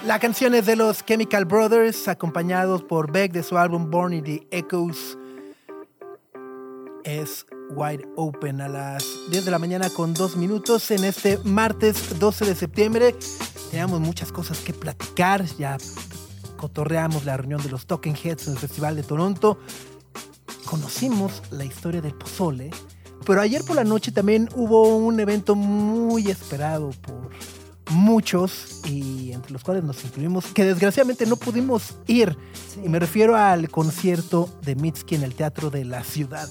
La 0.05 0.19
canción 0.19 0.55
es 0.55 0.65
de 0.65 0.77
los 0.77 1.03
Chemical 1.05 1.43
Brothers, 1.43 2.07
acompañados 2.07 2.81
por 2.81 3.11
Beck 3.11 3.33
de 3.33 3.43
su 3.43 3.57
álbum 3.57 3.91
Born 3.91 4.13
in 4.13 4.23
the 4.23 4.47
Echoes. 4.51 5.17
Es 7.07 7.45
Wide 7.69 8.05
Open 8.17 8.59
a 8.59 8.67
las 8.67 9.01
10 9.31 9.45
de 9.45 9.51
la 9.51 9.59
mañana 9.59 9.89
con 9.89 10.13
dos 10.13 10.35
minutos 10.35 10.91
en 10.91 11.05
este 11.05 11.37
martes 11.45 12.19
12 12.19 12.43
de 12.43 12.53
septiembre. 12.53 13.15
Teníamos 13.71 14.01
muchas 14.01 14.33
cosas 14.33 14.59
que 14.59 14.73
platicar. 14.73 15.45
Ya 15.57 15.77
cotorreamos 16.57 17.23
la 17.23 17.37
reunión 17.37 17.63
de 17.63 17.69
los 17.69 17.87
Talking 17.87 18.17
Heads 18.21 18.47
en 18.47 18.53
el 18.55 18.59
Festival 18.59 18.97
de 18.97 19.03
Toronto. 19.03 19.57
Conocimos 20.65 21.43
la 21.49 21.63
historia 21.63 22.01
del 22.01 22.13
pozole. 22.13 22.71
Pero 23.25 23.39
ayer 23.39 23.63
por 23.63 23.77
la 23.77 23.85
noche 23.85 24.11
también 24.11 24.49
hubo 24.53 24.97
un 24.97 25.17
evento 25.21 25.55
muy 25.55 26.29
esperado 26.29 26.89
por 26.89 27.29
muchos 27.89 28.81
y 28.85 29.31
entre 29.31 29.53
los 29.53 29.63
cuales 29.63 29.85
nos 29.85 30.03
incluimos, 30.03 30.47
que 30.47 30.65
desgraciadamente 30.65 31.25
no 31.25 31.37
pudimos 31.37 31.95
ir. 32.05 32.35
sí. 32.73 32.81
Y 32.83 32.89
me 32.89 32.99
refiero 32.99 33.37
al 33.37 33.69
concierto 33.69 34.49
de 34.63 34.75
Mitski 34.75 35.15
en 35.15 35.23
el 35.23 35.35
Teatro 35.35 35.69
de 35.69 35.85
la 35.85 36.03
Ciudad. 36.03 36.49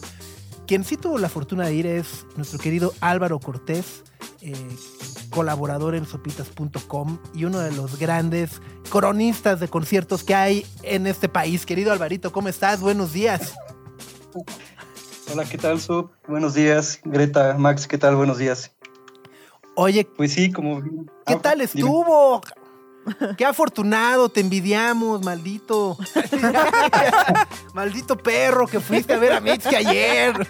Quien 0.66 0.82
sí 0.84 0.96
tuvo 0.96 1.18
la 1.18 1.28
fortuna 1.28 1.66
de 1.66 1.74
ir 1.74 1.86
es 1.86 2.26
nuestro 2.36 2.58
querido 2.58 2.92
Álvaro 3.00 3.38
Cortés, 3.38 4.02
eh, 4.40 4.52
colaborador 5.30 5.94
en 5.94 6.06
sopitas.com 6.06 7.18
y 7.34 7.44
uno 7.44 7.60
de 7.60 7.70
los 7.72 7.98
grandes 7.98 8.60
cronistas 8.90 9.60
de 9.60 9.68
conciertos 9.68 10.24
que 10.24 10.34
hay 10.34 10.66
en 10.82 11.06
este 11.06 11.28
país. 11.28 11.66
Querido 11.66 11.92
Alvarito, 11.92 12.32
¿cómo 12.32 12.48
estás? 12.48 12.80
Buenos 12.80 13.12
días. 13.12 13.54
Hola, 15.32 15.44
¿qué 15.44 15.56
tal, 15.58 15.80
Sub? 15.80 16.10
Buenos 16.26 16.54
días, 16.54 17.00
Greta, 17.04 17.56
Max, 17.58 17.86
¿qué 17.86 17.98
tal? 17.98 18.16
Buenos 18.16 18.38
días. 18.38 18.72
Oye, 19.76 20.04
Pues 20.16 20.32
sí, 20.32 20.50
como... 20.50 20.82
¿qué 20.82 21.34
Ah, 21.34 21.38
tal 21.42 21.60
dime. 21.74 21.90
Qué 23.36 23.44
afortunado, 23.44 24.28
te 24.28 24.40
envidiamos, 24.40 25.22
maldito. 25.24 25.96
maldito 27.74 28.16
perro 28.16 28.66
que 28.66 28.80
fuiste 28.80 29.14
a 29.14 29.18
ver 29.18 29.32
a 29.32 29.40
Mitski 29.40 29.74
ayer. 29.74 30.46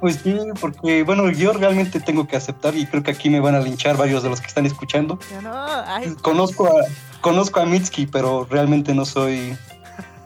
Pues 0.00 0.20
sí, 0.22 0.36
porque, 0.60 1.02
bueno, 1.02 1.30
yo 1.30 1.52
realmente 1.54 1.98
tengo 2.00 2.26
que 2.26 2.36
aceptar 2.36 2.76
y 2.76 2.86
creo 2.86 3.02
que 3.02 3.10
aquí 3.10 3.30
me 3.30 3.40
van 3.40 3.54
a 3.54 3.60
linchar 3.60 3.96
varios 3.96 4.22
de 4.22 4.28
los 4.28 4.40
que 4.40 4.46
están 4.48 4.66
escuchando. 4.66 5.18
Ya 5.30 5.40
no, 5.40 5.52
ay, 5.86 6.14
Conozco 6.20 6.66
a, 6.66 6.84
conozco 7.22 7.60
a 7.60 7.64
Mitski, 7.64 8.06
pero 8.06 8.46
realmente 8.50 8.94
no 8.94 9.04
soy 9.06 9.56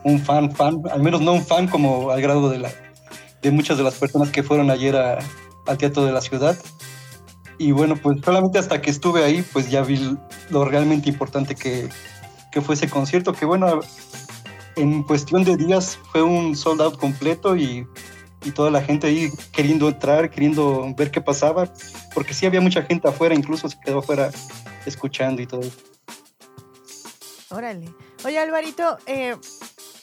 un 0.05 0.21
fan, 0.21 0.51
fan, 0.55 0.83
al 0.91 1.03
menos 1.03 1.21
no 1.21 1.33
un 1.33 1.45
fan 1.47 1.69
como 1.69 2.11
al 2.11 2.21
grado 2.21 2.49
de, 2.51 2.59
la, 2.59 2.71
de 3.41 3.51
muchas 3.53 3.79
de 3.79 3.85
las 3.85 3.95
personas 3.95 4.31
que 4.31 4.43
fueron 4.43 4.71
ayer 4.71 4.97
a- 4.97 5.19
al 5.67 5.79
Teatro 5.79 6.05
de 6.05 6.13
la 6.13 6.23
Ciudad. 6.23 6.57
Y 7.59 7.73
bueno, 7.73 7.97
pues 7.97 8.19
solamente 8.25 8.59
hasta 8.59 8.81
que 8.81 8.91
estuve 8.91 9.25
ahí, 9.25 9.45
pues 9.53 9.69
ya 9.71 9.83
vi 9.83 10.17
lo 10.51 10.65
realmente 10.65 11.09
importante 11.09 11.55
que, 11.55 11.89
que 12.53 12.61
fue 12.61 12.77
ese 12.77 12.89
concierto, 12.89 13.33
que 13.33 13.45
bueno, 13.45 13.81
en 14.77 15.03
cuestión 15.03 15.45
de 15.45 15.57
días 15.57 15.99
fue 16.13 16.23
un 16.23 16.55
sold 16.55 16.81
out 16.81 16.99
completo 16.99 17.57
y, 17.57 17.87
y 18.45 18.51
toda 18.53 18.71
la 18.71 18.81
gente 18.81 19.09
ahí 19.09 19.31
queriendo 19.53 19.89
entrar, 19.89 20.31
queriendo 20.31 20.95
ver 20.97 21.11
qué 21.11 21.21
pasaba, 21.21 21.73
porque 22.15 22.33
sí 22.33 22.47
había 22.47 22.61
mucha 22.61 22.83
gente 22.83 23.09
afuera, 23.09 23.35
incluso 23.35 23.69
se 23.69 23.79
quedó 23.81 23.99
afuera 23.99 24.31
escuchando 24.87 25.43
y 25.43 25.47
todo. 25.47 25.69
Órale. 27.51 27.93
Oye, 28.25 28.39
Alvarito, 28.39 28.99
eh, 29.07 29.37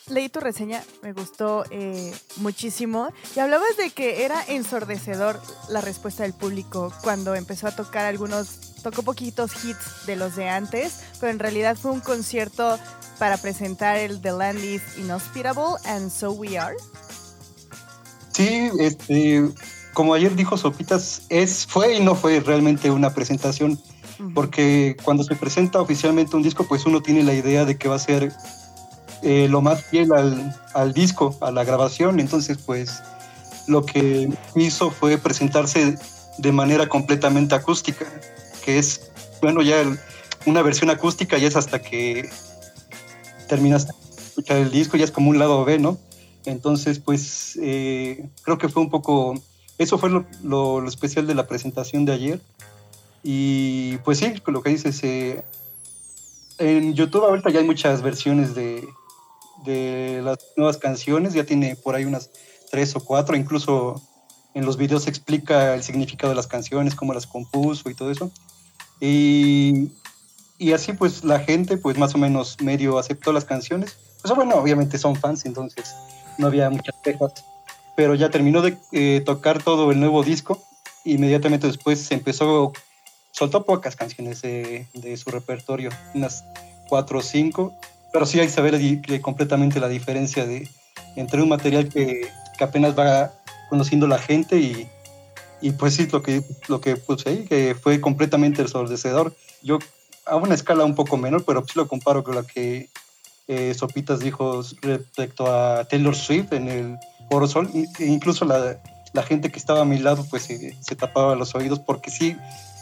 leí 0.08 0.30
tu 0.30 0.40
reseña, 0.40 0.84
me 1.02 1.14
gustó 1.14 1.64
eh, 1.72 2.14
muchísimo. 2.38 3.10
Y 3.36 3.40
hablabas 3.40 3.76
de 3.78 3.90
que 3.90 4.26
era 4.26 4.44
ensordecedor 4.48 5.40
la 5.70 5.82
respuesta 5.82 6.24
del 6.24 6.34
público 6.34 6.94
cuando 7.04 7.36
empezó 7.36 7.68
a 7.68 7.76
tocar 7.76 8.06
algunos, 8.06 8.76
tocó 8.84 9.04
poquitos 9.04 9.64
hits 9.64 10.06
de 10.06 10.16
los 10.16 10.36
de 10.36 10.50
antes, 10.50 11.02
pero 11.20 11.32
en 11.32 11.40
realidad 11.40 11.76
fue 11.76 11.92
un 11.92 12.02
concierto 12.02 12.78
para 13.18 13.38
presentar 13.38 13.98
el 13.98 14.22
The 14.22 14.32
Land 14.32 14.64
is 14.64 14.82
Inhospitable 14.98 15.76
and 15.86 16.12
So 16.12 16.32
We 16.32 16.58
Are. 16.58 16.76
Sí, 18.32 18.70
este, 18.80 19.50
como 19.94 20.14
ayer 20.14 20.36
dijo 20.36 20.58
Sopitas, 20.58 21.24
es, 21.30 21.66
fue 21.66 21.96
y 21.96 22.00
no 22.02 22.16
fue 22.16 22.42
realmente 22.42 22.92
una 22.92 23.14
presentación, 23.14 23.80
porque 24.34 24.98
cuando 25.04 25.24
se 25.24 25.36
presenta 25.36 25.82
oficialmente 25.82 26.36
un 26.36 26.44
disco, 26.44 26.66
pues 26.68 26.86
uno 26.86 27.02
tiene 27.02 27.24
la 27.24 27.34
idea 27.34 27.66
de 27.66 27.78
que 27.78 27.88
va 27.88 27.96
a 27.96 28.00
ser 28.00 28.34
eh, 29.26 29.48
lo 29.50 29.60
más 29.60 29.84
fiel 29.84 30.12
al, 30.14 30.94
disco, 30.94 31.36
a 31.42 31.50
la 31.50 31.64
grabación. 31.64 32.20
Entonces, 32.20 32.60
pues 32.64 33.02
lo 33.68 33.84
que 33.84 34.30
hizo 34.56 34.92
fue 34.92 35.18
presentarse 35.18 35.98
de 36.38 36.52
manera 36.52 36.88
completamente 36.88 37.56
acústica, 37.56 38.06
que 38.64 38.78
es, 38.78 39.10
bueno, 39.42 39.64
ya 39.64 39.84
una 40.46 40.62
versión 40.62 40.92
acústica 40.92 41.40
ya 41.40 41.48
es 41.48 41.56
hasta 41.56 41.82
que 41.82 42.30
terminas 43.50 43.88
de 43.88 43.94
escuchar 44.28 44.58
el 44.58 44.70
disco, 44.70 44.96
ya 44.96 45.06
es 45.06 45.12
como 45.12 45.32
un 45.32 45.40
lado 45.40 45.66
B, 45.66 45.80
¿no? 45.80 45.98
Entonces, 46.46 47.00
pues 47.00 47.58
eh, 47.60 48.30
creo 48.44 48.60
que 48.60 48.70
fue 48.70 48.84
un 48.84 48.92
poco, 48.92 49.34
eso 49.80 49.98
fue 49.98 50.12
lo, 50.44 50.88
especial 50.88 51.26
de 51.26 51.34
la 51.34 51.48
presentación 51.48 52.06
de 52.06 52.14
ayer. 52.14 52.42
Y 53.24 53.98
pues 54.04 54.20
sí, 54.20 54.36
lo 54.46 54.62
que 54.62 54.70
dices, 54.70 55.04
eh, 55.04 55.44
en 56.60 56.94
YouTube 56.94 57.24
ahorita 57.24 57.50
ya 57.50 57.62
hay 57.62 57.66
muchas 57.66 58.04
versiones 58.04 58.54
de, 58.54 58.88
de 59.66 60.22
las 60.24 60.40
nuevas 60.56 60.78
canciones, 60.78 61.34
ya 61.34 61.44
tiene 61.44 61.76
por 61.76 61.96
ahí 61.96 62.06
unas 62.06 62.30
tres 62.72 62.96
o 62.96 63.00
cuatro, 63.00 63.36
incluso 63.36 64.02
en 64.54 64.66
los 64.66 64.78
videos 64.78 65.08
explica 65.08 65.74
el 65.74 65.84
significado 65.84 66.30
de 66.30 66.36
las 66.36 66.48
canciones, 66.48 66.96
cómo 66.96 67.14
las 67.14 67.28
compuso 67.28 67.90
y 67.90 67.96
todo 67.96 68.12
eso. 68.12 68.32
Y, 69.02 69.92
y 70.58 70.72
así 70.72 70.94
pues 70.94 71.24
la 71.24 71.40
gente 71.40 71.78
pues 71.78 71.98
más 71.98 72.16
o 72.16 72.18
menos 72.18 72.58
medio 72.62 72.98
aceptó 72.98 73.34
las 73.34 73.46
canciones. 73.46 73.98
Pues 74.22 74.34
bueno, 74.34 74.56
obviamente 74.56 74.98
son 74.98 75.16
fans, 75.16 75.46
entonces 75.46 75.94
no 76.38 76.48
había 76.48 76.70
muchas 76.70 76.96
quejas, 77.04 77.34
pero 77.96 78.16
ya 78.16 78.30
terminó 78.30 78.62
de 78.62 78.78
eh, 78.92 79.22
tocar 79.26 79.62
todo 79.62 79.92
el 79.92 80.00
nuevo 80.00 80.24
disco, 80.24 80.62
inmediatamente 81.04 81.68
después 81.68 82.00
se 82.00 82.16
empezó, 82.16 82.74
soltó 83.32 83.66
pocas 83.66 83.96
canciones 83.96 84.42
de, 84.42 85.18
su 85.18 85.30
repertorio, 85.30 85.90
unas 86.14 86.44
cuatro 86.90 87.20
o 87.20 87.22
cinco, 87.22 87.74
pero 88.16 88.26
sí 88.26 88.40
hay 88.40 88.48
que 88.48 88.54
saber 88.54 88.80
completamente 89.22 89.82
la 89.82 89.90
diferencia 89.90 90.46
de, 90.46 90.70
entre 91.18 91.42
un 91.42 91.50
material 91.50 91.90
que, 91.90 92.32
que 92.58 92.64
apenas 92.64 92.98
va 92.98 93.34
conociendo 93.70 94.08
la 94.08 94.20
gente 94.20 94.58
y, 94.58 94.88
y 95.60 95.72
pues 95.72 95.96
sí, 95.96 96.08
lo 96.10 96.24
que, 96.24 96.42
lo 96.70 96.80
que 96.80 96.96
puse 96.96 97.28
ahí, 97.28 97.44
que 97.44 97.76
fue 97.76 98.00
completamente 98.00 98.62
ensordecedor. 98.62 99.36
Yo 99.64 99.80
a 100.26 100.38
una 100.38 100.56
escala 100.56 100.86
un 100.86 100.96
poco 100.96 101.18
menor, 101.18 101.44
pero 101.44 101.66
sí 101.68 101.74
lo 101.76 101.90
comparo 101.90 102.24
con 102.24 102.36
la 102.36 102.44
que 102.44 102.90
eh, 103.50 103.74
Sopitas 103.74 104.22
dijo 104.22 104.62
respecto 104.82 105.54
a 105.54 105.84
Taylor 105.84 106.16
Swift 106.16 106.54
en 106.54 106.70
el 106.70 106.98
Foro 107.30 107.48
Sol, 107.48 107.70
e 107.74 108.06
incluso 108.06 108.46
la, 108.46 108.80
la, 109.12 109.24
gente 109.24 109.52
que 109.52 109.60
estaba 109.60 109.82
a 109.82 109.86
mi 109.86 109.98
lado 109.98 110.26
pues 110.30 110.44
se, 110.44 110.74
se, 110.82 110.96
tapaba 110.96 111.36
los 111.36 111.54
oídos 111.54 111.80
porque 111.80 112.12
sí, 112.12 112.38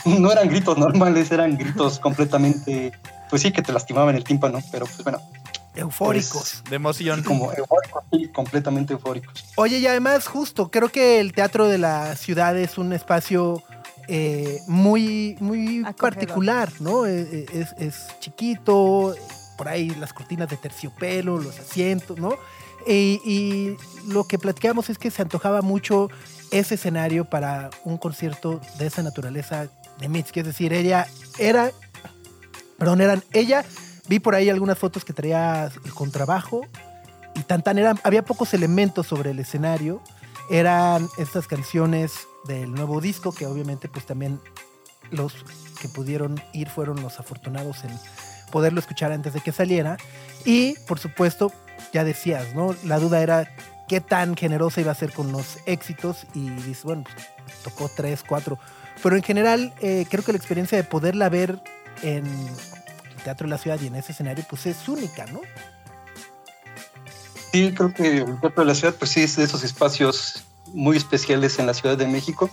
no 0.05 0.31
eran 0.31 0.47
gritos 0.47 0.77
normales, 0.77 1.31
eran 1.31 1.57
gritos 1.57 1.97
completamente, 1.97 2.91
pues 3.33 3.41
sí, 3.41 3.51
que 3.51 3.63
te 3.63 3.73
lastimaban 3.73 4.13
el 4.13 4.23
tímpano, 4.23 4.59
pero 4.71 4.85
pues 4.85 5.03
bueno. 5.03 5.19
Eufóricos. 5.73 6.59
Pues, 6.61 6.63
de 6.69 6.75
emoción. 6.75 7.23
Como 7.23 7.51
eufóricos, 7.51 8.03
sí, 8.11 8.27
completamente 8.27 8.93
eufóricos. 8.93 9.45
Oye, 9.55 9.79
y 9.79 9.87
además, 9.87 10.27
justo, 10.27 10.69
creo 10.69 10.89
que 10.89 11.19
el 11.19 11.33
teatro 11.33 11.67
de 11.67 11.79
la 11.79 12.15
ciudad 12.15 12.55
es 12.55 12.77
un 12.77 12.93
espacio 12.93 13.63
eh, 14.07 14.59
muy, 14.67 15.35
muy 15.39 15.83
particular, 15.97 16.69
¿no? 16.79 17.07
Eh, 17.07 17.47
es, 17.51 17.73
es, 17.79 18.05
chiquito, 18.19 19.15
por 19.57 19.67
ahí 19.67 19.89
las 19.95 20.13
cortinas 20.13 20.47
de 20.47 20.57
terciopelo, 20.57 21.39
los 21.39 21.57
asientos, 21.57 22.19
¿no? 22.19 22.37
Y, 22.85 23.75
lo 24.09 24.25
que 24.25 24.37
platicamos 24.37 24.91
es 24.91 24.99
que 24.99 25.09
se 25.09 25.23
antojaba 25.23 25.63
mucho 25.63 26.11
ese 26.51 26.75
escenario 26.75 27.25
para 27.25 27.71
un 27.83 27.97
concierto 27.97 28.61
de 28.77 28.85
esa 28.85 29.01
naturaleza 29.01 29.69
de 29.99 30.07
Mitski. 30.07 30.41
Es 30.41 30.45
decir, 30.45 30.71
ella 30.71 31.07
era, 31.39 31.71
perdón, 32.77 33.01
eran 33.01 33.23
ella, 33.33 33.65
vi 34.07 34.19
por 34.19 34.35
ahí 34.35 34.49
algunas 34.49 34.77
fotos 34.77 35.05
que 35.05 35.13
traía 35.13 35.71
el 35.85 35.93
contrabajo 35.93 36.65
y 37.35 37.41
tan 37.41 37.63
tan 37.63 37.77
eran, 37.77 37.99
había 38.03 38.23
pocos 38.23 38.53
elementos 38.53 39.07
sobre 39.07 39.31
el 39.31 39.39
escenario. 39.39 40.01
Eran 40.49 41.07
estas 41.17 41.47
canciones 41.47 42.27
del 42.45 42.71
nuevo 42.71 43.01
disco 43.01 43.33
que 43.33 43.45
obviamente 43.45 43.87
pues 43.87 44.05
también 44.05 44.39
los 45.11 45.33
que 45.81 45.87
pudieron 45.87 46.41
ir 46.53 46.69
fueron 46.69 47.01
los 47.01 47.19
afortunados 47.19 47.83
en 47.83 47.91
poderlo 48.51 48.79
escuchar 48.79 49.11
antes 49.11 49.33
de 49.33 49.41
que 49.41 49.51
saliera. 49.51 49.97
Y, 50.45 50.75
por 50.87 50.99
supuesto, 50.99 51.51
ya 51.91 52.03
decías, 52.03 52.53
¿no? 52.53 52.75
La 52.83 52.99
duda 52.99 53.21
era 53.21 53.49
qué 53.87 53.99
tan 53.99 54.35
generosa 54.35 54.81
iba 54.81 54.91
a 54.91 54.95
ser 54.95 55.11
con 55.11 55.31
los 55.31 55.57
éxitos 55.65 56.25
y 56.33 56.49
bueno, 56.83 57.03
pues, 57.03 57.57
tocó 57.63 57.89
tres, 57.93 58.23
cuatro. 58.27 58.59
Pero 59.01 59.15
en 59.15 59.23
general, 59.23 59.73
eh, 59.81 60.05
creo 60.09 60.23
que 60.23 60.31
la 60.31 60.37
experiencia 60.37 60.77
de 60.77 60.83
poderla 60.83 61.29
ver 61.29 61.61
en 62.01 62.25
el 62.25 63.23
Teatro 63.23 63.45
de 63.45 63.51
la 63.51 63.57
Ciudad 63.57 63.79
y 63.81 63.87
en 63.87 63.95
ese 63.95 64.11
escenario, 64.11 64.43
pues 64.49 64.65
es 64.65 64.87
única, 64.87 65.25
¿no? 65.27 65.41
Sí, 67.51 67.73
creo 67.73 67.93
que 67.93 68.17
el 68.17 68.39
Teatro 68.39 68.63
de 68.63 68.65
la 68.65 68.75
Ciudad, 68.75 68.95
pues 68.95 69.11
sí, 69.11 69.21
es 69.21 69.35
de 69.35 69.43
esos 69.43 69.63
espacios 69.63 70.43
muy 70.73 70.97
especiales 70.97 71.59
en 71.59 71.67
la 71.67 71.73
Ciudad 71.73 71.97
de 71.97 72.07
México. 72.07 72.49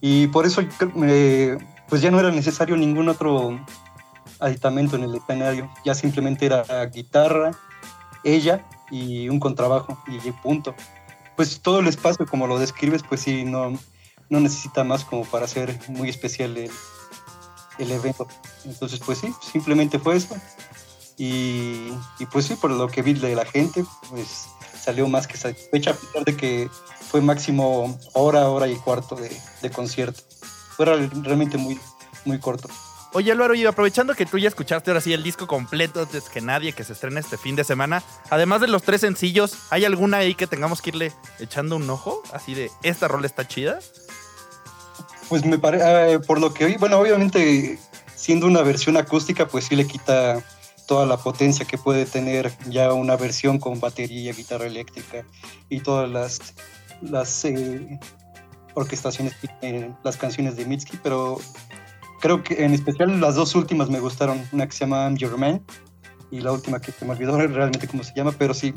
Y 0.00 0.28
por 0.28 0.46
eso, 0.46 0.62
eh, 1.06 1.58
pues 1.88 2.00
ya 2.00 2.10
no 2.10 2.20
era 2.20 2.30
necesario 2.30 2.76
ningún 2.76 3.08
otro 3.08 3.58
aditamento 4.38 4.96
en 4.96 5.04
el 5.04 5.14
escenario. 5.14 5.70
Ya 5.84 5.94
simplemente 5.94 6.46
era 6.46 6.84
guitarra, 6.86 7.50
ella 8.24 8.64
y 8.90 9.28
un 9.28 9.40
contrabajo 9.40 10.02
y 10.06 10.30
punto. 10.32 10.74
Pues 11.36 11.60
todo 11.60 11.80
el 11.80 11.88
espacio, 11.88 12.26
como 12.26 12.46
lo 12.46 12.58
describes, 12.58 13.02
pues 13.02 13.20
sí, 13.20 13.44
no, 13.44 13.72
no 14.28 14.40
necesita 14.40 14.84
más 14.84 15.04
como 15.04 15.24
para 15.24 15.46
ser 15.46 15.78
muy 15.88 16.08
especial 16.08 16.56
el, 16.56 16.70
el 17.78 17.90
evento. 17.90 18.26
Entonces, 18.64 19.00
pues 19.04 19.18
sí, 19.18 19.32
simplemente 19.52 19.98
fue 19.98 20.16
esto. 20.16 20.36
Y, 21.16 21.92
y, 22.18 22.26
pues 22.32 22.46
sí, 22.46 22.54
por 22.54 22.70
lo 22.70 22.88
que 22.88 23.02
vi 23.02 23.12
de 23.12 23.34
la 23.34 23.44
gente, 23.44 23.84
pues 24.08 24.46
salió 24.80 25.06
más 25.08 25.26
que 25.26 25.36
satisfecha, 25.36 25.90
a 25.90 25.94
pesar 25.94 26.24
de 26.24 26.36
que 26.36 26.70
fue 27.10 27.20
máximo 27.20 27.98
hora, 28.14 28.48
hora 28.48 28.68
y 28.68 28.76
cuarto 28.76 29.16
de, 29.16 29.30
de 29.60 29.70
concierto. 29.70 30.22
Fue 30.76 30.86
realmente 30.86 31.58
muy, 31.58 31.78
muy 32.24 32.38
corto. 32.38 32.68
Oye, 33.12 33.32
Álvaro, 33.32 33.54
y 33.54 33.66
aprovechando 33.66 34.14
que 34.14 34.24
tú 34.24 34.38
ya 34.38 34.46
escuchaste 34.46 34.90
ahora 34.90 35.00
sí 35.00 35.12
el 35.12 35.24
disco 35.24 35.48
completo 35.48 36.02
antes 36.02 36.28
que 36.28 36.40
nadie 36.40 36.72
que 36.72 36.84
se 36.84 36.92
estrena 36.92 37.18
este 37.18 37.36
fin 37.36 37.56
de 37.56 37.64
semana, 37.64 38.04
además 38.30 38.60
de 38.60 38.68
los 38.68 38.84
tres 38.84 39.00
sencillos, 39.00 39.56
¿hay 39.70 39.84
alguna 39.84 40.18
ahí 40.18 40.36
que 40.36 40.46
tengamos 40.46 40.80
que 40.80 40.90
irle 40.90 41.12
echando 41.40 41.74
un 41.74 41.90
ojo? 41.90 42.22
Así 42.32 42.54
de, 42.54 42.70
¿esta 42.84 43.08
rol 43.08 43.24
está 43.24 43.48
chida? 43.48 43.80
Pues 45.30 45.46
me 45.46 45.58
parece, 45.58 46.14
eh, 46.14 46.18
por 46.18 46.40
lo 46.40 46.52
que 46.52 46.64
oí, 46.64 46.76
bueno, 46.76 46.98
obviamente 46.98 47.78
siendo 48.16 48.46
una 48.46 48.62
versión 48.62 48.96
acústica, 48.96 49.46
pues 49.46 49.66
sí 49.66 49.76
le 49.76 49.86
quita 49.86 50.42
toda 50.88 51.06
la 51.06 51.16
potencia 51.18 51.64
que 51.64 51.78
puede 51.78 52.04
tener 52.04 52.52
ya 52.68 52.92
una 52.92 53.14
versión 53.16 53.60
con 53.60 53.78
batería, 53.78 54.32
guitarra 54.32 54.66
eléctrica 54.66 55.24
y 55.68 55.80
todas 55.80 56.10
las, 56.10 56.40
las 57.00 57.44
eh, 57.44 58.00
orquestaciones 58.74 59.36
las 60.02 60.16
canciones 60.16 60.56
de 60.56 60.64
Mitski, 60.66 60.98
pero 61.00 61.38
creo 62.20 62.42
que 62.42 62.64
en 62.64 62.74
especial 62.74 63.20
las 63.20 63.36
dos 63.36 63.54
últimas 63.54 63.88
me 63.88 64.00
gustaron. 64.00 64.44
Una 64.50 64.66
que 64.66 64.72
se 64.72 64.80
llama 64.80 65.04
I'm 65.04 65.16
Your 65.16 65.38
Man 65.38 65.62
y 66.32 66.40
la 66.40 66.50
última 66.50 66.80
que 66.80 66.90
se 66.90 67.04
me 67.04 67.12
olvidó 67.12 67.36
realmente 67.46 67.86
cómo 67.86 68.02
se 68.02 68.14
llama, 68.16 68.32
pero 68.36 68.52
sí, 68.52 68.74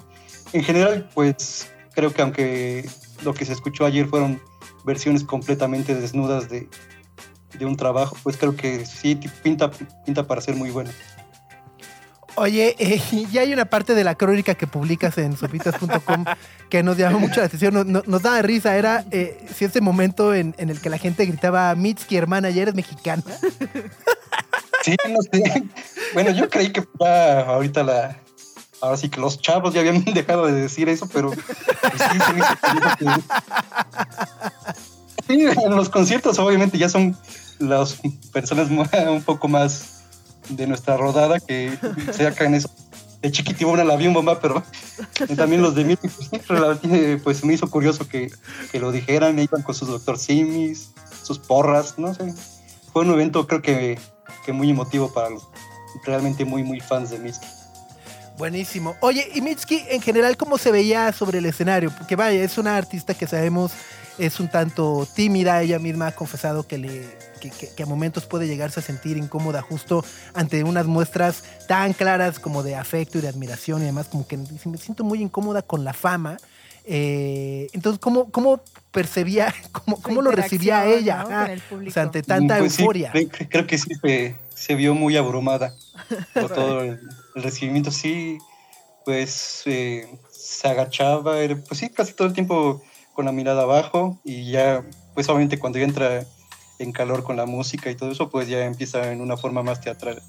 en 0.53 0.63
general, 0.63 1.09
pues 1.15 1.71
creo 1.95 2.13
que 2.13 2.21
aunque 2.21 2.89
lo 3.23 3.33
que 3.33 3.43
se 3.43 3.53
escuchó 3.53 3.85
ayer 3.85 4.07
fueron 4.07 4.39
versiones 4.85 5.23
completamente 5.23 5.95
desnudas 5.95 6.49
de, 6.49 6.69
de 7.57 7.65
un 7.65 7.77
trabajo, 7.77 8.17
pues 8.23 8.37
creo 8.37 8.55
que 8.55 8.85
sí 8.85 9.19
pinta, 9.43 9.71
pinta 10.05 10.27
para 10.27 10.41
ser 10.41 10.55
muy 10.55 10.71
buena. 10.71 10.91
Oye, 12.35 12.75
eh, 12.79 13.01
ya 13.31 13.41
hay 13.41 13.53
una 13.53 13.65
parte 13.65 13.93
de 13.93 14.03
la 14.03 14.15
crónica 14.15 14.55
que 14.55 14.67
publicas 14.67 15.17
en 15.17 15.37
sopitas.com 15.37 16.25
que 16.69 16.83
nos 16.83 16.97
llamó 16.97 17.19
mucho 17.19 17.39
la 17.39 17.45
atención, 17.45 17.91
nos, 17.91 18.21
da 18.21 18.41
risa. 18.41 18.75
Era 18.75 19.05
eh, 19.11 19.45
si 19.53 19.65
ese 19.65 19.81
momento 19.81 20.33
en, 20.33 20.55
el 20.57 20.81
que 20.81 20.89
la 20.89 20.97
gente 20.97 21.25
gritaba, 21.25 21.73
Mitski, 21.75 22.17
hermana, 22.17 22.49
ya 22.49 22.63
eres 22.63 22.75
mexicana. 22.75 23.23
Sí, 24.81 24.95
no 25.07 25.21
sé. 25.21 25.63
Bueno, 26.13 26.31
yo 26.31 26.49
creí 26.49 26.71
que 26.71 26.83
ahorita 26.99 27.83
la, 27.83 28.17
ahora 28.83 28.97
sí 28.97 29.09
que 29.09 29.21
los 29.21 29.39
chavos 29.39 29.73
ya 29.73 29.79
habían 29.79 30.03
dejado 30.13 30.45
de 30.45 30.53
decir 30.53 30.89
eso, 30.89 31.07
pero 31.11 31.31
sí 31.31 31.39
se 32.25 32.33
me 32.33 32.39
hizo 32.39 32.97
que- 32.99 33.23
Sí, 35.27 35.45
en 35.63 35.75
los 35.75 35.87
conciertos 35.89 36.37
obviamente 36.37 36.77
ya 36.77 36.89
son 36.89 37.17
las 37.59 37.97
personas 38.33 38.69
un 39.09 39.23
poco 39.23 39.47
más 39.47 40.01
de 40.49 40.67
nuestra 40.67 40.97
rodada 40.97 41.39
que 41.39 41.77
se 42.11 42.23
sacan 42.25 42.53
eso. 42.53 42.69
De 43.21 43.31
chiquitibona 43.31 43.85
la 43.85 43.95
vi 43.95 44.07
un 44.07 44.13
bomba, 44.13 44.41
pero 44.41 44.61
también 45.37 45.61
los 45.61 45.75
de 45.75 45.85
mí, 45.85 45.95
pues, 45.95 46.29
pues 47.23 47.45
me 47.45 47.53
hizo 47.53 47.69
curioso 47.69 48.05
que, 48.05 48.29
que 48.69 48.79
lo 48.81 48.91
dijeran, 48.91 49.39
iban 49.39 49.61
con 49.61 49.73
sus 49.73 49.87
doctor 49.87 50.19
Simis, 50.19 50.91
sus 51.23 51.39
porras, 51.39 51.97
no 51.97 52.13
sé. 52.13 52.33
Fue 52.91 53.03
un 53.03 53.11
evento 53.13 53.47
creo 53.47 53.61
que, 53.61 53.97
que 54.45 54.51
muy 54.51 54.69
emotivo 54.69 55.13
para 55.13 55.29
los 55.29 55.47
realmente 56.03 56.43
muy, 56.43 56.63
muy 56.63 56.81
fans 56.81 57.11
de 57.11 57.19
Mitski. 57.19 57.47
Buenísimo. 58.37 58.95
Oye, 58.99 59.27
y 59.33 59.41
Mitski, 59.41 59.83
en 59.89 60.01
general, 60.01 60.37
¿cómo 60.37 60.57
se 60.57 60.71
veía 60.71 61.11
sobre 61.13 61.37
el 61.39 61.45
escenario? 61.45 61.91
Porque 61.95 62.15
vaya, 62.15 62.41
es 62.43 62.57
una 62.57 62.75
artista 62.77 63.13
que 63.13 63.27
sabemos 63.27 63.71
es 64.17 64.39
un 64.39 64.47
tanto 64.47 65.07
tímida. 65.15 65.61
Ella 65.61 65.79
misma 65.79 66.07
ha 66.07 66.11
confesado 66.15 66.67
que, 66.67 66.77
le, 66.77 67.05
que, 67.39 67.49
que- 67.51 67.69
que 67.75 67.83
a 67.83 67.85
momentos 67.85 68.25
puede 68.25 68.47
llegarse 68.47 68.79
a 68.79 68.83
sentir 68.83 69.17
incómoda 69.17 69.61
justo 69.61 70.03
ante 70.33 70.63
unas 70.63 70.85
muestras 70.87 71.43
tan 71.67 71.93
claras 71.93 72.39
como 72.39 72.63
de 72.63 72.75
afecto 72.75 73.17
y 73.17 73.21
de 73.21 73.27
admiración 73.27 73.81
y 73.81 73.83
además 73.85 74.07
como 74.07 74.27
que 74.27 74.37
me 74.37 74.77
siento 74.77 75.03
muy 75.03 75.21
incómoda 75.21 75.61
con 75.61 75.83
la 75.83 75.93
fama. 75.93 76.37
Eh, 76.85 77.67
entonces, 77.73 77.99
¿cómo, 77.99 78.29
cómo 78.29 78.61
percibía, 78.91 79.53
cómo, 79.71 80.01
cómo 80.01 80.21
lo 80.21 80.31
recibía 80.31 80.85
ella? 80.85 81.23
¿no? 81.23 81.27
O 81.87 81.91
sea, 81.91 82.03
ante 82.03 82.23
tanta 82.23 82.57
Pues 82.59 82.77
euforia. 82.79 83.11
cre- 83.13 83.29
cre- 83.29 83.47
creo 83.49 83.67
que 83.67 83.77
sí 83.77 83.91
se, 84.01 84.35
se 84.53 84.75
vio 84.75 84.93
muy 84.95 85.15
abrumada 85.17 85.73
por 86.33 86.49
todo 86.53 86.81
el, 86.81 86.99
el 87.35 87.43
recibimiento. 87.43 87.91
Sí, 87.91 88.37
pues 89.05 89.63
eh, 89.65 90.07
se 90.31 90.67
agachaba, 90.67 91.39
era, 91.39 91.55
pues 91.55 91.79
sí, 91.79 91.89
casi 91.89 92.13
todo 92.13 92.27
el 92.27 92.33
tiempo 92.33 92.81
con 93.13 93.25
la 93.25 93.31
mirada 93.31 93.63
abajo 93.63 94.19
y 94.23 94.51
ya, 94.51 94.83
pues 95.13 95.29
obviamente 95.29 95.59
cuando 95.59 95.79
ya 95.79 95.85
entra 95.85 96.25
en 96.79 96.91
calor 96.91 97.23
con 97.23 97.37
la 97.37 97.45
música 97.45 97.89
y 97.91 97.95
todo 97.95 98.11
eso, 98.11 98.29
pues 98.29 98.47
ya 98.47 98.65
empieza 98.65 99.11
en 99.11 99.21
una 99.21 99.37
forma 99.37 99.61
más 99.63 99.81
teatral. 99.81 100.21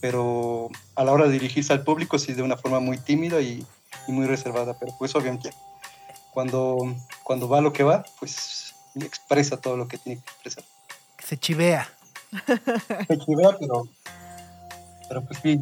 Pero 0.00 0.70
a 0.94 1.04
la 1.04 1.12
hora 1.12 1.26
de 1.26 1.32
dirigirse 1.32 1.72
al 1.72 1.84
público, 1.84 2.18
sí, 2.18 2.32
de 2.32 2.42
una 2.42 2.56
forma 2.56 2.80
muy 2.80 2.98
tímida 2.98 3.40
y, 3.40 3.66
y 4.08 4.12
muy 4.12 4.26
reservada. 4.26 4.78
Pero 4.78 4.94
pues 4.98 5.14
obviamente 5.14 5.50
cuando, 6.32 6.94
cuando 7.22 7.48
va 7.48 7.60
lo 7.60 7.72
que 7.72 7.82
va, 7.82 8.04
pues 8.18 8.74
expresa 8.94 9.56
todo 9.56 9.76
lo 9.76 9.88
que 9.88 9.98
tiene 9.98 10.20
que 10.20 10.30
expresar 10.30 10.64
Se 11.24 11.36
chivea. 11.38 11.88
se 13.06 13.18
chivea, 13.18 13.56
pero, 13.58 13.86
pero 15.08 15.24
pues 15.24 15.38
sí, 15.42 15.60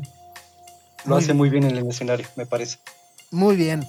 lo 1.09 1.15
Muy 1.15 1.19
hace 1.25 1.27
bien. 1.29 1.37
muy 1.39 1.49
bien 1.51 1.65
en 1.65 1.77
el 1.77 1.89
escenario, 1.89 2.27
me 2.37 2.47
parece. 2.47 2.79
Muy 3.31 3.57
bien. 3.57 3.85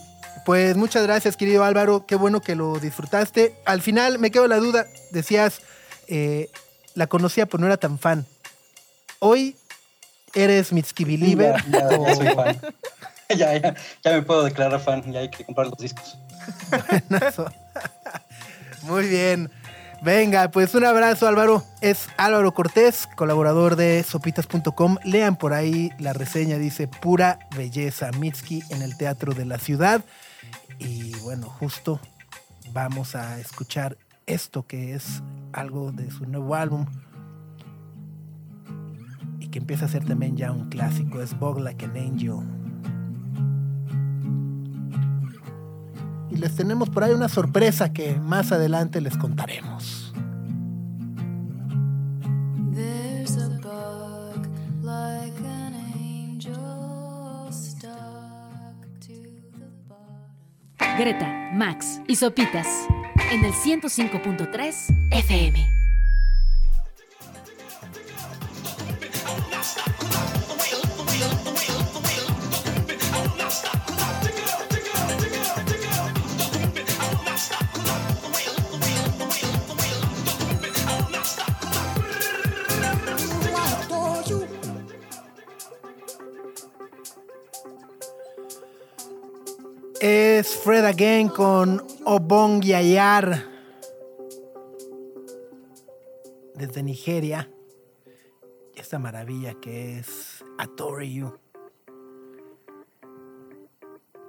Pues 0.45 0.75
muchas 0.77 1.03
gracias, 1.03 1.35
querido 1.37 1.63
Álvaro. 1.63 2.05
Qué 2.07 2.15
bueno 2.15 2.41
que 2.41 2.55
lo 2.55 2.79
disfrutaste. 2.79 3.55
Al 3.65 3.81
final 3.81 4.17
me 4.19 4.31
quedo 4.31 4.47
la 4.47 4.57
duda. 4.57 4.85
Decías, 5.11 5.61
eh, 6.07 6.49
la 6.95 7.07
conocía, 7.07 7.45
pero 7.45 7.59
no 7.61 7.67
era 7.67 7.77
tan 7.77 7.99
fan. 7.99 8.25
Hoy 9.19 9.55
eres 10.33 10.71
Mitski 10.73 11.03
Believer. 11.03 11.55
Ya, 11.71 11.89
ya- 11.89 11.97
ya 12.07 12.15
soy 12.15 12.27
fan. 12.35 12.59
ya, 13.37 13.57
ya, 13.57 13.75
ya 14.03 14.11
me 14.13 14.21
puedo 14.23 14.43
declarar 14.43 14.79
fan, 14.79 15.11
ya 15.11 15.19
hay 15.19 15.29
que 15.29 15.45
comprar 15.45 15.67
los 15.67 15.77
discos. 15.77 16.17
Muy 18.83 19.07
bien. 19.07 19.51
Venga, 20.01 20.49
pues 20.49 20.73
un 20.75 20.85
abrazo, 20.85 21.27
Álvaro. 21.27 21.63
Es 21.81 22.07
Álvaro 22.15 22.53
Cortés, 22.53 23.07
colaborador 23.17 23.75
de 23.75 24.03
sopitas.com. 24.03 24.97
Lean 25.03 25.35
por 25.35 25.51
ahí 25.53 25.91
la 25.99 26.13
reseña, 26.13 26.57
dice 26.57 26.87
pura 26.87 27.39
belleza. 27.55 28.09
Mitski 28.11 28.63
en 28.69 28.81
el 28.81 28.97
Teatro 28.97 29.33
de 29.33 29.45
la 29.45 29.57
Ciudad. 29.57 30.05
Y 30.77 31.15
bueno, 31.19 31.49
justo 31.49 31.99
vamos 32.71 33.15
a 33.15 33.39
escuchar 33.39 33.97
esto 34.25 34.65
que 34.65 34.95
es 34.95 35.21
algo 35.51 35.91
de 35.91 36.09
su 36.11 36.25
nuevo 36.25 36.55
álbum. 36.55 36.85
Y 39.39 39.49
que 39.49 39.59
empieza 39.59 39.85
a 39.85 39.89
ser 39.89 40.05
también 40.05 40.37
ya 40.37 40.53
un 40.53 40.69
clásico. 40.69 41.21
Es 41.21 41.37
Bog 41.37 41.59
Like 41.59 41.83
an 41.83 41.97
Angel. 41.97 42.58
Y 46.31 46.37
les 46.37 46.55
tenemos 46.55 46.89
por 46.89 47.03
ahí 47.03 47.11
una 47.11 47.29
sorpresa 47.29 47.93
que 47.93 48.15
más 48.15 48.51
adelante 48.51 49.01
les 49.01 49.17
contaremos. 49.17 50.13
There's 52.73 53.37
a 53.37 53.49
bug 53.61 54.47
like 54.81 55.37
an 55.39 55.73
angel 55.95 57.51
stuck 57.51 57.89
to 59.01 59.13
the 59.57 59.67
bottom. 59.87 60.97
Greta, 60.97 61.51
Max 61.53 62.01
y 62.07 62.15
Sopitas 62.15 62.67
en 63.31 63.45
el 63.45 63.53
105.3 63.53 65.09
FM. 65.11 65.79
Es 90.01 90.55
Fred 90.55 90.85
Again 90.85 91.27
con 91.27 91.85
Obong 92.05 92.61
Yayar 92.61 93.45
desde 96.55 96.83
Nigeria. 96.83 97.51
Esta 98.75 98.97
maravilla 98.97 99.55
que 99.55 99.99
es 99.99 100.41
Atoriu. 100.57 101.37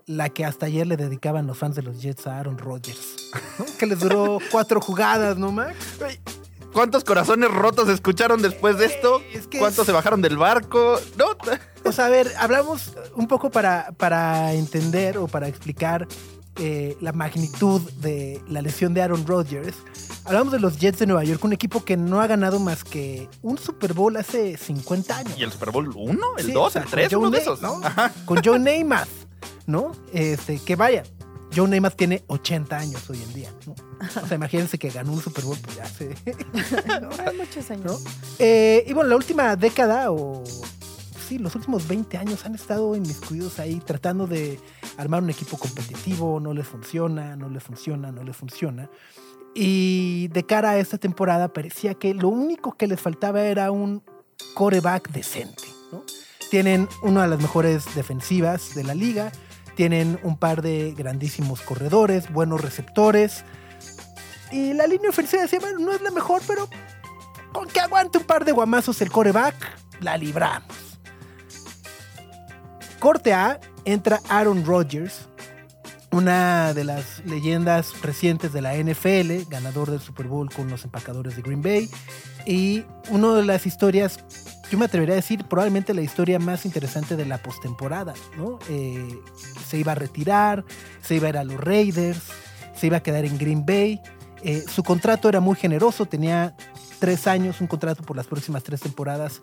La 0.07 0.31
que 0.31 0.45
hasta 0.45 0.67
ayer 0.67 0.89
le 0.89 0.97
dedicaban 0.97 1.47
los 1.47 1.57
fans 1.57 1.77
de 1.77 1.83
los 1.83 2.03
Jets 2.03 2.27
a 2.27 2.41
Aaron 2.41 2.59
Rodgers. 2.59 3.31
Que 3.79 3.87
les 3.87 4.01
duró 4.01 4.39
cuatro 4.51 4.81
jugadas, 4.81 5.39
¿no, 5.39 5.53
Max? 5.53 5.77
¿Cuántos 6.73 7.05
corazones 7.05 7.51
rotos 7.51 7.89
escucharon 7.89 8.43
después 8.43 8.79
de 8.79 8.87
esto? 8.87 9.21
Es 9.33 9.47
que 9.47 9.59
¿Cuántos 9.59 9.81
es- 9.81 9.87
se 9.87 9.93
bajaron 9.93 10.23
del 10.23 10.37
barco? 10.37 10.99
No. 11.19 11.27
O 11.83 11.93
sea, 11.93 12.07
a 12.07 12.09
ver, 12.11 12.31
hablamos 12.39 12.93
un 13.17 13.27
poco 13.27 13.49
para, 13.51 13.93
para 13.97 14.53
entender 14.53 15.17
o 15.17 15.29
para 15.29 15.49
explicar 15.49 16.07
eh, 16.57 16.95
la 17.01 17.13
magnitud 17.13 17.81
de 18.03 18.39
la 18.51 18.61
lesión 18.61 18.93
de 18.93 19.01
Aaron 19.01 19.27
Rodgers. 19.27 19.77
Hablamos 20.27 20.53
de 20.53 20.61
los 20.61 20.79
Jets 20.79 20.99
de 20.99 21.07
Nueva 21.07 21.25
York, 21.25 21.43
un 21.43 21.55
equipo 21.55 21.83
que 21.83 21.97
no 21.97 22.21
ha 22.21 22.27
ganado 22.27 22.61
más 22.61 22.85
que 22.85 23.31
un 23.41 23.57
Super 23.57 23.95
Bowl 23.95 24.15
hace 24.19 24.59
50 24.59 25.17
años. 25.17 25.39
¿Y 25.39 25.43
el 25.43 25.51
Super 25.51 25.71
Bowl 25.71 25.91
1? 25.97 26.21
¿El 26.37 26.45
Sí, 26.45 26.53
2? 26.53 26.67
o 26.67 26.71
sea, 26.71 26.83
¿El 26.83 26.89
con 26.89 26.99
3? 26.99 27.09
Joe 27.13 27.19
Uno 27.19 27.31
de 27.31 27.39
esos. 27.39 27.63
¿no? 27.63 27.81
Ajá. 27.83 28.13
Con 28.27 28.45
Joe 28.45 28.59
Namath, 28.59 29.09
¿no? 29.67 29.93
Este, 30.13 30.59
que 30.59 30.77
vaya, 30.77 31.05
Joe 31.55 31.69
Namath 31.69 31.97
tiene 31.97 32.23
80 32.29 32.79
años 32.79 33.11
hoy 33.11 33.23
en 33.23 33.35
día, 33.35 33.51
¿no? 33.67 33.75
O 34.23 34.27
sea, 34.27 34.37
imagínense 34.37 34.79
que 34.79 34.91
ganó 34.91 35.13
un 35.13 35.21
Super 35.21 35.45
Bowl 35.45 35.59
pues 35.63 35.77
ya 35.77 35.85
hace... 35.85 36.15
Hay 36.25 37.37
muchos 37.37 37.71
años. 37.71 37.85
¿no? 37.85 38.11
Eh, 38.39 38.85
y 38.87 38.93
bueno, 38.93 39.11
la 39.11 39.17
última 39.17 39.57
década 39.57 40.11
o 40.11 40.45
sí, 41.31 41.39
los 41.39 41.55
últimos 41.55 41.87
20 41.87 42.19
años 42.19 42.45
han 42.45 42.55
estado 42.55 42.95
inmiscuidos 42.97 43.61
ahí 43.61 43.81
tratando 43.87 44.27
de 44.27 44.59
armar 44.97 45.23
un 45.23 45.31
equipo 45.31 45.57
competitivo, 45.57 46.41
no 46.41 46.53
les 46.53 46.67
funciona, 46.67 47.37
no 47.37 47.49
les 47.49 47.63
funciona, 47.63 48.11
no 48.11 48.25
les 48.25 48.37
funciona. 48.37 48.91
Y 49.55 50.29
de 50.29 50.45
cara 50.45 50.71
a 50.71 50.79
esta 50.79 50.99
temporada 50.99 51.53
parecía 51.53 51.95
que 51.95 52.15
lo 52.15 52.29
único 52.29 52.77
que 52.77 52.87
les 52.87 53.01
faltaba 53.01 53.43
era 53.43 53.71
un 53.71 54.03
coreback 54.55 55.11
decente. 55.11 55.65
¿no? 55.93 56.03
Tienen 56.51 56.89
una 57.03 57.23
de 57.23 57.29
las 57.29 57.41
mejores 57.41 57.95
defensivas 57.95 58.75
de 58.75 58.85
la 58.85 58.95
liga, 58.95 59.31
tienen 59.75 60.19
un 60.23 60.37
par 60.37 60.63
de 60.63 60.95
grandísimos 60.97 61.61
corredores, 61.61 62.33
buenos 62.33 62.61
receptores. 62.61 63.45
Y 64.51 64.73
la 64.75 64.87
línea 64.87 65.11
ofensiva 65.11 65.43
decía, 65.43 65.61
bueno, 65.61 65.79
no 65.79 65.93
es 65.93 66.01
la 66.01 66.11
mejor, 66.11 66.43
pero 66.47 66.69
con 67.53 67.69
que 67.69 67.81
aguante 67.81 68.19
un 68.19 68.25
par 68.25 68.45
de 68.45 68.53
guamazos 68.53 69.01
el 69.01 69.11
coreback, 69.11 69.55
la 70.01 70.17
libramos. 70.17 70.99
Corte 72.99 73.33
A, 73.33 73.59
entra 73.85 74.21
Aaron 74.29 74.65
Rodgers, 74.65 75.30
una 76.13 76.75
de 76.75 76.85
las 76.85 77.25
leyendas 77.25 78.01
recientes 78.03 78.53
de 78.53 78.63
la 78.63 78.75
NFL, 78.77 79.49
ganador 79.49 79.91
del 79.91 80.01
Super 80.01 80.27
Bowl 80.27 80.51
con 80.53 80.69
los 80.69 80.85
empacadores 80.85 81.37
de 81.37 81.43
Green 81.43 81.63
Bay, 81.63 81.89
y 82.47 82.85
una 83.11 83.35
de 83.35 83.45
las 83.45 83.67
historias, 83.67 84.19
yo 84.71 84.79
me 84.79 84.87
atrevería 84.87 85.15
a 85.15 85.17
decir, 85.17 85.45
probablemente 85.45 85.95
la 85.95 86.03
historia 86.03 86.39
más 86.39 86.65
interesante 86.65 87.17
de 87.17 87.27
la 87.27 87.39
postemporada, 87.39 88.15
¿no? 88.37 88.59
Eh, 88.69 89.21
se 89.69 89.79
iba 89.79 89.93
a 89.93 89.95
retirar, 89.95 90.65
se 91.03 91.17
iba 91.17 91.27
a 91.27 91.31
ir 91.31 91.39
a 91.39 91.45
los 91.45 91.61
Raiders, 91.61 92.21
se 92.75 92.87
iba 92.87 92.97
a 92.97 93.03
quedar 93.03 93.25
en 93.25 93.39
Green 93.39 93.65
Bay. 93.65 94.01
Eh, 94.43 94.65
su 94.69 94.83
contrato 94.83 95.29
era 95.29 95.41
muy 95.41 95.55
generoso, 95.55 96.07
tenía 96.07 96.57
tres 96.99 97.27
años, 97.27 97.61
un 97.61 97.67
contrato 97.67 98.03
por 98.03 98.17
las 98.17 98.27
próximas 98.27 98.63
tres 98.63 98.81
temporadas 98.81 99.43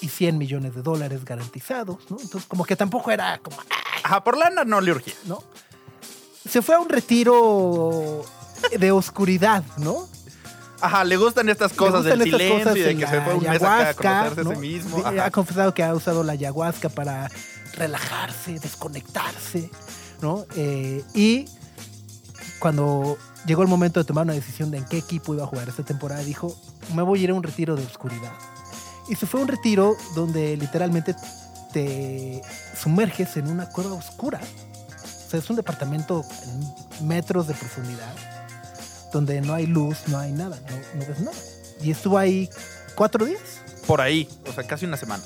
y 0.00 0.08
100 0.08 0.36
millones 0.36 0.74
de 0.74 0.82
dólares 0.82 1.24
garantizados, 1.24 1.98
¿no? 2.10 2.18
Entonces, 2.20 2.46
como 2.48 2.64
que 2.64 2.76
tampoco 2.76 3.10
era 3.10 3.38
como, 3.38 3.56
"Ay, 3.70 4.00
Ajá, 4.04 4.24
por 4.24 4.36
lana 4.36 4.64
no 4.64 4.80
le 4.80 4.90
urgía. 4.90 5.14
¿no? 5.26 5.42
Se 6.48 6.62
fue 6.62 6.74
a 6.74 6.80
un 6.80 6.88
retiro 6.88 8.24
de 8.78 8.92
oscuridad, 8.92 9.62
¿no? 9.78 10.08
Ajá, 10.80 11.04
le 11.04 11.16
gustan 11.16 11.48
estas 11.48 11.72
cosas 11.72 12.04
Le 12.04 12.10
del 12.10 12.18
gustan 12.18 12.40
estas 12.40 12.40
silencio 12.40 12.64
cosas 12.64 12.76
y 12.76 12.80
de 12.80 12.90
en 12.90 12.98
que 12.98 13.06
se 13.06 13.20
fue 13.20 13.34
un 13.34 13.44
mes 13.44 13.62
acá 13.62 13.88
a 13.88 13.94
conocerse 13.94 14.40
a 14.40 14.54
sí 14.54 14.60
mismo. 14.60 14.98
Ajá. 14.98 15.24
Ha 15.26 15.30
confesado 15.30 15.74
que 15.74 15.84
ha 15.84 15.94
usado 15.94 16.24
la 16.24 16.32
ayahuasca 16.32 16.88
para 16.88 17.30
relajarse, 17.74 18.58
desconectarse, 18.58 19.70
¿no? 20.20 20.44
Eh, 20.56 21.04
y 21.14 21.46
cuando 22.58 23.16
llegó 23.46 23.62
el 23.62 23.68
momento 23.68 24.00
de 24.00 24.04
tomar 24.04 24.24
una 24.24 24.34
decisión 24.34 24.70
de 24.70 24.78
en 24.78 24.84
qué 24.84 24.98
equipo 24.98 25.34
iba 25.34 25.44
a 25.44 25.46
jugar 25.46 25.68
esta 25.68 25.84
temporada, 25.84 26.22
dijo, 26.22 26.56
me 26.94 27.02
voy 27.02 27.20
a 27.20 27.24
ir 27.24 27.30
a 27.30 27.34
un 27.34 27.42
retiro 27.42 27.76
de 27.76 27.84
oscuridad. 27.84 28.32
Y 29.08 29.14
se 29.14 29.26
fue 29.26 29.40
a 29.40 29.42
un 29.44 29.48
retiro 29.48 29.96
donde 30.14 30.56
literalmente 30.56 31.14
te 31.72 32.42
sumerges 32.80 33.36
en 33.36 33.48
una 33.48 33.68
cueva 33.68 33.94
oscura. 33.94 34.40
O 35.32 35.34
sea, 35.34 35.40
es 35.40 35.48
un 35.48 35.56
departamento 35.56 36.26
en 37.00 37.08
metros 37.08 37.46
de 37.46 37.54
profundidad, 37.54 38.14
donde 39.14 39.40
no 39.40 39.54
hay 39.54 39.64
luz, 39.66 39.96
no 40.08 40.18
hay 40.18 40.30
nada, 40.30 40.60
no, 40.68 41.00
no 41.00 41.06
ves 41.08 41.20
nada. 41.20 41.36
Y 41.80 41.90
estuvo 41.90 42.18
ahí 42.18 42.50
cuatro 42.94 43.24
días. 43.24 43.40
Por 43.86 44.02
ahí, 44.02 44.28
o 44.46 44.52
sea, 44.52 44.62
casi 44.66 44.84
una 44.84 44.98
semana. 44.98 45.24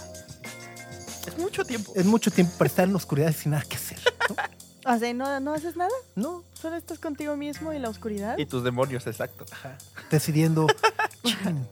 Es 1.26 1.36
mucho 1.38 1.64
tiempo. 1.64 1.90
Es 1.96 2.06
mucho 2.06 2.30
tiempo 2.30 2.52
para 2.56 2.68
estar 2.68 2.84
en 2.84 2.92
la 2.92 2.98
oscuridad 2.98 3.34
sin 3.34 3.50
nada 3.50 3.64
que 3.68 3.74
hacer. 3.74 3.98
¿no? 4.28 4.36
O 4.94 4.96
sea, 4.96 5.12
¿no, 5.12 5.40
¿no 5.40 5.52
haces 5.54 5.74
nada? 5.74 5.90
No, 6.14 6.44
¿Solo 6.54 6.76
estás 6.76 7.00
contigo 7.00 7.36
mismo 7.36 7.72
y 7.72 7.80
la 7.80 7.88
oscuridad? 7.88 8.38
Y 8.38 8.46
tus 8.46 8.62
demonios, 8.62 9.08
exacto. 9.08 9.44
Ajá. 9.50 9.76
decidiendo 10.08 10.68
"Chin, 11.24 11.66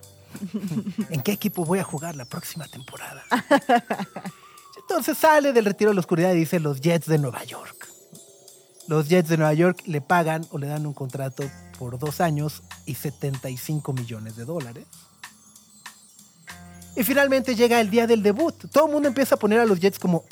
en 1.08 1.22
qué 1.22 1.30
equipo 1.30 1.64
voy 1.64 1.78
a 1.78 1.84
jugar 1.84 2.16
la 2.16 2.24
próxima 2.24 2.66
temporada. 2.66 3.22
Entonces 4.80 5.16
sale 5.16 5.52
del 5.52 5.64
retiro 5.66 5.92
de 5.92 5.94
la 5.94 6.00
oscuridad 6.00 6.32
y 6.32 6.38
dice 6.38 6.58
los 6.58 6.80
Jets 6.80 7.06
de 7.06 7.18
Nueva 7.18 7.44
York. 7.44 7.83
Los 8.86 9.08
Jets 9.08 9.28
de 9.28 9.36
Nueva 9.38 9.54
York 9.54 9.82
le 9.86 10.00
pagan 10.00 10.46
o 10.50 10.58
le 10.58 10.66
dan 10.66 10.84
un 10.86 10.92
contrato 10.92 11.44
por 11.78 11.98
dos 11.98 12.20
años 12.20 12.62
y 12.86 12.94
75 12.94 13.92
millones 13.92 14.36
de 14.36 14.44
dólares. 14.44 14.86
Y 16.96 17.02
finalmente 17.02 17.56
llega 17.56 17.80
el 17.80 17.90
día 17.90 18.06
del 18.06 18.22
debut. 18.22 18.54
Todo 18.70 18.86
el 18.86 18.92
mundo 18.92 19.08
empieza 19.08 19.34
a 19.34 19.38
poner 19.38 19.58
a 19.60 19.64
los 19.64 19.80
Jets 19.80 19.98
como, 19.98 20.24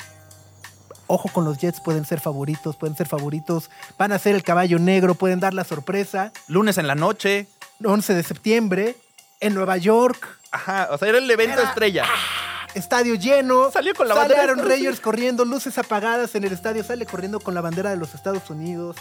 ojo 1.07 1.29
con 1.33 1.43
los 1.45 1.57
Jets, 1.57 1.81
pueden 1.81 2.05
ser 2.05 2.19
favoritos, 2.21 2.77
pueden 2.77 2.95
ser 2.95 3.07
favoritos, 3.07 3.69
van 3.97 4.11
a 4.13 4.19
ser 4.19 4.35
el 4.35 4.43
caballo 4.43 4.79
negro, 4.79 5.15
pueden 5.15 5.39
dar 5.39 5.53
la 5.53 5.63
sorpresa. 5.65 6.31
Lunes 6.47 6.77
en 6.77 6.87
la 6.87 6.95
noche. 6.95 7.47
11 7.83 8.13
de 8.13 8.23
septiembre 8.23 8.95
en 9.41 9.55
Nueva 9.55 9.75
York, 9.77 10.39
Ajá, 10.51 10.87
o 10.91 10.97
sea, 10.97 11.09
era 11.09 11.17
el 11.17 11.29
evento 11.29 11.59
Era- 11.59 11.67
estrella. 11.69 12.05
Estadio 12.73 13.15
lleno. 13.15 13.71
Salió 13.71 13.93
con 13.93 14.07
la 14.07 14.15
sale 14.15 14.29
bandera 14.35 14.45
de 14.45 14.51
Aaron 14.61 14.69
Rodgers 14.69 14.99
corriendo, 14.99 15.45
luces 15.45 15.77
apagadas 15.77 16.35
en 16.35 16.43
el 16.43 16.53
estadio, 16.53 16.83
sale 16.83 17.05
corriendo 17.05 17.39
con 17.39 17.53
la 17.53 17.61
bandera 17.61 17.89
de 17.89 17.97
los 17.97 18.13
Estados 18.15 18.49
Unidos, 18.49 18.95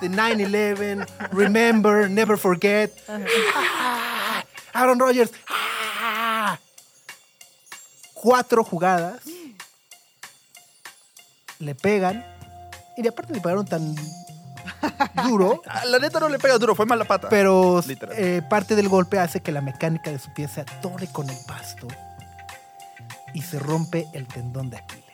de 0.00 0.10
9-11, 0.10 1.06
Remember, 1.32 2.10
Never 2.10 2.38
Forget. 2.38 2.90
Ah, 3.08 4.42
Aaron 4.72 4.98
Rodgers. 4.98 5.30
ah. 5.48 6.58
Cuatro 8.14 8.64
jugadas. 8.64 9.20
Le 11.58 11.74
pegan. 11.74 12.24
Y 12.96 13.06
aparte 13.06 13.32
le 13.34 13.40
pegaron 13.40 13.64
tan 13.66 13.94
duro. 13.94 15.62
Ah, 15.68 15.84
La 15.86 15.98
neta 15.98 16.20
no 16.20 16.28
le 16.28 16.38
pega 16.38 16.58
duro, 16.58 16.74
fue 16.74 16.86
mala 16.86 17.04
pata. 17.04 17.28
Pero 17.28 17.82
eh, 18.12 18.42
parte 18.48 18.74
del 18.74 18.88
golpe 18.88 19.18
hace 19.18 19.40
que 19.40 19.52
la 19.52 19.60
mecánica 19.60 20.10
de 20.10 20.18
su 20.18 20.32
pie 20.34 20.48
se 20.48 20.60
atore 20.62 21.06
con 21.12 21.28
el 21.30 21.36
pasto 21.46 21.86
y 23.36 23.42
se 23.42 23.58
rompe 23.58 24.06
el 24.14 24.26
tendón 24.26 24.70
de 24.70 24.78
Aquiles. 24.78 25.04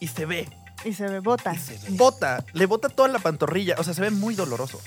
Y 0.00 0.08
se 0.08 0.26
ve. 0.26 0.48
Y 0.84 0.92
se 0.92 1.08
me 1.08 1.20
bota. 1.20 1.54
Y 1.54 1.58
se 1.58 1.72
ve. 1.78 1.96
Bota, 1.96 2.44
le 2.52 2.66
bota 2.66 2.88
toda 2.90 3.08
la 3.08 3.18
pantorrilla. 3.18 3.76
O 3.78 3.84
sea, 3.84 3.94
se 3.94 4.02
ve 4.02 4.10
muy 4.10 4.34
doloroso. 4.34 4.78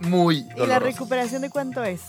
Muy 0.00 0.38
¿Y 0.38 0.44
la 0.48 0.54
doloroso. 0.56 0.80
recuperación 0.86 1.42
de 1.42 1.50
cuánto 1.50 1.84
es? 1.84 2.00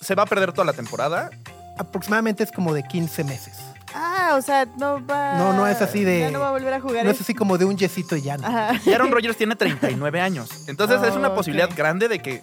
Se 0.00 0.14
va 0.16 0.24
a 0.24 0.26
perder 0.26 0.52
toda 0.52 0.64
la 0.64 0.72
temporada. 0.72 1.30
Aproximadamente 1.78 2.42
es 2.42 2.50
como 2.50 2.74
de 2.74 2.82
15 2.82 3.22
meses. 3.24 3.56
Ah, 3.94 4.34
o 4.38 4.42
sea, 4.42 4.64
no 4.78 5.04
va. 5.06 5.36
No, 5.38 5.52
no 5.52 5.66
es 5.68 5.80
así 5.82 6.02
de- 6.04 6.20
Ya 6.20 6.30
no 6.30 6.40
va 6.40 6.48
a 6.48 6.52
volver 6.52 6.72
a 6.74 6.80
jugar. 6.80 7.04
No 7.04 7.10
es 7.10 7.20
así 7.20 7.34
como 7.34 7.56
de 7.58 7.64
un 7.66 7.76
yesito 7.76 8.16
y 8.16 8.22
ya 8.22 8.36
no. 8.36 8.48
Y 8.84 8.92
Aaron 8.92 9.10
Rodgers 9.12 9.36
tiene 9.36 9.54
39 9.56 10.20
años. 10.20 10.48
Entonces 10.68 11.00
es 11.02 11.14
una 11.14 11.28
Oh, 11.28 11.34
posibilidad 11.36 11.70
grande 11.76 12.08
de 12.08 12.18
que 12.20 12.42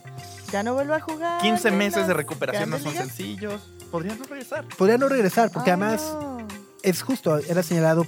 Ya 0.52 0.64
no 0.64 0.74
vuelve 0.74 0.96
a 0.96 1.00
jugar. 1.02 1.42
15 1.42 1.68
en 1.70 1.78
meses 1.78 2.08
de 2.08 2.14
recuperación 2.14 2.70
no 2.70 2.78
son 2.80 2.92
ligas. 2.92 3.08
sencillos. 3.08 3.62
Podrían 3.92 4.18
no 4.20 4.26
regresar. 4.26 4.66
Podría 4.78 4.98
no 4.98 5.10
regresar, 5.10 5.52
porque 5.52 5.72
Ah, 5.72 5.74
además 5.74 6.02
no. 6.14 6.38
es 6.84 7.02
justo, 7.02 7.38
era 7.38 7.64
señalado 7.64 8.06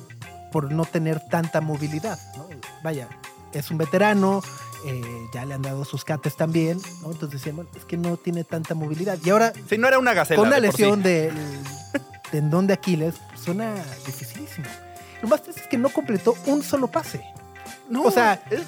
por 0.51 0.71
no 0.71 0.85
tener 0.85 1.21
tanta 1.29 1.61
movilidad. 1.61 2.17
¿no? 2.37 2.47
Vaya, 2.83 3.07
es 3.53 3.69
un 3.71 3.77
veterano, 3.77 4.41
eh, 4.85 5.01
ya 5.33 5.45
le 5.45 5.53
han 5.53 5.61
dado 5.61 5.83
sus 5.85 6.03
cates 6.05 6.35
también, 6.35 6.79
¿no? 7.01 7.11
Entonces 7.11 7.39
decían, 7.39 7.55
bueno, 7.57 7.69
es 7.75 7.85
que 7.85 7.97
no 7.97 8.17
tiene 8.17 8.43
tanta 8.43 8.73
movilidad. 8.75 9.17
Y 9.23 9.29
ahora 9.29 9.53
Si 9.69 9.77
no 9.77 9.87
era 9.87 9.99
una 9.99 10.13
gacela. 10.13 10.37
con 10.39 10.47
una 10.47 10.59
de 10.59 10.67
por 10.67 10.75
sí. 10.75 10.81
lesión 10.83 11.03
del 11.03 11.33
tendón 12.31 12.67
de 12.67 12.73
Aquiles, 12.73 13.15
suena 13.41 13.73
dificilísimo. 14.05 14.67
Lo 15.21 15.27
más 15.27 15.43
triste 15.43 15.61
es 15.61 15.67
que 15.67 15.77
no 15.77 15.89
completó 15.89 16.35
un 16.45 16.63
solo 16.63 16.87
pase. 16.87 17.21
No, 17.89 18.03
o 18.03 18.11
sea, 18.11 18.41
es- 18.49 18.61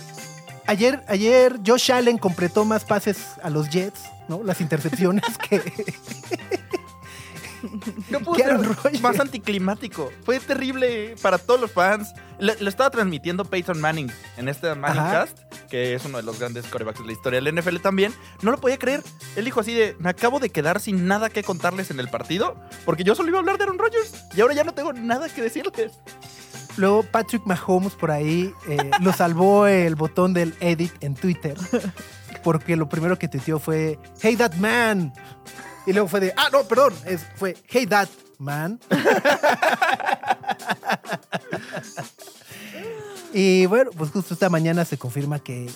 Ayer, 0.72 1.03
ayer 1.09 1.59
Josh 1.67 1.91
Allen 1.91 2.17
completó 2.17 2.63
más 2.63 2.86
pases 2.86 3.17
a 3.43 3.49
los 3.49 3.69
Jets, 3.69 4.03
¿no? 4.30 4.41
Las 4.41 4.61
intercepciones 4.61 5.26
que... 5.49 5.61
no 8.09 8.22
pudo 8.22 8.38
ser 8.38 9.01
más 9.01 9.19
anticlimático. 9.19 10.09
Fue 10.24 10.39
terrible 10.39 11.15
para 11.22 11.39
todos 11.39 11.59
los 11.59 11.74
fans. 11.74 12.13
Lo, 12.39 12.53
lo 12.57 12.69
estaba 12.69 12.89
transmitiendo 12.89 13.43
Peyton 13.43 13.82
Manning 13.82 14.09
en 14.38 14.47
este 14.47 14.74
Manningcast, 14.74 15.38
que 15.69 15.93
es 15.93 16.05
uno 16.05 16.19
de 16.19 16.24
los 16.24 16.39
grandes 16.39 16.65
corebacks 16.67 17.01
de 17.01 17.05
la 17.05 17.11
historia 17.11 17.41
del 17.41 17.53
NFL 17.53 17.80
también. 17.80 18.13
No 18.41 18.51
lo 18.51 18.57
podía 18.57 18.78
creer. 18.78 19.03
Él 19.36 19.43
dijo 19.43 19.59
así 19.59 19.74
de, 19.74 19.97
me 19.99 20.09
acabo 20.09 20.39
de 20.39 20.51
quedar 20.51 20.80
sin 20.80 21.05
nada 21.05 21.30
que 21.30 21.43
contarles 21.43 21.91
en 21.91 21.99
el 21.99 22.07
partido, 22.07 22.55
porque 22.86 23.03
yo 23.03 23.13
solo 23.13 23.28
iba 23.28 23.39
a 23.39 23.41
hablar 23.41 23.57
de 23.57 23.65
Aaron 23.65 23.78
Rodgers 23.78 24.13
y 24.38 24.39
ahora 24.39 24.53
ya 24.53 24.63
no 24.63 24.74
tengo 24.74 24.93
nada 24.93 25.28
que 25.28 25.41
decirles. 25.41 25.99
Luego 26.78 27.03
Patrick 27.03 27.45
Mahomes 27.45 27.93
por 27.93 28.11
ahí 28.11 28.53
eh, 28.67 28.91
lo 29.01 29.13
salvó 29.13 29.67
el 29.67 29.95
botón 29.95 30.34
del 30.34 30.55
edit 30.59 30.91
en 31.01 31.15
Twitter, 31.15 31.57
porque 32.43 32.76
lo 32.76 32.89
primero 32.89 33.17
que 33.17 33.28
tuiteó 33.28 33.59
fue, 33.59 33.99
hey 34.22 34.36
that 34.36 34.53
man. 34.55 35.13
Y 35.86 35.93
luego 35.93 36.07
fue 36.07 36.19
de, 36.19 36.34
ah, 36.38 36.49
no, 36.51 36.63
perdón, 36.63 36.93
es, 37.05 37.22
fue, 37.36 37.57
hey 37.67 37.86
that 37.88 38.09
man. 38.38 38.80
y 43.34 43.65
bueno, 43.65 43.91
pues 43.95 44.11
justo 44.11 44.34
esta 44.34 44.49
mañana 44.49 44.86
se 44.86 44.97
confirma 44.97 45.39
que 45.39 45.69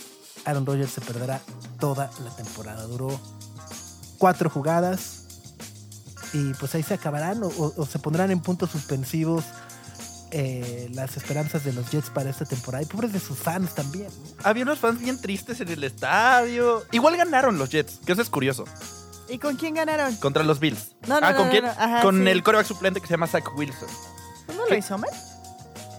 Aaron 0.46 0.66
Rodgers 0.66 0.92
se 0.92 1.02
perderá 1.02 1.42
toda 1.80 2.10
la 2.24 2.36
temporada. 2.36 2.84
Duró 2.84 3.20
cuatro 4.18 4.50
jugadas 4.50 5.26
y 6.34 6.54
pues 6.56 6.76
ahí 6.76 6.84
se 6.84 6.94
acabarán 6.94 7.42
o, 7.44 7.86
se 7.86 8.00
pondrán 8.00 8.32
en 8.32 8.40
puntos 8.42 8.72
suspensivos 8.72 9.44
eh, 10.32 10.90
las 10.94 11.16
esperanzas 11.18 11.64
de 11.64 11.74
los 11.74 11.90
Jets 11.92 12.10
para 12.10 12.30
esta 12.30 12.46
temporada. 12.46 12.84
Y 12.84 12.86
pobres 12.88 13.14
de 13.14 13.20
sus 13.20 13.38
fans 13.38 13.74
también. 13.76 14.08
Había 14.44 14.64
unos 14.64 14.80
fans 14.80 15.00
bien 15.00 15.20
tristes 15.22 15.60
en 15.62 15.70
el 15.70 15.84
estadio. 15.84 16.84
Igual 16.92 17.18
ganaron 17.18 17.58
los 17.58 17.70
Jets, 17.70 18.00
que 18.06 18.12
eso 18.14 18.22
es 18.22 18.30
curioso, 18.30 18.66
¿Y 19.28 19.40
con 19.40 19.56
quién 19.56 19.74
ganaron? 19.74 20.16
contra 20.18 20.44
los 20.44 20.60
Bills. 20.60 20.92
No, 21.08 21.20
no, 21.20 21.26
ah, 21.28 21.34
¿con 21.36 21.46
no, 21.46 21.52
quién? 21.52 21.64
no. 21.66 21.72
Ajá, 21.72 22.02
con 22.02 22.24
sí. 22.24 22.30
el 22.30 22.44
coreback 22.44 22.68
suplente 22.68 23.02
que 23.02 23.08
se 23.08 23.14
llama 23.14 23.28
Zach 23.28 23.46
Wilson. 23.58 23.88
¿No 24.50 24.54
lo 24.54 24.66
¿Qué? 24.68 24.78
hizo 24.78 24.98
mal? 24.98 25.10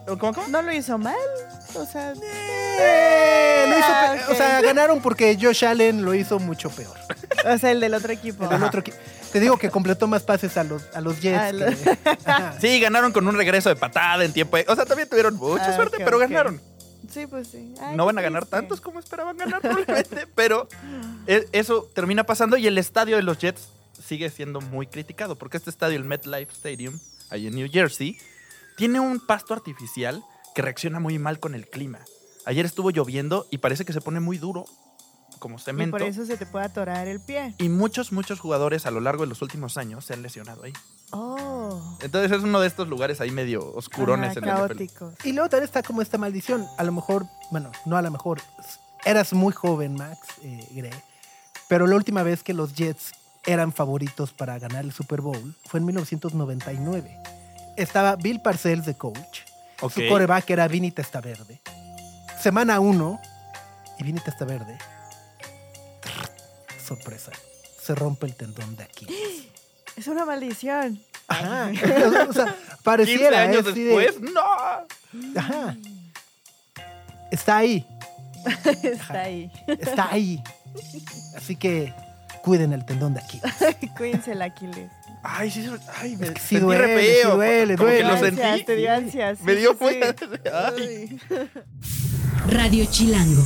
¿Cómo, 0.06 0.32
cómo? 0.32 0.46
¿No 0.48 0.62
lo 0.62 0.72
hizo 0.72 0.96
mal? 0.98 1.16
O 1.74 1.84
sea, 1.84 2.12
Eh, 2.78 3.64
lo 3.68 3.78
hizo 3.78 3.86
Ah, 3.88 4.12
pe- 4.14 4.24
ok. 4.24 4.30
O 4.30 4.34
sea, 4.36 4.60
ganaron 4.60 5.00
porque 5.00 5.36
Josh 5.40 5.64
Allen 5.64 6.04
lo 6.04 6.14
hizo 6.14 6.38
mucho 6.38 6.70
peor. 6.70 6.96
o 7.52 7.58
sea, 7.58 7.72
el 7.72 7.80
del 7.80 7.94
otro 7.94 8.12
equipo. 8.12 8.44
El 8.44 8.50
del 8.50 8.62
otro 8.62 8.82
equi- 8.84 8.94
Te 9.32 9.40
digo 9.40 9.58
que 9.58 9.70
completó 9.70 10.06
más 10.06 10.22
pases 10.22 10.56
a 10.56 10.64
los, 10.64 10.82
a 10.94 11.00
los 11.00 11.20
Jets. 11.20 11.38
A 11.38 11.52
los- 11.52 11.74
que- 11.76 11.98
Ajá. 12.24 12.58
Sí, 12.60 12.80
ganaron 12.80 13.12
con 13.12 13.26
un 13.28 13.34
regreso 13.36 13.68
de 13.68 13.76
patada 13.76 14.24
en 14.24 14.32
tiempo. 14.32 14.56
O 14.68 14.74
sea, 14.76 14.86
también 14.86 15.08
tuvieron 15.08 15.34
mucha 15.36 15.66
Ah, 15.72 15.76
suerte, 15.76 15.98
pero 16.04 16.18
ganaron. 16.18 16.60
Sí, 17.12 17.26
pues 17.26 17.48
sí. 17.48 17.74
Ay, 17.80 17.96
no 17.96 18.04
van 18.06 18.18
a 18.18 18.22
ganar 18.22 18.42
triste. 18.44 18.56
tantos 18.56 18.80
como 18.80 18.98
esperaban 18.98 19.36
ganar 19.36 19.60
probablemente, 19.60 20.26
pero 20.34 20.68
e- 21.26 21.46
eso 21.52 21.88
termina 21.94 22.24
pasando 22.24 22.56
y 22.56 22.66
el 22.66 22.78
estadio 22.78 23.16
de 23.16 23.22
los 23.22 23.38
Jets 23.38 23.68
sigue 24.04 24.28
siendo 24.30 24.60
muy 24.60 24.86
criticado 24.86 25.36
porque 25.36 25.56
este 25.56 25.70
estadio, 25.70 25.96
el 25.96 26.04
MetLife 26.04 26.52
Stadium, 26.52 26.98
ahí 27.30 27.46
en 27.46 27.54
New 27.54 27.68
Jersey, 27.70 28.18
tiene 28.76 28.98
un 29.00 29.24
pasto 29.24 29.54
artificial 29.54 30.22
que 30.54 30.62
reacciona 30.62 30.98
muy 31.00 31.18
mal 31.18 31.38
con 31.38 31.54
el 31.54 31.68
clima. 31.68 32.00
Ayer 32.44 32.64
estuvo 32.66 32.90
lloviendo 32.90 33.46
y 33.50 33.58
parece 33.58 33.84
que 33.84 33.92
se 33.92 34.00
pone 34.00 34.20
muy 34.20 34.38
duro, 34.38 34.64
como 35.46 35.58
Y 35.58 35.60
cemento. 35.62 35.92
por 35.92 36.02
eso 36.02 36.26
se 36.26 36.36
te 36.36 36.44
puede 36.46 36.64
atorar 36.66 37.06
el 37.06 37.20
pie. 37.20 37.54
Y 37.58 37.68
muchos, 37.68 38.10
muchos 38.12 38.40
jugadores 38.40 38.84
a 38.86 38.90
lo 38.90 39.00
largo 39.00 39.22
de 39.22 39.28
los 39.28 39.42
últimos 39.42 39.76
años 39.76 40.04
se 40.04 40.14
han 40.14 40.22
lesionado 40.22 40.64
ahí. 40.64 40.72
Oh. 41.12 41.96
Entonces 42.02 42.32
es 42.36 42.42
uno 42.42 42.60
de 42.60 42.66
estos 42.66 42.88
lugares 42.88 43.20
ahí 43.20 43.30
medio 43.30 43.72
oscurones 43.74 44.30
Ajá, 44.30 44.38
en 44.40 44.44
el 44.44 44.50
NFL. 44.50 44.66
caóticos. 44.66 45.14
Y 45.24 45.32
luego 45.32 45.48
también 45.48 45.64
está 45.64 45.82
como 45.82 46.02
esta 46.02 46.18
maldición. 46.18 46.66
A 46.78 46.82
lo 46.84 46.90
mejor, 46.92 47.26
bueno, 47.50 47.70
no 47.84 47.96
a 47.96 48.02
lo 48.02 48.10
mejor. 48.10 48.40
Eras 49.04 49.32
muy 49.32 49.52
joven, 49.52 49.94
Max, 49.94 50.18
eh, 50.42 50.66
Gre, 50.72 50.90
pero 51.68 51.86
la 51.86 51.94
última 51.94 52.24
vez 52.24 52.42
que 52.42 52.52
los 52.54 52.74
Jets 52.74 53.12
eran 53.44 53.72
favoritos 53.72 54.32
para 54.32 54.58
ganar 54.58 54.84
el 54.84 54.92
Super 54.92 55.20
Bowl 55.20 55.54
fue 55.66 55.78
en 55.78 55.86
1999. 55.86 57.16
Estaba 57.76 58.16
Bill 58.16 58.40
Parcells 58.40 58.84
de 58.86 58.94
coach 58.96 59.40
Ok. 59.82 59.92
Su 59.92 60.00
coreback 60.08 60.48
era 60.50 60.66
Vini 60.68 60.90
Testaverde. 60.90 61.60
Semana 62.40 62.80
1 62.80 63.20
y 63.98 64.04
Vini 64.04 64.20
Testaverde. 64.20 64.78
Sorpresa. 66.86 67.32
Se 67.82 67.94
rompe 67.94 68.26
el 68.26 68.34
tendón 68.34 68.76
de 68.76 68.84
aquí. 68.84 69.06
Es 69.96 70.08
una 70.08 70.26
maldición. 70.26 71.00
Ajá. 71.26 71.70
o 72.28 72.32
sea, 72.34 72.44
15 72.44 72.54
pareciera. 72.84 73.40
años 73.42 73.64
¿eh? 73.66 73.70
Así 73.70 73.82
de- 73.82 73.96
después, 73.98 74.20
¡no! 74.32 75.40
Ajá. 75.40 75.74
Está 77.30 77.56
ahí. 77.56 77.86
Está 78.82 79.22
ahí. 79.22 79.50
Está 79.66 80.12
ahí. 80.12 80.42
Así 81.34 81.56
que 81.56 81.94
cuiden 82.42 82.74
el 82.74 82.84
tendón 82.84 83.14
de 83.14 83.20
aquí. 83.20 83.40
Cuídense 83.96 84.32
el 84.32 84.42
Aquiles. 84.42 84.90
Ay, 85.22 85.50
sí, 85.50 85.66
ay, 85.98 86.16
me 86.18 86.34
que 86.34 86.40
sí 86.40 86.46
sentí 86.48 86.64
duele, 86.64 86.86
re 86.86 87.00
feo. 87.00 87.30
sí 87.30 87.36
duele, 87.36 87.76
Como 87.76 87.88
que 87.90 88.02
duele. 88.02 88.08
lo 88.08 88.14
Ansias, 88.26 88.36
sentí. 88.50 88.64
te 88.64 88.76
dio 88.76 88.92
ansias. 88.92 89.40
Me 89.40 89.52
sí, 89.54 89.58
dio 89.60 89.70
sí, 89.72 89.76
fuera. 89.78 90.14
sí. 90.18 90.26
Ay. 90.52 91.20
Radio 92.50 92.84
Chilango. 92.84 93.42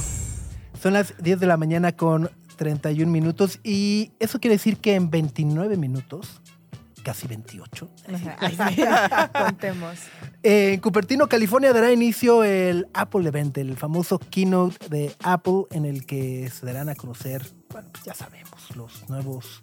Son 0.83 0.93
las 0.95 1.15
10 1.23 1.39
de 1.41 1.47
la 1.47 1.57
mañana 1.57 1.93
con 1.93 2.31
31 2.65 3.11
minutos 3.11 3.59
y 3.65 4.13
eso 4.19 4.39
quiere 4.39 4.57
decir 4.57 4.77
que 4.77 4.95
en 4.95 5.09
29 5.09 5.79
minutos, 5.79 6.43
casi 7.03 7.27
28, 7.27 7.89
Ajá, 8.13 8.37
ay, 8.41 8.59
sí. 8.77 8.83
Contemos. 9.33 9.99
en 10.43 10.79
Cupertino, 10.81 11.27
California 11.27 11.73
dará 11.73 11.91
inicio 11.91 12.45
el 12.45 12.87
Apple 12.93 13.27
Event, 13.27 13.57
el 13.57 13.79
famoso 13.79 14.19
keynote 14.19 14.91
de 14.91 15.17
Apple 15.23 15.63
en 15.71 15.87
el 15.87 16.05
que 16.05 16.51
se 16.51 16.67
darán 16.67 16.91
a 16.91 16.95
conocer, 16.97 17.47
bueno, 17.73 17.89
pues 17.93 18.05
ya 18.05 18.13
sabemos, 18.13 18.77
los 18.77 19.09
nuevos 19.09 19.63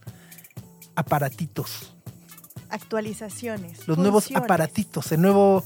aparatitos, 0.96 1.94
Actualizaciones. 2.70 3.88
los 3.88 4.00
nuevos 4.00 4.32
aparatitos, 4.36 5.12
el 5.12 5.22
nuevo 5.22 5.64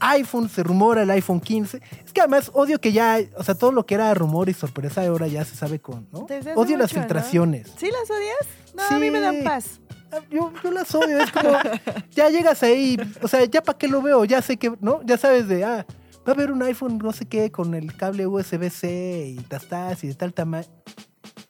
iPhone, 0.00 0.48
se 0.48 0.62
rumora 0.62 1.02
el 1.02 1.10
iPhone 1.10 1.40
15. 1.40 1.80
Es 2.04 2.12
que 2.12 2.20
además 2.20 2.50
odio 2.54 2.80
que 2.80 2.92
ya, 2.92 3.18
o 3.36 3.42
sea, 3.42 3.54
todo 3.54 3.72
lo 3.72 3.86
que 3.86 3.94
era 3.94 4.12
rumor 4.14 4.48
y 4.48 4.54
sorpresa 4.54 5.02
ahora 5.02 5.26
ya 5.26 5.44
se 5.44 5.56
sabe 5.56 5.80
con, 5.80 6.06
¿no? 6.12 6.26
Odio 6.54 6.76
las 6.76 6.92
filtraciones. 6.92 7.72
¿Sí 7.76 7.90
las 7.90 8.10
odias? 8.10 8.36
No, 8.74 8.96
a 8.96 8.98
mí 8.98 9.10
me 9.10 9.20
dan 9.20 9.42
paz. 9.44 9.80
Ah, 10.12 10.18
Yo, 10.30 10.52
yo 10.62 10.70
las 10.70 10.94
odio, 10.94 11.18
es 11.18 11.30
como, 11.32 11.52
ya 12.12 12.28
llegas 12.30 12.62
ahí, 12.62 12.96
o 13.22 13.28
sea, 13.28 13.44
ya 13.44 13.62
para 13.62 13.76
qué 13.78 13.88
lo 13.88 14.02
veo, 14.02 14.24
ya 14.24 14.42
sé 14.42 14.56
que, 14.56 14.72
¿no? 14.80 15.00
Ya 15.04 15.16
sabes 15.18 15.48
de, 15.48 15.64
ah, 15.64 15.86
va 16.26 16.32
a 16.32 16.34
haber 16.34 16.52
un 16.52 16.62
iPhone 16.62 16.98
no 16.98 17.12
sé 17.12 17.26
qué 17.26 17.50
con 17.50 17.74
el 17.74 17.96
cable 17.96 18.26
USB-C 18.26 19.34
y 19.36 19.42
tastas 19.42 20.04
y 20.04 20.08
de 20.08 20.14
tal 20.14 20.32
tamaño. 20.32 20.68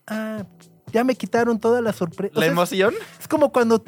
Ah, 0.06 0.44
ya 0.92 1.04
me 1.04 1.16
quitaron 1.16 1.58
toda 1.58 1.80
la 1.80 1.92
sorpresa. 1.92 2.38
La 2.38 2.46
emoción. 2.46 2.94
es 3.18 3.26
como 3.28 3.52
cuando 3.52 3.84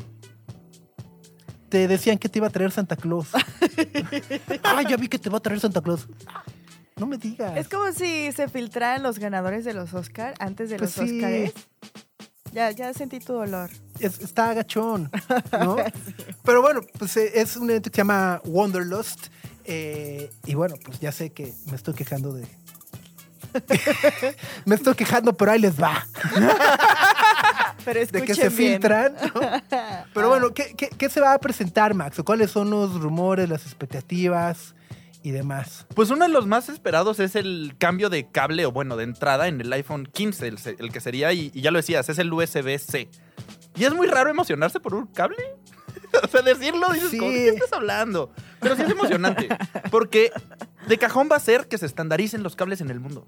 te 1.69 1.89
decían 1.89 2.19
que 2.19 2.29
te 2.29 2.39
iba 2.39 2.47
a 2.47 2.51
traer 2.51 2.71
Santa 2.73 2.97
Claus. 2.97 3.29
ah, 4.65 4.83
ya 4.83 4.97
vi 4.97 5.09
que 5.09 5.19
te 5.19 5.31
va 5.31 5.39
a 5.39 5.41
traer 5.41 5.61
Santa 5.61 5.81
Claus. 5.81 6.07
No 6.97 7.07
me 7.07 7.19
digas. 7.19 7.57
Es 7.57 7.69
como 7.69 7.93
si 7.93 8.33
se 8.33 8.49
filtraran 8.49 9.03
los 9.03 9.19
ganadores 9.19 9.65
de 9.65 9.75
los 9.75 9.93
Oscar 9.95 10.35
antes 10.39 10.71
de 10.71 10.77
Pues 10.79 10.97
los 10.97 11.09
sí. 11.09 11.17
Oscars. 11.23 11.53
Ya, 12.53 12.71
ya 12.71 12.95
sentí 12.95 13.19
tu 13.21 13.35
dolor. 13.35 13.69
es- 13.99 14.19
está 14.21 14.51
agachón, 14.51 15.11
¿no? 15.53 15.77
Pero 16.43 16.63
bueno, 16.63 16.81
pues 16.99 17.15
eh, 17.19 17.33
es 17.35 17.57
un 17.57 17.69
evento 17.69 17.91
que 17.91 17.97
se 17.97 18.01
llama 18.01 18.41
Wanderlust. 18.47 19.27
eh, 19.67 20.31
y 20.47 20.55
bueno, 20.55 20.77
pues 20.83 20.99
ya 21.01 21.13
sé 21.13 21.31
que 21.33 21.53
me 21.67 21.77
estoy 21.77 21.93
quejando 21.93 22.33
de. 22.33 22.47
me 24.65 24.75
estoy 24.75 24.95
quejando, 24.95 25.35
pero 25.37 25.53
ahí 25.53 25.59
les 25.59 25.81
va. 25.81 26.07
Pero 27.87 28.01
De 28.05 28.23
que 28.23 28.35
se 28.35 28.49
bien. 28.51 28.73
filtran. 28.73 29.15
¿no? 29.35 29.41
Pero 30.13 30.29
bueno, 30.29 30.53
¿qué, 30.53 30.75
qué, 30.77 30.89
qué 30.91 31.09
se 31.09 31.21
va 31.21 31.33
a 31.33 31.39
presentar, 31.39 31.95
Max? 31.95 32.19
¿O 32.19 32.25
¿Cuáles 32.25 32.51
son 32.51 32.69
los 32.69 33.01
rumores, 33.01 33.49
las 33.49 33.65
expectativas 33.65 34.75
y 35.23 35.31
demás? 35.31 35.87
Pues 35.95 36.11
uno 36.11 36.25
de 36.27 36.31
los 36.31 36.47
más 36.47 36.69
esperados 36.69 37.21
es 37.21 37.37
el 37.37 37.75
cambio 37.79 38.11
de 38.11 38.29
cable 38.29 38.67
o 38.67 38.73
bueno, 38.73 38.97
de 38.97 39.05
entrada 39.05 39.49
en 39.49 39.61
el 39.61 39.73
iPhone 39.73 40.07
15, 40.13 40.49
el, 40.49 40.59
el 40.79 40.93
que 40.93 41.01
sería, 41.01 41.33
y, 41.33 41.51
y 41.55 41.61
ya 41.63 41.71
lo 41.71 41.79
decías, 41.79 42.09
es 42.09 42.19
el 42.19 42.33
USB-C. 42.33 43.09
Y 43.77 43.85
es 43.85 43.95
muy 43.95 44.07
raro 44.09 44.31
emocionarse 44.31 44.81
por 44.81 44.95
un 44.95 45.07
cable. 45.07 45.37
o 46.23 46.27
sea, 46.29 46.43
decirlo, 46.43 46.93
dices, 46.93 47.11
Sí. 47.11 47.19
"¿Cómo? 47.19 47.31
¿de 47.31 47.37
qué 47.45 47.49
estás 47.51 47.73
hablando? 47.73 48.33
Pero 48.61 48.75
sí 48.75 48.83
es 48.83 48.91
emocionante, 48.91 49.49
porque 49.91 50.33
de 50.89 50.99
cajón 50.99 51.29
va 51.31 51.37
a 51.37 51.41
ser 51.41 51.69
que 51.69 51.79
se 51.79 51.87
estandaricen 51.87 52.43
los 52.43 52.57
cables 52.57 52.81
en 52.81 52.91
el 52.91 52.99
mundo. 53.01 53.27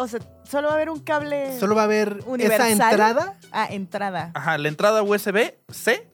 O 0.00 0.08
sea, 0.08 0.20
solo 0.44 0.68
va 0.68 0.72
a 0.74 0.76
haber 0.76 0.90
un 0.90 1.00
cable. 1.00 1.58
Solo 1.58 1.74
va 1.74 1.82
a 1.82 1.84
haber 1.84 2.22
Universal. 2.26 2.70
esa 2.72 2.90
entrada. 2.90 3.38
Ah, 3.52 3.66
entrada. 3.70 4.30
Ajá, 4.34 4.56
la 4.58 4.68
entrada 4.68 5.02
USB-C 5.02 6.08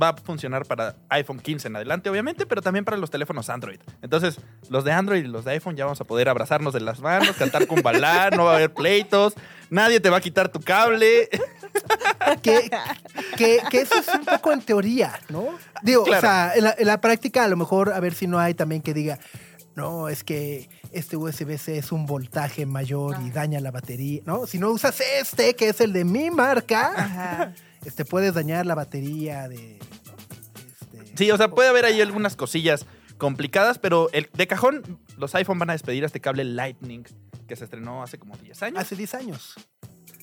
va 0.00 0.10
a 0.10 0.16
funcionar 0.16 0.64
para 0.66 0.94
iPhone 1.08 1.40
15 1.40 1.68
en 1.68 1.76
adelante, 1.76 2.08
obviamente, 2.08 2.46
pero 2.46 2.62
también 2.62 2.84
para 2.84 2.96
los 2.96 3.10
teléfonos 3.10 3.50
Android. 3.50 3.80
Entonces, 4.02 4.38
los 4.68 4.84
de 4.84 4.92
Android 4.92 5.24
y 5.24 5.28
los 5.28 5.44
de 5.44 5.50
iPhone 5.52 5.76
ya 5.76 5.84
vamos 5.84 6.00
a 6.00 6.04
poder 6.04 6.28
abrazarnos 6.28 6.72
de 6.72 6.80
las 6.80 7.00
manos, 7.00 7.32
cantar 7.36 7.66
con 7.66 7.82
balar, 7.82 8.34
no 8.36 8.44
va 8.44 8.52
a 8.52 8.56
haber 8.56 8.72
pleitos, 8.72 9.34
nadie 9.68 9.98
te 10.00 10.08
va 10.08 10.18
a 10.18 10.20
quitar 10.20 10.48
tu 10.48 10.60
cable. 10.60 11.28
Que, 12.42 12.70
que, 13.36 13.58
que 13.70 13.80
eso 13.80 13.94
es 13.96 14.08
un 14.14 14.24
poco 14.24 14.52
en 14.52 14.60
teoría, 14.62 15.18
¿no? 15.28 15.46
Digo, 15.82 16.04
Claro. 16.04 16.18
o 16.18 16.20
sea, 16.20 16.52
en 16.54 16.64
la, 16.64 16.74
en 16.78 16.86
la 16.86 17.00
práctica 17.00 17.44
a 17.44 17.48
lo 17.48 17.56
mejor 17.56 17.92
a 17.92 18.00
ver 18.00 18.14
si 18.14 18.26
no 18.26 18.38
hay 18.38 18.54
también 18.54 18.82
que 18.82 18.94
diga, 18.94 19.18
no, 19.74 20.08
es 20.08 20.24
que 20.24 20.68
este 20.92 21.16
USB-C 21.16 21.78
es 21.78 21.92
un 21.92 22.06
voltaje 22.06 22.66
mayor 22.66 23.16
y 23.24 23.30
daña 23.30 23.60
la 23.60 23.70
batería, 23.70 24.22
¿no? 24.26 24.46
Si 24.46 24.58
no 24.58 24.70
usas 24.70 25.00
este, 25.20 25.54
que 25.54 25.68
es 25.68 25.80
el 25.80 25.92
de 25.92 26.04
mi 26.04 26.30
marca, 26.30 26.92
Ajá. 26.96 27.54
este, 27.84 28.04
puedes 28.04 28.34
dañar 28.34 28.66
la 28.66 28.74
batería 28.74 29.48
de... 29.48 29.78
¿no? 29.78 30.96
Este, 31.00 31.16
Sí, 31.16 31.30
o 31.30 31.36
sea, 31.36 31.48
puede 31.50 31.68
haber 31.68 31.84
ahí 31.84 32.00
algunas 32.00 32.36
cosillas 32.36 32.86
complicadas, 33.18 33.78
pero 33.78 34.08
el, 34.12 34.28
de 34.32 34.46
cajón 34.46 34.98
los 35.18 35.34
iPhone 35.34 35.58
van 35.58 35.70
a 35.70 35.74
despedir 35.74 36.04
a 36.04 36.06
este 36.06 36.20
cable 36.20 36.44
Lightning 36.44 37.04
que 37.46 37.56
se 37.56 37.64
estrenó 37.64 38.02
hace 38.02 38.18
como 38.18 38.36
10 38.36 38.62
años. 38.62 38.78
Hace 38.78 38.96
10 38.96 39.14
años. 39.14 39.54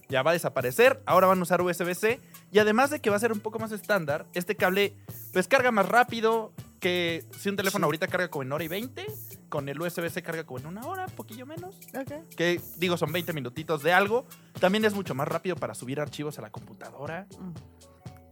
ya 0.09 0.23
va 0.23 0.31
a 0.31 0.33
desaparecer. 0.33 1.01
Ahora 1.05 1.27
van 1.27 1.39
a 1.39 1.41
usar 1.43 1.61
USB-C. 1.61 2.19
Y 2.51 2.59
además 2.59 2.89
de 2.89 3.01
que 3.01 3.09
va 3.09 3.17
a 3.17 3.19
ser 3.19 3.33
un 3.33 3.41
poco 3.41 3.59
más 3.59 3.71
estándar, 3.73 4.25
este 4.33 4.55
cable 4.55 4.95
pues 5.33 5.47
carga 5.47 5.69
más 5.71 5.87
rápido 5.87 6.53
que 6.79 7.25
si 7.37 7.49
un 7.49 7.57
teléfono 7.57 7.83
Sí. 7.83 7.87
ahorita 7.87 8.07
carga 8.07 8.29
como 8.29 8.43
en 8.43 8.51
hora 8.53 8.63
y 8.63 8.67
20. 8.69 9.05
Con 9.49 9.69
el 9.69 9.79
USB-C 9.79 10.21
carga 10.23 10.43
como 10.45 10.59
en 10.59 10.67
una 10.67 10.85
hora, 10.85 11.05
poquillo 11.07 11.45
menos. 11.45 11.79
Ok. 11.95 12.35
Que 12.35 12.59
digo, 12.77 12.97
son 12.97 13.11
20 13.11 13.33
minutitos 13.33 13.81
de 13.83 13.93
algo. 13.93 14.25
También 14.59 14.83
es 14.85 14.93
mucho 14.93 15.15
más 15.15 15.27
rápido 15.27 15.55
para 15.55 15.73
subir 15.73 15.99
archivos 15.99 16.37
a 16.37 16.41
la 16.41 16.49
computadora. 16.49 17.27
Mm. 17.39 17.53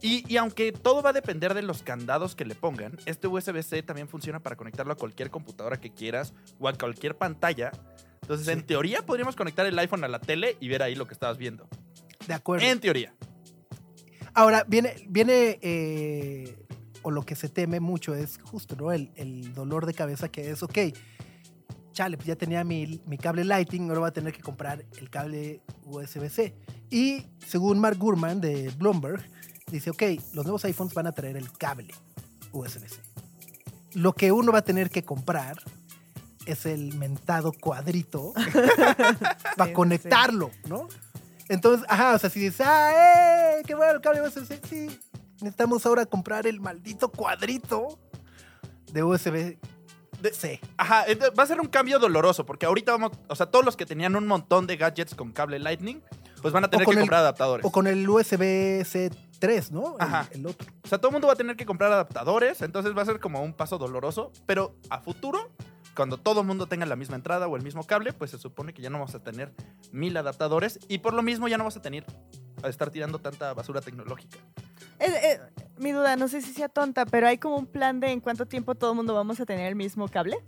Y, 0.02 0.30
y 0.32 0.36
aunque 0.36 0.72
todo 0.72 1.02
va 1.02 1.10
a 1.10 1.12
depender 1.14 1.54
de 1.54 1.62
los 1.62 1.82
candados 1.82 2.36
que 2.36 2.44
le 2.44 2.54
pongan, 2.54 2.98
este 3.06 3.28
USB-C 3.28 3.82
también 3.82 4.08
funciona 4.08 4.40
para 4.40 4.56
conectarlo 4.56 4.92
a 4.92 4.96
cualquier 4.96 5.30
computadora 5.30 5.80
que 5.80 5.90
quieras 5.90 6.34
o 6.58 6.68
a 6.68 6.74
cualquier 6.74 7.16
pantalla. 7.16 7.72
Entonces, 8.22 8.48
en 8.48 8.66
teoría, 8.66 9.06
podríamos 9.06 9.36
conectar 9.36 9.64
el 9.66 9.78
iPhone 9.78 10.04
a 10.04 10.08
la 10.08 10.20
tele 10.20 10.56
y 10.60 10.68
ver 10.68 10.82
ahí 10.82 10.94
lo 10.94 11.06
que 11.06 11.14
estabas 11.14 11.38
viendo. 11.38 11.68
De 12.26 12.34
acuerdo. 12.34 12.66
En 12.66 12.80
teoría. 12.80 13.14
Ahora, 14.34 14.64
viene, 14.68 14.96
viene 15.08 15.58
eh, 15.62 16.65
o 17.06 17.12
lo 17.12 17.22
que 17.22 17.36
se 17.36 17.48
teme 17.48 17.78
mucho 17.78 18.16
es 18.16 18.40
justo, 18.42 18.74
¿no? 18.74 18.90
El, 18.90 19.12
el 19.14 19.54
dolor 19.54 19.86
de 19.86 19.94
cabeza 19.94 20.28
que 20.28 20.50
es, 20.50 20.64
ok, 20.64 20.76
chale, 21.92 22.16
pues 22.16 22.26
ya 22.26 22.34
tenía 22.34 22.64
mi, 22.64 23.00
mi 23.06 23.16
cable 23.16 23.44
Lighting, 23.44 23.88
ahora 23.88 24.00
voy 24.00 24.08
a 24.08 24.12
tener 24.12 24.32
que 24.32 24.42
comprar 24.42 24.84
el 24.98 25.08
cable 25.08 25.60
USB-C. 25.84 26.52
Y 26.90 27.24
según 27.46 27.78
Mark 27.78 27.96
Gurman 27.96 28.40
de 28.40 28.72
Bloomberg, 28.76 29.22
dice, 29.70 29.90
ok, 29.90 30.02
los 30.32 30.46
nuevos 30.46 30.64
iPhones 30.64 30.94
van 30.94 31.06
a 31.06 31.12
traer 31.12 31.36
el 31.36 31.52
cable 31.52 31.94
USB-C. 32.50 33.00
Lo 33.92 34.12
que 34.12 34.32
uno 34.32 34.50
va 34.50 34.58
a 34.58 34.64
tener 34.64 34.90
que 34.90 35.04
comprar 35.04 35.58
es 36.44 36.66
el 36.66 36.92
mentado 36.94 37.52
cuadrito 37.52 38.32
para 39.56 39.68
sí. 39.68 39.72
conectarlo, 39.72 40.50
¿no? 40.68 40.88
Entonces, 41.48 41.86
ajá, 41.88 42.14
o 42.14 42.18
sea, 42.18 42.30
si 42.30 42.40
dices, 42.40 42.66
ah, 42.66 43.60
eh, 43.60 43.62
qué 43.64 43.76
bueno 43.76 43.92
el 43.92 44.00
cable 44.00 44.22
USB, 44.22 44.58
sí, 44.68 44.98
necesitamos 45.40 45.84
ahora 45.86 46.06
comprar 46.06 46.46
el 46.46 46.60
maldito 46.60 47.10
cuadrito 47.10 47.98
de 48.92 49.02
USB 49.02 49.56
C. 50.32 50.60
Ajá, 50.76 51.06
ent- 51.06 51.38
va 51.38 51.42
a 51.42 51.46
ser 51.46 51.60
un 51.60 51.68
cambio 51.68 51.98
doloroso 51.98 52.44
porque 52.46 52.66
ahorita 52.66 52.92
vamos, 52.92 53.12
o 53.28 53.36
sea, 53.36 53.46
todos 53.46 53.64
los 53.64 53.76
que 53.76 53.86
tenían 53.86 54.16
un 54.16 54.26
montón 54.26 54.66
de 54.66 54.76
gadgets 54.76 55.14
con 55.14 55.30
cable 55.32 55.58
Lightning, 55.58 56.02
pues 56.42 56.52
van 56.54 56.64
a 56.64 56.70
tener 56.70 56.86
que 56.86 56.92
el- 56.92 56.98
comprar 57.00 57.20
adaptadores. 57.20 57.64
O 57.66 57.70
con 57.70 57.86
el 57.86 58.08
USB 58.08 58.82
C3, 58.82 59.70
¿no? 59.70 59.94
Ajá. 59.98 60.26
El, 60.32 60.46
otro. 60.46 60.66
O 60.84 60.88
sea, 60.88 60.98
todo 60.98 61.10
el 61.10 61.12
mundo 61.12 61.26
va 61.28 61.34
a 61.34 61.36
tener 61.36 61.54
que 61.56 61.66
comprar 61.66 61.92
adaptadores, 61.92 62.62
entonces 62.62 62.96
va 62.96 63.02
a 63.02 63.04
ser 63.04 63.20
como 63.20 63.42
un 63.42 63.52
paso 63.52 63.76
doloroso, 63.78 64.32
pero 64.46 64.74
a 64.90 65.00
futuro, 65.00 65.50
cuando 65.94 66.18
todo 66.18 66.40
el 66.40 66.46
mundo 66.46 66.66
tenga 66.66 66.86
la 66.86 66.96
misma 66.96 67.16
entrada 67.16 67.46
o 67.46 67.56
el 67.56 67.62
mismo 67.62 67.84
cable, 67.84 68.12
pues 68.12 68.30
se 68.30 68.38
supone 68.38 68.72
que 68.74 68.82
ya 68.82 68.90
no 68.90 68.98
vamos 68.98 69.14
a 69.14 69.22
tener 69.22 69.52
mil 69.92 70.16
adaptadores 70.16 70.78
y 70.88 70.98
por 70.98 71.12
lo 71.14 71.22
mismo 71.22 71.46
ya 71.48 71.56
no 71.58 71.64
vamos 71.64 71.76
a 71.76 71.82
tener 71.82 72.04
a 72.62 72.68
estar 72.68 72.90
tirando 72.90 73.18
tanta 73.18 73.52
basura 73.54 73.80
tecnológica. 73.80 74.38
Mi 75.78 75.92
duda, 75.92 76.16
no 76.16 76.28
sé 76.28 76.40
si 76.40 76.52
sea 76.52 76.68
tonta, 76.68 77.04
pero 77.04 77.26
hay 77.26 77.38
como 77.38 77.56
un 77.56 77.66
plan 77.66 78.00
de 78.00 78.10
en 78.10 78.20
cuánto 78.20 78.46
tiempo 78.46 78.74
todo 78.74 78.92
el 78.92 78.96
mundo 78.96 79.14
vamos 79.14 79.40
a 79.40 79.46
tener 79.46 79.66
el 79.66 79.74
mismo 79.74 80.08
cable. 80.08 80.38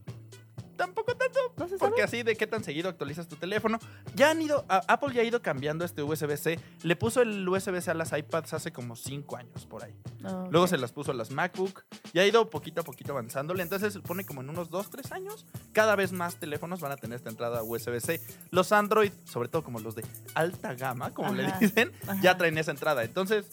Tampoco 0.78 1.14
tanto. 1.14 1.38
¿No 1.58 1.68
se 1.68 1.76
Porque 1.76 2.02
así 2.02 2.22
de 2.22 2.36
qué 2.36 2.46
tan 2.46 2.64
seguido 2.64 2.88
actualizas 2.88 3.28
tu 3.28 3.36
teléfono. 3.36 3.78
Ya 4.14 4.30
han 4.30 4.40
ido, 4.40 4.64
a- 4.68 4.82
Apple 4.88 5.12
ya 5.12 5.20
ha 5.20 5.24
ido 5.24 5.42
cambiando 5.42 5.84
este 5.84 6.02
USB-C. 6.02 6.58
Le 6.82 6.96
puso 6.96 7.20
el 7.20 7.46
USB-C 7.46 7.90
a 7.90 7.94
las 7.94 8.16
iPads 8.16 8.54
hace 8.54 8.72
como 8.72 8.96
5 8.96 9.36
años 9.36 9.66
por 9.66 9.84
ahí. 9.84 9.94
Ah, 10.24 10.46
Luego 10.50 10.66
se 10.66 10.78
las 10.78 10.92
puso 10.92 11.10
a 11.10 11.14
las 11.14 11.30
MacBook. 11.30 11.84
Y 12.14 12.20
ha 12.20 12.26
ido 12.26 12.48
poquito 12.48 12.80
a 12.80 12.84
poquito 12.84 13.12
avanzándole. 13.12 13.62
Entonces 13.62 13.92
se 13.92 13.98
supone 13.98 14.24
como 14.24 14.40
en 14.40 14.48
unos 14.48 14.70
2, 14.70 14.88
3 14.88 15.12
años, 15.12 15.44
cada 15.72 15.96
vez 15.96 16.12
más 16.12 16.36
teléfonos 16.36 16.80
van 16.80 16.92
a 16.92 16.96
tener 16.96 17.16
esta 17.16 17.28
entrada 17.28 17.62
USB-C. 17.62 18.22
Los 18.50 18.72
Android, 18.72 19.12
sobre 19.24 19.48
todo 19.48 19.62
como 19.62 19.80
los 19.80 19.94
de 19.94 20.04
alta 20.34 20.74
gama, 20.74 21.12
como 21.12 21.34
le 21.34 21.52
dicen, 21.60 21.92
ajá. 22.06 22.20
ya 22.22 22.38
traen 22.38 22.56
esa 22.56 22.70
entrada. 22.70 23.04
Entonces, 23.04 23.46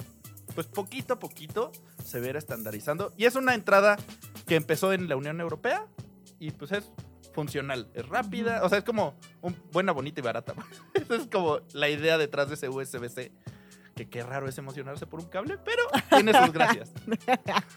pues 0.54 0.68
poquito 0.68 1.16
a 1.16 1.20
poquito 1.20 1.72
se 2.04 2.20
verá 2.20 2.40
estandarizando. 2.40 3.14
Y 3.18 3.26
es 3.26 3.36
una 3.36 3.56
entrada 3.56 3.98
que 4.46 4.56
empezó 4.56 4.94
en 4.94 5.10
la 5.10 5.16
Unión 5.16 5.42
Europea 5.42 5.86
y 6.40 6.52
pues 6.52 6.72
es 6.72 6.86
funcional, 7.36 7.88
es 7.94 8.08
rápida, 8.08 8.64
o 8.64 8.70
sea, 8.70 8.80
es 8.80 8.84
como 8.84 9.14
un, 9.42 9.56
buena, 9.72 9.92
bonita 9.92 10.22
y 10.22 10.24
barata. 10.24 10.56
Esa 10.96 11.16
es 11.18 11.28
como 11.28 11.60
la 11.74 11.90
idea 11.90 12.18
detrás 12.18 12.48
de 12.48 12.56
ese 12.56 12.70
USB-C. 12.70 13.32
Que 13.96 14.10
qué 14.10 14.24
raro 14.24 14.50
es 14.50 14.58
emocionarse 14.58 15.06
por 15.08 15.20
un 15.22 15.28
cable, 15.28 15.58
pero 15.64 15.84
tiene 16.10 16.34
sus 16.34 16.52
gracias. 16.52 16.92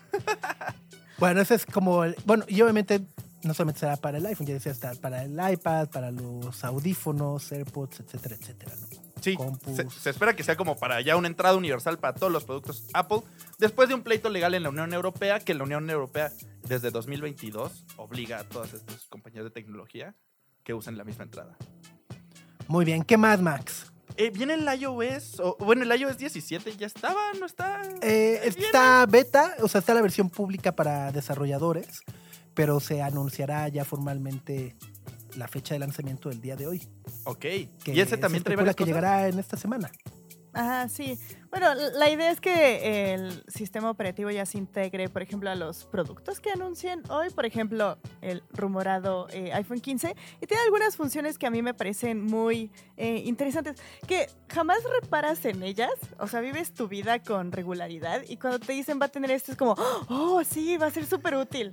Bueno, 1.18 1.40
ese 1.40 1.56
es 1.56 1.66
como. 1.66 2.04
el- 2.04 2.14
bueno, 2.24 2.44
y 2.46 2.61
obviamente 2.62 3.00
no 3.42 3.52
solamente 3.52 3.80
será 3.80 3.96
para 3.96 4.18
el 4.18 4.26
iPhone, 4.26 4.46
ya 4.46 4.54
decía, 4.54 4.70
está 4.72 4.94
para 4.94 5.24
el 5.24 5.32
iPad, 5.52 5.88
para 5.88 6.11
los 6.12 6.62
audífonos, 6.64 7.50
AirPods, 7.50 8.00
etcétera, 8.00 8.36
etcétera, 8.36 8.72
¿no? 8.80 8.86
Sí, 9.20 9.34
Compus. 9.34 9.76
se, 9.76 9.90
se 9.90 10.10
espera 10.10 10.34
que 10.34 10.42
sea 10.42 10.56
como 10.56 10.76
para 10.76 11.00
ya 11.00 11.16
una 11.16 11.28
entrada 11.28 11.56
universal 11.56 11.98
para 11.98 12.14
todos 12.14 12.32
los 12.32 12.44
productos 12.44 12.84
Apple, 12.94 13.20
después 13.58 13.88
de 13.88 13.94
un 13.94 14.02
pleito 14.02 14.28
legal 14.28 14.54
en 14.54 14.62
la 14.62 14.68
Unión 14.70 14.92
Europea, 14.92 15.40
que 15.40 15.54
la 15.54 15.64
Unión 15.64 15.88
Europea 15.90 16.32
desde 16.62 16.90
2022 16.90 17.84
obliga 17.96 18.40
a 18.40 18.44
todas 18.44 18.74
estas 18.74 19.06
compañías 19.06 19.44
de 19.44 19.50
tecnología 19.50 20.14
que 20.62 20.74
usen 20.74 20.96
la 20.96 21.04
misma 21.04 21.24
entrada. 21.24 21.56
Muy 22.66 22.84
bien, 22.84 23.02
¿qué 23.02 23.16
más, 23.16 23.40
Max? 23.40 23.90
Eh, 24.16 24.30
¿Viene 24.30 24.54
el 24.54 24.80
iOS? 24.80 25.40
O, 25.40 25.56
bueno, 25.60 25.84
el 25.84 26.00
iOS 26.00 26.18
17 26.18 26.76
ya 26.76 26.86
estaba, 26.86 27.32
¿no 27.38 27.46
está? 27.46 27.82
Eh, 28.02 28.40
está 28.44 29.06
beta, 29.06 29.54
o 29.60 29.68
sea, 29.68 29.78
está 29.78 29.94
la 29.94 30.02
versión 30.02 30.28
pública 30.28 30.72
para 30.72 31.12
desarrolladores, 31.12 32.02
pero 32.52 32.80
se 32.80 33.00
anunciará 33.00 33.68
ya 33.68 33.84
formalmente 33.84 34.76
la 35.39 35.47
fecha 35.47 35.74
de 35.74 35.78
lanzamiento 35.78 36.28
del 36.28 36.41
día 36.41 36.57
de 36.57 36.66
hoy. 36.66 36.82
Ok. 37.24 37.39
Que 37.41 37.72
y 37.95 38.01
ese 38.01 38.18
también 38.18 38.43
trae 38.43 38.57
varias 38.57 38.74
que 38.74 38.82
cosas? 38.82 38.89
llegará 38.97 39.28
en 39.28 39.39
esta 39.39 39.57
semana. 39.57 39.91
Ajá, 40.53 40.89
sí. 40.89 41.16
Bueno, 41.51 41.74
la 41.74 42.11
idea 42.11 42.30
es 42.30 42.40
que 42.40 43.14
el 43.14 43.42
sistema 43.49 43.90
operativo 43.90 44.30
ya 44.30 44.44
se 44.44 44.59
integre, 44.59 45.09
por 45.09 45.22
ejemplo, 45.22 45.51
a 45.51 45.55
los 45.55 45.84
productos 45.86 46.40
que 46.40 46.51
anuncien 46.51 47.03
hoy, 47.09 47.30
por 47.30 47.46
ejemplo, 47.46 47.99
el 48.20 48.42
rumorado 48.53 49.28
eh, 49.30 49.53
iPhone 49.55 49.80
15, 49.80 50.14
y 50.42 50.46
tiene 50.46 50.62
algunas 50.64 50.96
funciones 50.96 51.38
que 51.38 51.46
a 51.46 51.51
mí 51.51 51.62
me 51.62 51.72
parecen 51.72 52.22
muy 52.22 52.70
eh, 52.96 53.22
interesantes, 53.24 53.76
que 54.07 54.28
jamás 54.49 54.78
reparas 55.01 55.44
en 55.46 55.62
ellas, 55.62 55.90
o 56.18 56.26
sea, 56.26 56.40
vives 56.40 56.74
tu 56.74 56.86
vida 56.86 57.22
con 57.22 57.51
regularidad, 57.51 58.22
y 58.28 58.36
cuando 58.36 58.59
te 58.59 58.72
dicen 58.74 58.99
va 59.01 59.07
a 59.07 59.09
tener 59.09 59.30
esto 59.30 59.53
es 59.53 59.59
como, 59.59 59.74
oh, 60.09 60.42
sí, 60.44 60.76
va 60.76 60.86
a 60.86 60.90
ser 60.90 61.07
súper 61.07 61.34
útil. 61.36 61.72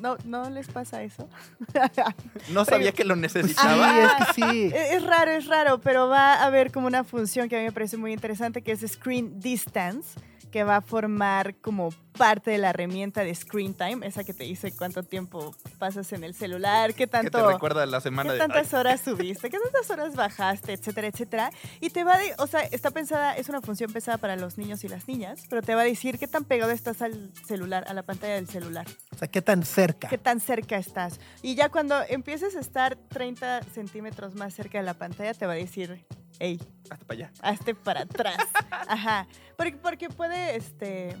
¿No, 0.00 0.16
¿No 0.24 0.50
les 0.50 0.68
pasa 0.68 1.02
eso? 1.02 1.28
No 2.50 2.64
sabía 2.64 2.92
que 2.92 3.04
lo 3.04 3.14
Pues 3.16 3.32
sí, 3.32 3.38
necesitaba. 3.38 4.04
es 4.04 4.26
que 4.26 4.32
sí. 4.34 4.70
Es, 4.74 4.92
es 4.94 5.02
raro, 5.02 5.30
es 5.32 5.46
raro, 5.46 5.80
pero 5.80 6.08
va 6.08 6.34
a 6.34 6.44
haber 6.44 6.70
como 6.70 6.86
una 6.86 7.04
función 7.04 7.48
que 7.48 7.56
a 7.56 7.58
mí 7.58 7.64
me 7.64 7.72
parece 7.72 7.96
muy 7.96 8.12
interesante 8.12 8.62
que 8.62 8.72
es 8.72 8.82
Screen 9.06 9.38
Distance, 9.38 10.18
que 10.50 10.64
va 10.64 10.78
a 10.78 10.80
formar 10.80 11.54
como 11.60 11.92
parte 12.16 12.50
de 12.50 12.58
la 12.58 12.70
herramienta 12.70 13.22
de 13.24 13.34
Screen 13.34 13.74
Time, 13.74 14.06
esa 14.06 14.24
que 14.24 14.34
te 14.34 14.44
dice 14.44 14.74
cuánto 14.74 15.02
tiempo 15.02 15.54
pasas 15.78 16.12
en 16.12 16.24
el 16.24 16.34
celular, 16.34 16.90
qué 16.92 16.96
que 16.96 17.06
te 17.06 17.12
tanto... 17.12 17.50
recuerda 17.50 17.86
la 17.86 18.00
semana 18.00 18.30
¿Qué 18.30 18.34
de... 18.34 18.38
tantas 18.40 18.74
horas 18.74 19.00
subiste? 19.00 19.50
¿Qué 19.50 19.58
tantas 19.58 19.88
horas 19.90 20.14
bajaste? 20.16 20.72
Etcétera, 20.72 21.06
etcétera. 21.08 21.50
Y 21.80 21.90
te 21.90 22.02
va 22.04 22.14
a, 22.14 22.18
de- 22.18 22.34
o 22.38 22.46
sea, 22.46 22.60
está 22.62 22.90
pensada, 22.90 23.36
es 23.36 23.48
una 23.48 23.60
función 23.60 23.92
pensada 23.92 24.18
para 24.18 24.36
los 24.36 24.58
niños 24.58 24.82
y 24.84 24.88
las 24.88 25.06
niñas, 25.06 25.44
pero 25.48 25.62
te 25.62 25.74
va 25.74 25.82
a 25.82 25.84
decir 25.84 26.18
qué 26.18 26.26
tan 26.26 26.44
pegado 26.44 26.72
estás 26.72 27.02
al 27.02 27.30
celular, 27.46 27.84
a 27.88 27.94
la 27.94 28.02
pantalla 28.02 28.34
del 28.34 28.48
celular 28.48 28.86
O 29.12 29.18
sea, 29.18 29.28
¿qué 29.28 29.42
tan 29.42 29.64
cerca? 29.64 30.08
qué 30.08 30.18
tan 30.18 30.40
cerca 30.40 30.76
estás. 30.76 31.20
Y 31.42 31.54
ya 31.54 31.68
cuando 31.68 31.96
empieces 32.08 32.56
a 32.56 32.60
estar 32.60 32.96
30 32.96 33.62
centímetros 33.74 34.34
más 34.34 34.54
cerca 34.54 34.78
de 34.78 34.84
la 34.84 34.94
pantalla, 34.94 35.34
te 35.34 35.46
va 35.46 35.52
a 35.52 35.56
decir, 35.56 36.04
hey, 36.38 36.60
Hasta 36.90 37.04
para 37.04 37.18
allá. 37.18 37.32
hazte 37.42 37.74
para 37.74 38.00
atrás. 38.02 38.36
Ajá. 38.70 39.26
Porque, 39.56 39.76
porque 39.76 40.08
puede, 40.08 40.56
este, 40.56 41.16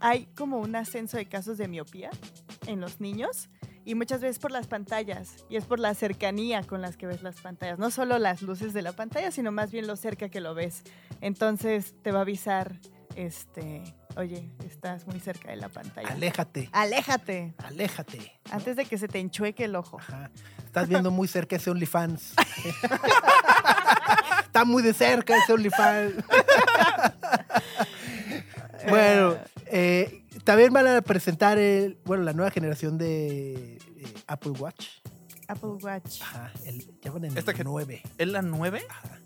hay 0.00 0.26
como 0.36 0.58
un 0.58 0.74
ascenso 0.76 1.16
de 1.16 1.26
casos 1.26 1.58
de 1.58 1.68
miopía 1.68 2.10
en 2.66 2.80
los 2.80 3.00
niños. 3.00 3.48
Y 3.84 3.94
muchas 3.94 4.20
veces 4.20 4.38
por 4.38 4.50
las 4.50 4.66
pantallas, 4.66 5.44
y 5.48 5.56
es 5.56 5.64
por 5.64 5.80
la 5.80 5.94
cercanía 5.94 6.62
con 6.62 6.82
las 6.82 6.96
que 6.98 7.06
ves 7.06 7.22
las 7.22 7.40
pantallas, 7.40 7.78
no 7.78 7.90
solo 7.90 8.18
las 8.18 8.42
luces 8.42 8.74
de 8.74 8.82
la 8.82 8.92
pantalla, 8.92 9.30
sino 9.30 9.52
más 9.52 9.72
bien 9.72 9.86
lo 9.86 9.96
cerca 9.96 10.28
que 10.28 10.40
lo 10.40 10.54
ves. 10.54 10.82
Entonces 11.22 11.94
te 12.02 12.12
va 12.12 12.18
a 12.18 12.22
avisar, 12.22 12.76
este, 13.16 13.82
oye, 14.16 14.50
estás 14.68 15.06
muy 15.06 15.18
cerca 15.18 15.50
de 15.50 15.56
la 15.56 15.70
pantalla. 15.70 16.08
Aléjate, 16.08 16.68
Aléjate. 16.72 17.54
aléjate. 17.56 18.38
Antes 18.50 18.76
de 18.76 18.84
que 18.84 18.98
se 18.98 19.08
te 19.08 19.18
enchueque 19.18 19.64
el 19.64 19.74
ojo. 19.74 19.98
Ajá. 19.98 20.30
Estás 20.66 20.86
viendo 20.86 21.10
muy 21.10 21.26
cerca 21.26 21.56
ese 21.56 21.70
OnlyFans. 21.70 22.34
Está 24.44 24.64
muy 24.64 24.82
de 24.82 24.92
cerca 24.92 25.36
ese 25.36 25.54
OnlyFans. 25.54 26.14
bueno, 28.88 29.36
eh, 29.70 30.24
también 30.44 30.72
van 30.72 30.86
a 30.86 31.02
presentar 31.02 31.58
el, 31.58 31.98
bueno, 32.04 32.22
la 32.24 32.32
nueva 32.32 32.50
generación 32.50 32.98
de 32.98 33.76
eh, 33.76 33.78
Apple 34.26 34.52
Watch. 34.52 34.86
Apple 35.48 35.70
Watch. 35.82 36.20
Ajá, 36.22 36.52
el, 36.64 36.86
ya 37.02 37.10
van 37.10 37.24
en 37.24 37.36
Esta 37.36 37.50
el 37.50 37.56
que- 37.56 37.64
9. 37.64 38.02
¿Es 38.18 38.28
la 38.28 38.42
9? 38.42 38.82
Ajá. 38.88 39.18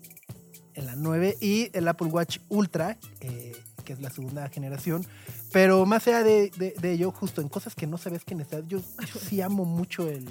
En 0.73 0.85
la 0.87 0.95
9 0.95 1.37
y 1.39 1.69
el 1.73 1.87
Apple 1.87 2.07
Watch 2.07 2.39
Ultra, 2.49 2.97
eh, 3.21 3.55
que 3.83 3.93
es 3.93 4.01
la 4.01 4.09
segunda 4.09 4.49
generación. 4.49 5.05
Pero 5.53 5.85
más 5.85 6.05
allá 6.07 6.23
de, 6.23 6.49
de- 6.57 6.73
de 6.79 6.91
ello, 6.91 7.11
justo 7.11 7.41
en 7.41 7.47
cosas 7.47 7.75
que 7.75 7.87
no 7.87 7.97
sabes 7.97 8.25
que 8.25 8.35
necesitas, 8.35 8.67
yo, 8.67 8.79
yo 8.79 9.19
sí 9.19 9.39
amo 9.41 9.63
mucho 9.65 10.09
el, 10.09 10.25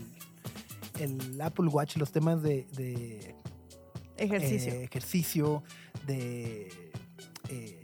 el 0.98 1.40
Apple 1.40 1.68
Watch, 1.68 1.96
los 1.96 2.12
temas 2.12 2.42
de, 2.42 2.66
de, 2.76 3.34
Ejercicio. 4.16 4.72
eh, 4.72 4.84
ejercicio, 4.84 5.62
de 6.06 6.68
eh, 7.48 7.83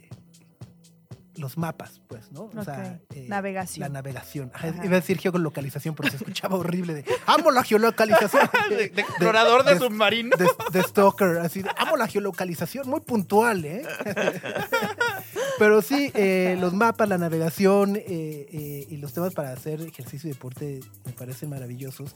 los 1.41 1.57
mapas, 1.57 2.01
pues, 2.07 2.31
¿no? 2.31 2.49
O 2.55 2.63
sea, 2.63 2.99
eh, 3.13 3.25
Navegación. 3.27 3.81
La 3.81 3.89
navegación. 3.89 4.51
Ajá, 4.53 4.69
Ajá. 4.69 4.85
Iba 4.85 4.97
a 4.97 4.99
decir 4.99 5.17
geolocalización, 5.17 5.95
pero 5.95 6.09
se 6.09 6.15
escuchaba 6.17 6.55
horrible 6.55 6.93
de 6.93 7.05
amo 7.25 7.51
la 7.51 7.63
geolocalización. 7.63 8.49
De, 8.69 8.89
de 8.89 9.01
explorador 9.01 9.65
de, 9.65 9.77
submarino. 9.77 10.35
de, 10.37 10.83
Stalker, 10.83 11.39
así, 11.39 11.63
amo 11.77 11.97
la 11.97 12.07
geolocalización, 12.07 12.87
muy 12.89 13.01
puntual, 13.01 13.65
¿eh? 13.65 13.83
Pero 15.59 15.81
sí, 15.81 16.11
eh, 16.15 16.55
los 16.59 16.73
mapas, 16.73 17.09
la 17.09 17.17
navegación 17.17 17.97
eh, 17.97 18.87
y 18.89 18.97
los 18.97 19.13
temas 19.13 19.33
para 19.33 19.51
hacer 19.51 19.81
ejercicio 19.81 20.29
y 20.29 20.33
deporte 20.33 20.79
me 21.05 21.11
parecen 21.11 21.49
maravillosos. 21.49 22.15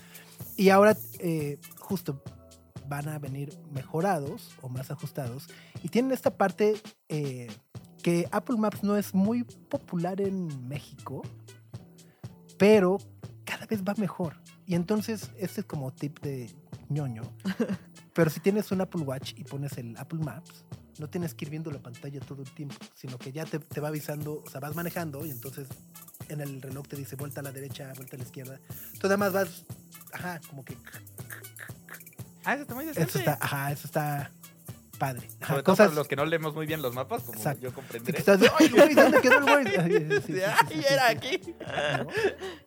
Y 0.55 0.69
ahora, 0.69 0.97
eh, 1.19 1.59
justo, 1.79 2.21
van 2.87 3.09
a 3.09 3.19
venir 3.19 3.57
mejorados 3.71 4.55
o 4.61 4.69
más 4.69 4.91
ajustados. 4.91 5.47
Y 5.83 5.89
tienen 5.89 6.11
esta 6.11 6.37
parte 6.37 6.75
eh, 7.09 7.47
que 8.05 8.27
Apple 8.31 8.57
Maps 8.57 8.83
no 8.83 8.97
es 8.97 9.15
muy 9.15 9.43
popular 9.43 10.21
en 10.21 10.67
México, 10.67 11.23
pero 12.55 12.99
cada 13.43 13.65
vez 13.65 13.81
va 13.81 13.95
mejor. 13.97 14.35
Y 14.67 14.75
entonces, 14.75 15.31
este 15.39 15.61
es 15.61 15.65
como 15.65 15.91
tip 15.91 16.19
de 16.19 16.53
ñoño. 16.89 17.23
Pero 18.13 18.29
si 18.29 18.39
tienes 18.41 18.71
un 18.71 18.81
Apple 18.81 19.01
Watch 19.01 19.33
y 19.35 19.43
pones 19.43 19.79
el 19.79 19.97
Apple 19.97 20.19
Maps, 20.19 20.65
no 20.99 21.09
tienes 21.09 21.33
que 21.33 21.45
ir 21.45 21.49
viendo 21.49 21.71
la 21.71 21.79
pantalla 21.79 22.19
todo 22.19 22.43
el 22.43 22.51
tiempo, 22.51 22.75
sino 22.93 23.17
que 23.17 23.31
ya 23.31 23.43
te, 23.43 23.57
te 23.57 23.81
va 23.81 23.87
avisando, 23.87 24.43
o 24.45 24.49
sea, 24.51 24.59
vas 24.59 24.75
manejando 24.75 25.25
y 25.25 25.31
entonces 25.31 25.67
en 26.29 26.41
el 26.41 26.61
reloj 26.61 26.87
te 26.87 26.97
dice 26.97 27.15
vuelta 27.15 27.39
a 27.39 27.43
la 27.43 27.51
derecha, 27.51 27.91
vuelta 27.95 28.17
a 28.17 28.19
la 28.19 28.23
izquierda. 28.23 28.59
Tú 28.99 29.07
además 29.07 29.33
vas, 29.33 29.65
ajá, 30.13 30.39
como 30.47 30.63
que... 30.63 30.77
Ah, 32.43 32.53
eso 32.53 32.61
está 32.61 32.75
muy 32.75 32.85
decente. 32.85 33.09
Eso 33.09 33.17
está, 33.17 33.39
ajá, 33.41 33.71
eso 33.71 33.87
está 33.87 34.31
padre. 34.95 35.27
Ajá, 35.41 35.47
Sobre 35.47 35.63
todo 35.63 35.73
cosas 35.73 35.87
para 35.87 35.95
los 35.95 36.07
que 36.07 36.15
no 36.15 36.25
leemos 36.25 36.55
muy 36.55 36.65
bien 36.65 36.81
los 36.81 36.93
mapas, 36.93 37.23
como 37.23 37.37
Exacto. 37.37 37.61
yo 37.61 37.69
sí, 37.69 37.75
comprenderé. 37.75 38.17
estás 38.19 38.39
de, 38.39 38.49
¡ay, 38.59 38.69
güey, 38.69 38.93
dónde 38.95 39.21
quedó 39.21 39.37
el 39.37 39.43
güey! 39.43 39.65
Ay, 39.77 39.91
sí, 39.91 40.21
sí, 40.27 40.33
sí, 40.33 40.41
¡Ay, 40.41 40.67
sí, 40.69 40.73
sí, 40.81 40.85
era 40.93 41.09
sí. 41.09 41.15
aquí! 41.17 41.55
¿No? 41.97 42.07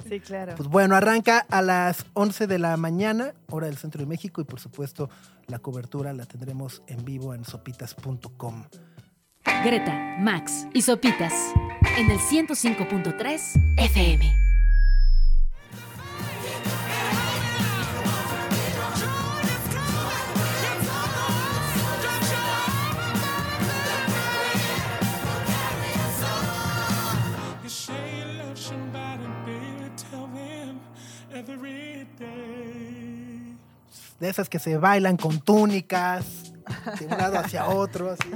Sí, 0.09 0.21
claro. 0.21 0.55
Pues 0.57 0.69
bueno, 0.69 0.95
arranca 0.97 1.39
a 1.51 1.63
las 1.63 2.07
11 2.15 2.47
de 2.47 2.59
la 2.59 2.77
mañana, 2.77 3.35
hora 3.51 3.67
del 3.67 3.77
centro 3.77 4.01
de 4.01 4.07
México, 4.07 4.41
y 4.41 4.45
por 4.45 4.61
supuesto 4.61 5.11
la 5.47 5.59
cobertura 5.59 6.13
la 6.13 6.27
tendremos 6.27 6.83
en 6.87 7.05
vivo 7.05 7.35
en 7.35 7.45
sopitas.com. 7.45 8.65
Greta, 9.65 10.17
Max 10.21 10.67
y 10.75 10.83
Sopitas 10.83 11.33
en 11.97 12.11
el 12.11 12.19
105.3 12.19 13.75
FM. 13.79 14.48
De 34.21 34.29
esas 34.29 34.49
que 34.49 34.59
se 34.59 34.77
bailan 34.77 35.17
con 35.17 35.41
túnicas, 35.41 36.53
de 36.99 37.07
un 37.07 37.17
lado 37.17 37.39
hacia 37.39 37.67
otro, 37.69 38.11
así. 38.11 38.29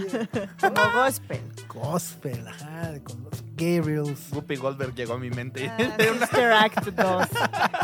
Como 0.60 0.92
gospel. 0.94 1.40
Gospel, 1.68 2.48
ajá, 2.48 2.94
con 3.02 3.24
los 3.24 3.44
Gabriels. 3.56 4.30
Guppy 4.30 4.56
Goldberg 4.56 4.94
llegó 4.94 5.14
a 5.14 5.18
mi 5.18 5.30
mente. 5.30 5.68
Ah, 5.68 5.78
Sister 6.20 6.52
Act 6.52 6.86
2. 6.86 7.28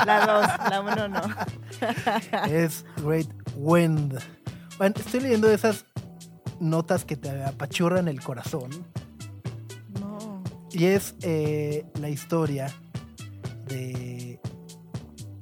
La 0.06 0.26
2, 0.26 0.70
la 0.70 0.80
1 0.80 1.08
no. 1.08 1.22
es 2.54 2.84
Great 3.02 3.28
Wind. 3.56 4.18
Bueno, 4.78 4.94
estoy 4.98 5.20
leyendo 5.20 5.50
esas 5.50 5.84
notas 6.60 7.04
que 7.04 7.16
te 7.16 7.44
apachurran 7.44 8.08
el 8.08 8.20
corazón. 8.20 8.70
No. 10.00 10.42
Y 10.70 10.86
es 10.86 11.14
eh, 11.22 11.84
la 12.00 12.08
historia 12.08 12.72
de 13.66 14.40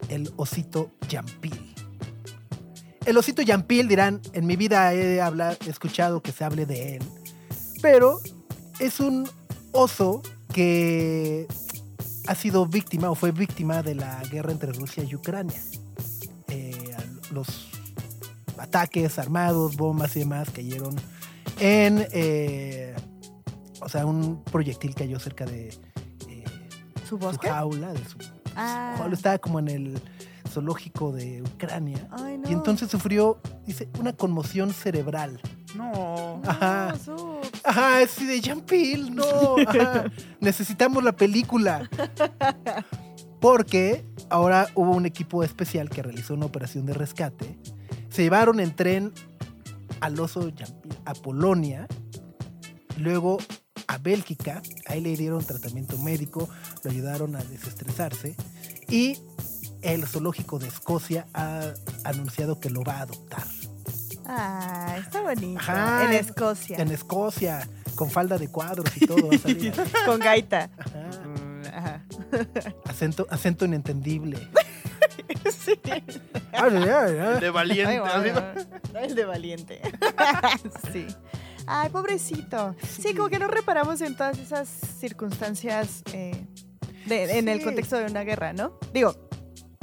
el 0.08 0.30
osito 0.36 0.90
Yampil. 1.08 1.74
El 3.04 3.16
osito 3.16 3.42
Yampil, 3.42 3.88
dirán, 3.88 4.20
en 4.32 4.46
mi 4.46 4.56
vida 4.56 4.92
he 4.92 5.20
escuchado 5.68 6.20
que 6.22 6.32
se 6.32 6.44
hable 6.44 6.66
de 6.66 6.96
él. 6.96 7.02
Pero 7.80 8.20
es 8.80 9.00
un 9.00 9.28
oso 9.72 10.22
que 10.52 11.46
ha 12.26 12.34
sido 12.34 12.66
víctima 12.66 13.10
o 13.10 13.14
fue 13.14 13.30
víctima 13.30 13.82
de 13.82 13.94
la 13.94 14.20
guerra 14.30 14.52
entre 14.52 14.72
Rusia 14.72 15.04
y 15.04 15.14
Ucrania. 15.14 15.60
Eh, 16.48 16.94
los 17.30 17.68
ataques 18.58 19.18
armados, 19.18 19.76
bombas 19.76 20.16
y 20.16 20.20
demás 20.20 20.50
cayeron 20.50 20.96
en... 21.60 22.06
eh, 22.12 22.94
o 23.80 23.88
sea, 23.88 24.04
un 24.04 24.42
proyectil 24.42 24.94
cayó 24.94 25.20
cerca 25.20 25.44
de 25.44 25.68
eh, 26.28 26.44
¿Su 27.08 27.18
su 27.18 27.38
jaula. 27.38 27.92
De 27.92 28.04
su, 28.04 28.18
Ah. 28.56 29.08
Estaba 29.12 29.38
como 29.38 29.58
en 29.58 29.68
el 29.68 30.00
zoológico 30.50 31.12
de 31.12 31.42
Ucrania. 31.42 32.08
Ay, 32.10 32.38
no. 32.38 32.48
Y 32.50 32.52
entonces 32.52 32.90
sufrió, 32.90 33.38
dice, 33.66 33.88
una 33.98 34.12
conmoción 34.14 34.72
cerebral. 34.72 35.40
No. 35.76 36.40
No, 36.42 36.42
Ajá. 36.50 36.94
su- 37.04 37.38
Ajá, 37.64 38.00
es 38.00 38.12
así 38.16 38.24
de 38.26 38.40
Jampil, 38.40 39.14
no. 39.14 39.24
ajá. 39.66 40.10
Necesitamos 40.40 41.04
la 41.04 41.12
película. 41.12 41.88
Porque 43.40 44.04
ahora 44.30 44.68
hubo 44.74 44.92
un 44.92 45.06
equipo 45.06 45.42
especial 45.44 45.90
que 45.90 46.02
realizó 46.02 46.34
una 46.34 46.46
operación 46.46 46.86
de 46.86 46.94
rescate. 46.94 47.58
Se 48.08 48.22
llevaron 48.22 48.60
en 48.60 48.74
tren 48.74 49.12
al 50.00 50.18
oso 50.18 50.50
a 51.04 51.14
Polonia, 51.14 51.86
luego 52.96 53.38
a 53.88 53.98
Bélgica. 53.98 54.62
Ahí 54.86 55.00
le 55.00 55.16
dieron 55.16 55.44
tratamiento 55.44 55.98
médico, 55.98 56.48
lo 56.82 56.90
ayudaron 56.90 57.36
a 57.36 57.44
desestresarse. 57.44 58.34
Y 58.88 59.18
el 59.82 60.06
zoológico 60.06 60.58
de 60.58 60.68
Escocia 60.68 61.26
ha 61.34 61.72
anunciado 62.04 62.60
que 62.60 62.70
lo 62.70 62.82
va 62.82 62.98
a 62.98 63.00
adoptar. 63.02 63.44
Ah, 64.26 64.96
está 64.98 65.20
bonito. 65.20 65.60
Ajá. 65.60 66.04
En 66.06 66.12
Escocia. 66.14 66.76
En 66.78 66.90
Escocia, 66.90 67.68
con 67.94 68.10
falda 68.10 68.38
de 68.38 68.48
cuadros 68.48 68.90
y 68.96 69.06
todo. 69.06 69.28
Va 69.28 69.36
a 69.36 69.38
salir 69.38 69.72
ahí. 69.78 69.90
Con 70.04 70.18
gaita. 70.18 70.68
Ajá. 70.78 71.10
Ajá. 71.76 72.02
Acento, 72.84 73.26
acento 73.30 73.64
inentendible. 73.64 74.38
Sí. 75.64 75.80
Ay. 76.52 77.40
De 77.40 77.50
valiente. 77.50 78.00
Ay, 78.04 78.30
bueno, 78.30 78.42
El 79.00 79.14
de 79.14 79.24
valiente. 79.24 79.80
sí. 80.92 81.06
Ay, 81.66 81.88
pobrecito. 81.90 82.74
Sí, 82.88 83.14
como 83.14 83.28
que 83.28 83.38
no 83.38 83.48
reparamos 83.48 84.00
en 84.00 84.16
todas 84.16 84.38
esas 84.38 84.68
circunstancias 84.68 86.02
eh, 86.12 86.46
de- 87.06 87.38
en 87.38 87.48
el 87.48 87.62
contexto 87.62 87.96
de 87.96 88.06
una 88.06 88.22
guerra, 88.24 88.52
¿no? 88.52 88.78
Digo, 88.92 89.14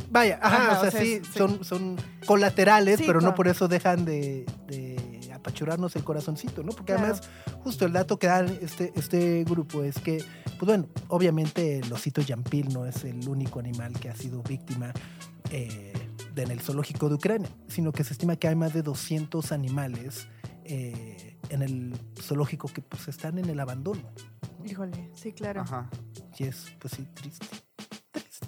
Vaya, 0.10 0.38
ajá, 0.44 0.58
Ajá, 0.58 0.72
o 0.78 0.80
sea, 0.82 0.88
o 0.90 0.92
sea, 0.92 1.02
sí. 1.02 1.22
Son, 1.36 1.64
son 1.64 1.98
colaterales, 2.28 3.00
Sí, 3.00 3.04
pero 3.08 3.20
no 3.20 3.34
por 3.34 3.48
eso 3.48 3.68
dejan 3.68 4.06
de, 4.06 4.46
de 4.68 5.32
apachurrarnos 5.34 5.96
el 5.96 6.04
corazoncito, 6.04 6.62
¿no? 6.62 6.70
Porque 6.72 6.94
Claro. 6.94 7.02
además, 7.16 7.22
justo 7.64 7.86
el 7.88 7.94
dato 7.94 8.20
que 8.20 8.28
dan 8.28 8.56
este, 8.62 8.94
este 8.96 9.44
grupo 9.44 9.82
es 9.84 9.96
que, 9.98 10.18
pues 10.46 10.66
bueno, 10.68 10.88
obviamente 11.08 11.80
el 11.80 11.92
osito 11.92 12.22
Yampil 12.22 12.72
no 12.72 12.86
es 12.86 13.04
el 13.06 13.28
único 13.28 13.60
animal 13.60 13.94
que 14.00 14.10
ha 14.10 14.16
sido 14.16 14.44
víctima 14.44 14.94
eh, 15.50 15.92
en 16.36 16.52
el 16.52 16.60
zoológico 16.62 17.10
de 17.10 17.16
Ucrania, 17.16 17.50
sino 17.68 17.92
que 17.92 18.04
se 18.04 18.14
estima 18.14 18.36
que 18.36 18.48
hay 18.48 18.56
más 18.56 18.72
de 18.76 18.84
200 18.84 19.52
animales 19.52 20.28
eh, 20.66 21.38
en 21.50 21.62
el 21.62 22.00
zoológico 22.22 22.68
que 22.68 22.82
pues 22.82 23.08
están 23.08 23.38
en 23.38 23.50
el 23.50 23.60
abandono. 23.60 24.02
híjole, 24.66 25.12
sí, 25.16 25.34
claro. 25.34 25.62
Ajá. 25.62 25.90
Y 26.38 26.46
es, 26.46 26.74
pues 26.80 26.94
sí, 26.96 27.08
triste. 27.14 27.48
Triste. 28.12 28.48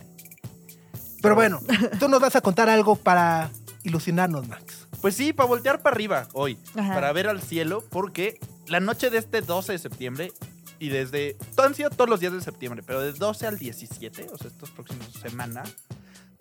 Pero 1.21 1.35
bueno, 1.35 1.59
tú 1.99 2.07
nos 2.07 2.21
vas 2.21 2.35
a 2.35 2.41
contar 2.41 2.69
algo 2.69 2.95
para 2.95 3.49
ilusionarnos, 3.83 4.47
Max. 4.47 4.87
Pues 5.01 5.15
sí, 5.15 5.33
para 5.33 5.47
voltear 5.47 5.81
para 5.81 5.93
arriba 5.93 6.27
hoy, 6.33 6.57
Ajá. 6.75 6.93
para 6.93 7.11
ver 7.11 7.27
al 7.27 7.41
cielo, 7.41 7.83
porque 7.89 8.39
la 8.67 8.79
noche 8.79 9.09
de 9.09 9.19
este 9.19 9.41
12 9.41 9.73
de 9.73 9.77
septiembre 9.77 10.31
y 10.79 10.89
desde. 10.89 11.35
Todo 11.55 11.67
han 11.67 11.75
sido 11.75 11.89
todos 11.89 12.09
los 12.09 12.19
días 12.19 12.33
de 12.33 12.41
septiembre, 12.41 12.83
pero 12.85 13.01
de 13.01 13.13
12 13.13 13.47
al 13.47 13.57
17, 13.57 14.27
o 14.31 14.37
sea, 14.37 14.47
estos 14.47 14.71
próximos 14.71 15.11
semanas, 15.13 15.75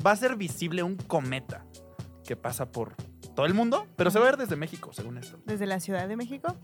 va 0.05 0.13
a 0.13 0.17
ser 0.17 0.37
visible 0.37 0.83
un 0.83 0.97
cometa 0.97 1.65
que 2.25 2.37
pasa 2.37 2.71
por 2.71 2.95
todo 3.35 3.47
el 3.47 3.55
mundo, 3.55 3.87
pero 3.97 4.11
se 4.11 4.19
va 4.19 4.27
a 4.27 4.31
ver 4.31 4.37
desde 4.39 4.57
México, 4.57 4.91
según 4.93 5.19
esto. 5.19 5.39
Desde 5.47 5.67
la 5.67 5.81
Ciudad 5.81 6.07
de 6.09 6.17
México. 6.17 6.57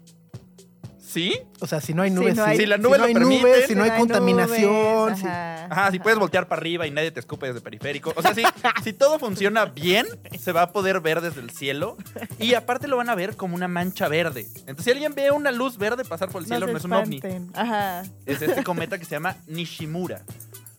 ¿Sí? 0.99 1.41
O 1.59 1.67
sea, 1.67 1.81
si 1.81 1.93
no 1.93 2.03
hay 2.03 2.11
nubes, 2.13 2.37
no 2.37 2.45
sí. 2.45 2.51
hay- 2.51 2.57
Si 2.59 2.67
la 2.67 2.77
Si 2.77 2.83
nube 2.83 2.93
no 2.93 2.99
lo 2.99 3.05
hay 3.09 3.15
permite, 3.15 3.43
nubes, 3.43 3.67
si 3.67 3.75
no 3.75 3.83
hay 3.83 3.91
contaminación. 3.99 5.11
ajá, 5.13 5.65
Ajá, 5.65 5.91
si 5.91 5.99
puedes 5.99 6.19
voltear 6.21 6.47
para 6.47 6.61
arriba 6.61 6.87
y 6.87 6.93
nadie 6.93 7.11
te 7.11 7.19
escupe 7.19 7.47
desde 7.49 7.61
periférico. 7.61 8.13
O 8.15 8.23
sea, 8.23 8.33
sí, 8.33 8.43
si 8.85 8.93
todo 8.93 9.19
funciona 9.19 9.65
bien, 9.65 10.07
se 10.39 10.53
va 10.53 10.63
a 10.63 10.73
poder 10.73 11.01
ver 11.01 11.21
desde 11.21 11.41
el 11.41 11.51
cielo. 11.51 11.97
Y 12.39 12.55
aparte 12.55 12.87
lo 12.87 12.97
van 12.97 13.09
a 13.09 13.17
ver 13.17 13.37
como 13.37 13.57
una 13.57 13.67
mancha 13.67 14.07
verde. 14.07 14.47
Entonces, 14.67 14.85
si 14.85 14.91
alguien 14.93 15.15
ve 15.17 15.33
una 15.33 15.51
luz 15.51 15.79
verde 15.79 16.05
pasar 16.05 16.29
por 16.29 16.43
el 16.43 16.47
cielo, 16.47 16.67
no, 16.67 16.73
se 16.73 16.79
es 16.79 16.85
un 16.85 16.93
ovni. 16.93 17.21
Ajá. 17.55 18.03
Es 18.27 18.41
este 18.43 18.63
cometa 18.65 18.97
que 18.97 19.05
se 19.05 19.11
llama 19.13 19.37
Nishimura. 19.49 20.23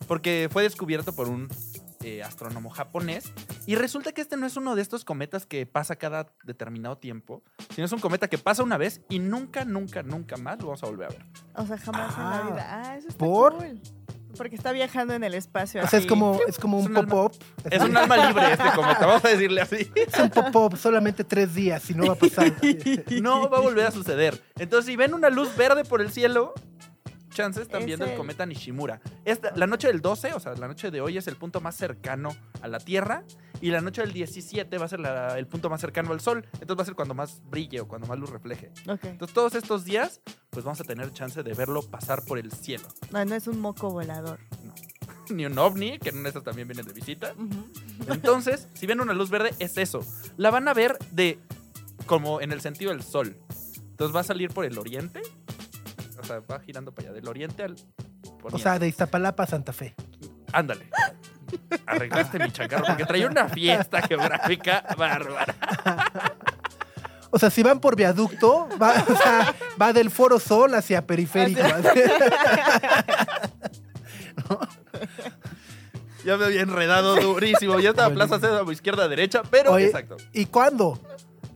Porque 0.08 0.48
fue 0.50 0.62
descubierto 0.62 1.12
por 1.14 1.28
un 1.28 1.48
eh, 2.02 2.22
astrónomo 2.22 2.70
japonés. 2.70 3.32
Y 3.66 3.74
resulta 3.76 4.12
que 4.12 4.20
este 4.20 4.36
no 4.36 4.46
es 4.46 4.56
uno 4.56 4.74
de 4.74 4.82
estos 4.82 5.04
cometas 5.04 5.46
que 5.46 5.66
pasa 5.66 5.96
cada 5.96 6.32
determinado 6.44 6.98
tiempo, 6.98 7.42
sino 7.74 7.84
es 7.84 7.92
un 7.92 8.00
cometa 8.00 8.28
que 8.28 8.38
pasa 8.38 8.62
una 8.62 8.76
vez 8.76 9.00
y 9.08 9.18
nunca, 9.18 9.64
nunca, 9.64 10.02
nunca 10.02 10.36
más 10.36 10.58
lo 10.58 10.66
vamos 10.66 10.82
a 10.82 10.86
volver 10.86 11.06
a 11.06 11.10
ver. 11.10 11.24
O 11.54 11.66
sea, 11.66 11.78
jamás 11.78 12.14
en 12.16 12.22
Ah, 12.22 12.42
la 12.44 12.50
vida. 12.50 12.66
Ah, 12.70 12.96
eso 12.96 13.08
está 13.08 13.18
¿por? 13.18 13.56
cool. 13.56 13.80
Porque 14.36 14.56
está 14.56 14.72
viajando 14.72 15.12
en 15.12 15.24
el 15.24 15.34
espacio. 15.34 15.82
O 15.82 15.86
sea, 15.86 15.98
es 15.98 16.04
así. 16.04 16.08
como, 16.08 16.40
es 16.48 16.58
como 16.58 16.80
Es 16.80 16.86
un 16.86 16.94
pop-up. 16.94 17.32
Es 17.70 17.82
un 17.82 17.94
alma 17.94 18.16
libre 18.28 18.52
este 18.52 18.64
cometa, 18.74 19.04
vamos 19.06 19.24
a 19.26 19.28
decirle 19.28 19.60
así. 19.60 19.92
Es 19.94 20.18
un 20.18 20.30
pop-up, 20.30 20.78
solamente 20.78 21.22
tres 21.22 21.54
días, 21.54 21.82
si 21.82 21.92
no 21.94 22.06
va 22.06 22.14
a 22.14 22.16
pasar. 22.16 22.50
No 23.20 23.50
va 23.50 23.58
a 23.58 23.60
volver 23.60 23.86
a 23.86 23.90
suceder. 23.90 24.42
Entonces, 24.58 24.86
si 24.86 24.96
ven 24.96 25.12
una 25.12 25.28
luz 25.28 25.54
verde 25.54 25.84
por 25.84 26.00
el 26.00 26.10
cielo, 26.10 26.54
chances 27.32 27.62
están 27.62 27.80
Es 27.80 27.86
viendo 27.86 28.04
el 28.04 28.12
el- 28.12 28.16
cometa 28.16 28.46
Nishimura. 28.46 29.00
Esta, 29.24 29.52
la 29.56 29.66
noche 29.66 29.88
del 29.88 30.00
12, 30.00 30.32
o 30.34 30.40
sea, 30.40 30.54
la 30.54 30.68
noche 30.68 30.90
de 30.90 31.00
hoy 31.00 31.16
es 31.18 31.26
el 31.26 31.36
punto 31.36 31.60
más 31.60 31.76
cercano 31.76 32.34
a 32.60 32.68
la 32.68 32.78
Tierra. 32.78 33.24
Y 33.60 33.70
la 33.70 33.80
noche 33.80 34.00
del 34.02 34.12
17 34.12 34.76
va 34.78 34.86
a 34.86 34.88
ser 34.88 34.98
la- 35.00 35.38
el 35.38 35.46
punto 35.46 35.70
más 35.70 35.80
cercano 35.80 36.12
al 36.12 36.20
Sol. 36.20 36.44
Entonces 36.54 36.76
va 36.78 36.82
a 36.82 36.86
ser 36.86 36.94
cuando 36.94 37.14
más 37.14 37.40
brille 37.48 37.80
o 37.80 37.86
cuando 37.88 38.06
más 38.08 38.18
luz 38.18 38.30
refleje. 38.30 38.70
Ok. 38.88 39.04
Entonces, 39.04 39.34
todos 39.34 39.54
estos 39.54 39.84
días, 39.84 40.20
pues 40.50 40.64
vamos 40.64 40.80
a 40.80 40.84
tener 40.84 41.12
chance 41.12 41.42
de 41.42 41.54
verlo 41.54 41.82
pasar 41.82 42.24
por 42.24 42.38
el 42.38 42.50
cielo. 42.50 42.88
No, 43.12 43.24
no 43.24 43.34
es 43.36 43.46
un 43.46 43.60
moco 43.60 43.88
volador. 43.90 44.40
Ni 45.30 45.46
un 45.46 45.56
ovni, 45.58 45.98
que 46.00 46.08
en 46.08 46.26
estas 46.26 46.42
también 46.42 46.66
vienen 46.66 46.84
de 46.86 46.92
visita. 46.92 47.34
Ujú. 47.38 48.12
Entonces, 48.12 48.66
si 48.74 48.86
ven 48.86 49.00
una 49.00 49.12
luz 49.12 49.30
verde, 49.30 49.54
es 49.60 49.78
eso. 49.78 50.00
La 50.36 50.50
van 50.50 50.66
a 50.66 50.74
ver 50.74 50.98
de 51.12 51.38
como 52.06 52.40
en 52.40 52.50
el 52.50 52.60
sentido 52.60 52.90
del 52.90 53.04
sol. 53.04 53.36
Entonces 53.90 54.14
va 54.14 54.20
a 54.20 54.24
salir 54.24 54.50
por 54.50 54.64
el 54.64 54.76
oriente. 54.76 55.22
O 56.22 56.24
sea, 56.24 56.40
va 56.40 56.60
girando 56.60 56.92
para 56.94 57.08
allá, 57.08 57.14
del 57.14 57.28
oriente 57.28 57.64
al 57.64 57.76
O 58.42 58.58
sea, 58.58 58.78
de 58.78 58.88
Iztapalapa 58.88 59.42
a 59.42 59.46
Santa 59.46 59.72
Fe. 59.72 59.94
ándale. 60.52 60.88
Arreglaste 61.86 62.38
mi 62.38 62.50
chacarro 62.50 62.84
porque 62.86 63.04
traía 63.04 63.26
una 63.26 63.48
fiesta 63.48 64.00
geográfica 64.02 64.84
bárbara. 64.96 65.54
O 67.30 67.38
sea, 67.38 67.50
si 67.50 67.62
van 67.62 67.80
por 67.80 67.96
viaducto, 67.96 68.68
va, 68.80 68.92
o 69.08 69.16
sea, 69.16 69.54
va 69.80 69.92
del 69.92 70.10
Foro 70.10 70.38
Sol 70.38 70.74
hacia 70.74 71.06
Periférico. 71.06 71.60
Ya 76.24 76.36
me 76.36 76.44
había 76.44 76.60
enredado 76.60 77.16
durísimo. 77.16 77.80
Ya 77.80 77.90
estaba 77.90 78.14
Plaza 78.14 78.38
Cédamo 78.38 78.70
izquierda 78.70 79.08
derecha, 79.08 79.42
pero 79.50 79.72
Oye, 79.72 79.86
exacto. 79.86 80.16
¿Y 80.32 80.46
cuándo? 80.46 81.00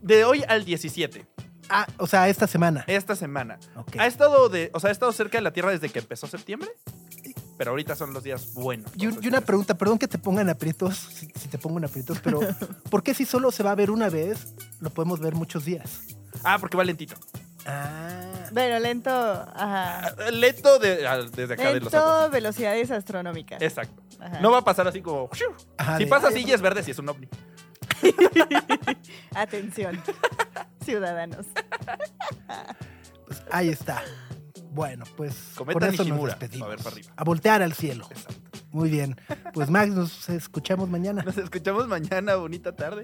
De 0.01 0.25
hoy 0.25 0.43
al 0.47 0.65
17, 0.65 1.25
Ah, 1.69 1.87
o 1.97 2.07
sea, 2.07 2.29
esta 2.29 2.47
semana. 2.47 2.83
esta 2.87 3.15
semana. 3.15 3.59
Ok. 3.75 3.97
Ha 3.99 4.07
estado 4.07 4.49
de, 4.49 4.69
o 4.73 4.79
sea, 4.79 4.89
ha 4.89 4.93
estado 4.93 5.11
cerca 5.11 5.37
de 5.37 5.41
la 5.41 5.51
Tierra 5.51 5.71
desde 5.71 5.89
que 5.89 5.99
empezó 5.99 6.27
septiembre. 6.27 6.69
Pero 7.57 7.71
ahorita 7.71 7.95
son 7.95 8.13
los 8.13 8.23
días 8.23 8.53
buenos. 8.53 8.91
Y, 8.95 9.05
y 9.05 9.27
una 9.27 9.41
pregunta, 9.41 9.73
perdón 9.73 9.97
que 9.97 10.07
te 10.07 10.19
pongan 10.19 10.47
aprietos, 10.49 10.95
si, 10.95 11.27
si 11.39 11.47
te 11.47 11.57
pongo 11.57 11.79
en 11.79 11.85
aprietos, 11.85 12.19
pero 12.23 12.39
¿por 12.91 13.01
qué 13.01 13.13
si 13.15 13.25
solo 13.25 13.51
se 13.51 13.63
va 13.63 13.71
a 13.71 13.75
ver 13.75 13.89
una 13.89 14.09
vez, 14.09 14.53
lo 14.79 14.91
podemos 14.91 15.19
ver 15.19 15.33
muchos 15.33 15.65
días? 15.65 16.01
Ah, 16.43 16.57
porque 16.59 16.77
va 16.77 16.83
lentito. 16.83 17.15
Ah. 17.65 18.21
Pero 18.53 18.79
lento. 18.79 19.09
Ajá. 19.09 20.07
Ah, 20.07 20.31
Lento 20.31 20.79
de- 20.79 21.05
ah, 21.07 21.17
desde 21.35 21.55
acá 21.55 21.73
de 21.73 21.81
los 21.81 21.93
ojos. 21.93 22.21
Lento, 22.21 22.31
velocidades 22.31 22.91
astronómicas. 22.91 23.61
Exacto. 23.61 24.01
Ajá. 24.19 24.39
No 24.39 24.51
va 24.51 24.59
a 24.59 24.63
pasar 24.63 24.87
así 24.87 25.01
como. 25.01 25.29
Ajá, 25.77 25.97
si 25.97 26.03
de- 26.05 26.09
pasa 26.09 26.27
así 26.29 26.43
y 26.45 26.51
es 26.51 26.61
verde, 26.61 26.81
si 26.83 26.91
es 26.91 26.99
un 26.99 27.09
ovni. 27.09 27.27
Atención, 29.35 30.01
ciudadanos. 30.83 31.45
Pues 33.25 33.43
ahí 33.51 33.69
está. 33.69 34.01
Bueno, 34.71 35.05
pues 35.15 35.35
Cometa 35.55 35.79
con 35.79 35.83
eso 35.89 36.03
nos 36.03 36.07
Nishimura. 36.07 36.35
despedimos. 36.35 36.67
A 36.67 36.69
ver, 36.69 36.77
para 36.79 36.89
arriba. 36.91 37.13
A 37.15 37.23
voltear 37.23 37.61
al 37.61 37.73
cielo. 37.73 38.07
Exacto. 38.11 38.59
Muy 38.71 38.89
bien. 38.89 39.15
Pues 39.53 39.69
Max, 39.69 39.89
nos 39.91 40.29
escuchamos 40.29 40.89
mañana. 40.89 41.23
Nos 41.23 41.37
escuchamos 41.37 41.87
mañana. 41.87 42.35
Bonita 42.35 42.75
tarde. 42.75 43.01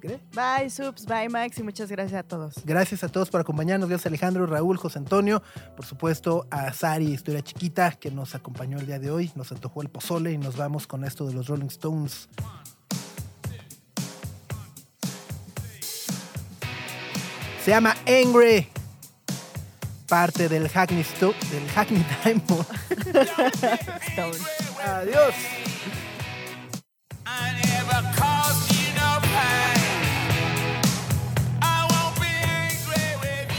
¿Qué? 0.00 0.20
Bye, 0.34 0.68
subs, 0.68 1.06
bye, 1.06 1.28
Max, 1.28 1.58
y 1.58 1.62
muchas 1.62 1.90
gracias 1.90 2.20
a 2.20 2.22
todos. 2.22 2.54
Gracias 2.64 3.02
a 3.02 3.08
todos 3.08 3.30
por 3.30 3.40
acompañarnos. 3.40 3.88
Gracias 3.88 4.06
a 4.06 4.08
Alejandro, 4.10 4.46
Raúl, 4.46 4.76
José 4.76 4.98
Antonio. 4.98 5.42
Por 5.74 5.86
supuesto 5.86 6.46
a 6.50 6.72
Sari, 6.72 7.12
Historia 7.12 7.42
Chiquita, 7.42 7.92
que 7.92 8.10
nos 8.10 8.34
acompañó 8.34 8.78
el 8.78 8.86
día 8.86 8.98
de 8.98 9.10
hoy. 9.10 9.30
Nos 9.36 9.52
antojó 9.52 9.82
el 9.82 9.88
pozole 9.88 10.32
y 10.32 10.38
nos 10.38 10.56
vamos 10.56 10.86
con 10.86 11.04
esto 11.04 11.26
de 11.26 11.34
los 11.34 11.46
Rolling 11.46 11.66
Stones. 11.66 12.28
Se 17.66 17.72
llama 17.72 17.96
Angry. 18.06 18.68
Parte 20.08 20.48
del 20.48 20.68
Hackney, 20.68 21.02
Sto- 21.02 21.34
del 21.50 21.68
Hackney. 21.74 22.04
Stone. 24.12 24.38
Adiós. 24.84 25.34
I 27.26 27.50
never 27.66 28.02
caused 28.16 28.70
you 28.70 28.94
no 28.94 29.18
pain. 29.20 29.82
I 31.60 31.88
won't 31.90 32.14
be 32.20 32.28
angry 32.46 33.16
with 33.20 33.50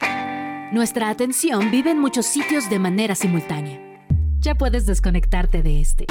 you. 0.00 0.72
Nuestra 0.72 1.10
atención 1.10 1.72
vive 1.72 1.90
en 1.90 1.98
muchos 1.98 2.26
sitios 2.26 2.70
de 2.70 2.78
manera 2.78 3.16
simultánea. 3.16 3.80
Ya 4.38 4.54
puedes 4.54 4.86
desconectarte 4.86 5.60
de 5.64 5.80
este. 5.80 6.06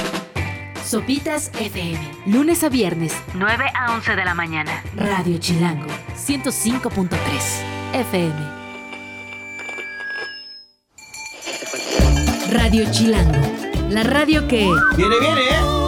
Sopitas 0.85 1.49
FM. 1.59 1.99
Lunes 2.27 2.63
a 2.63 2.69
viernes, 2.69 3.11
9 3.33 3.65
a 3.73 3.95
11 3.95 4.15
de 4.15 4.23
la 4.23 4.35
mañana. 4.35 4.83
Radio 4.95 5.39
Chilango, 5.39 5.87
105.3 6.15 7.09
FM. 7.93 8.35
Radio 12.51 12.85
Chilango. 12.91 13.41
La 13.89 14.03
radio 14.03 14.47
que... 14.47 14.69
Viene, 14.95 15.15
viene, 15.19 15.41
¿eh? 15.41 15.84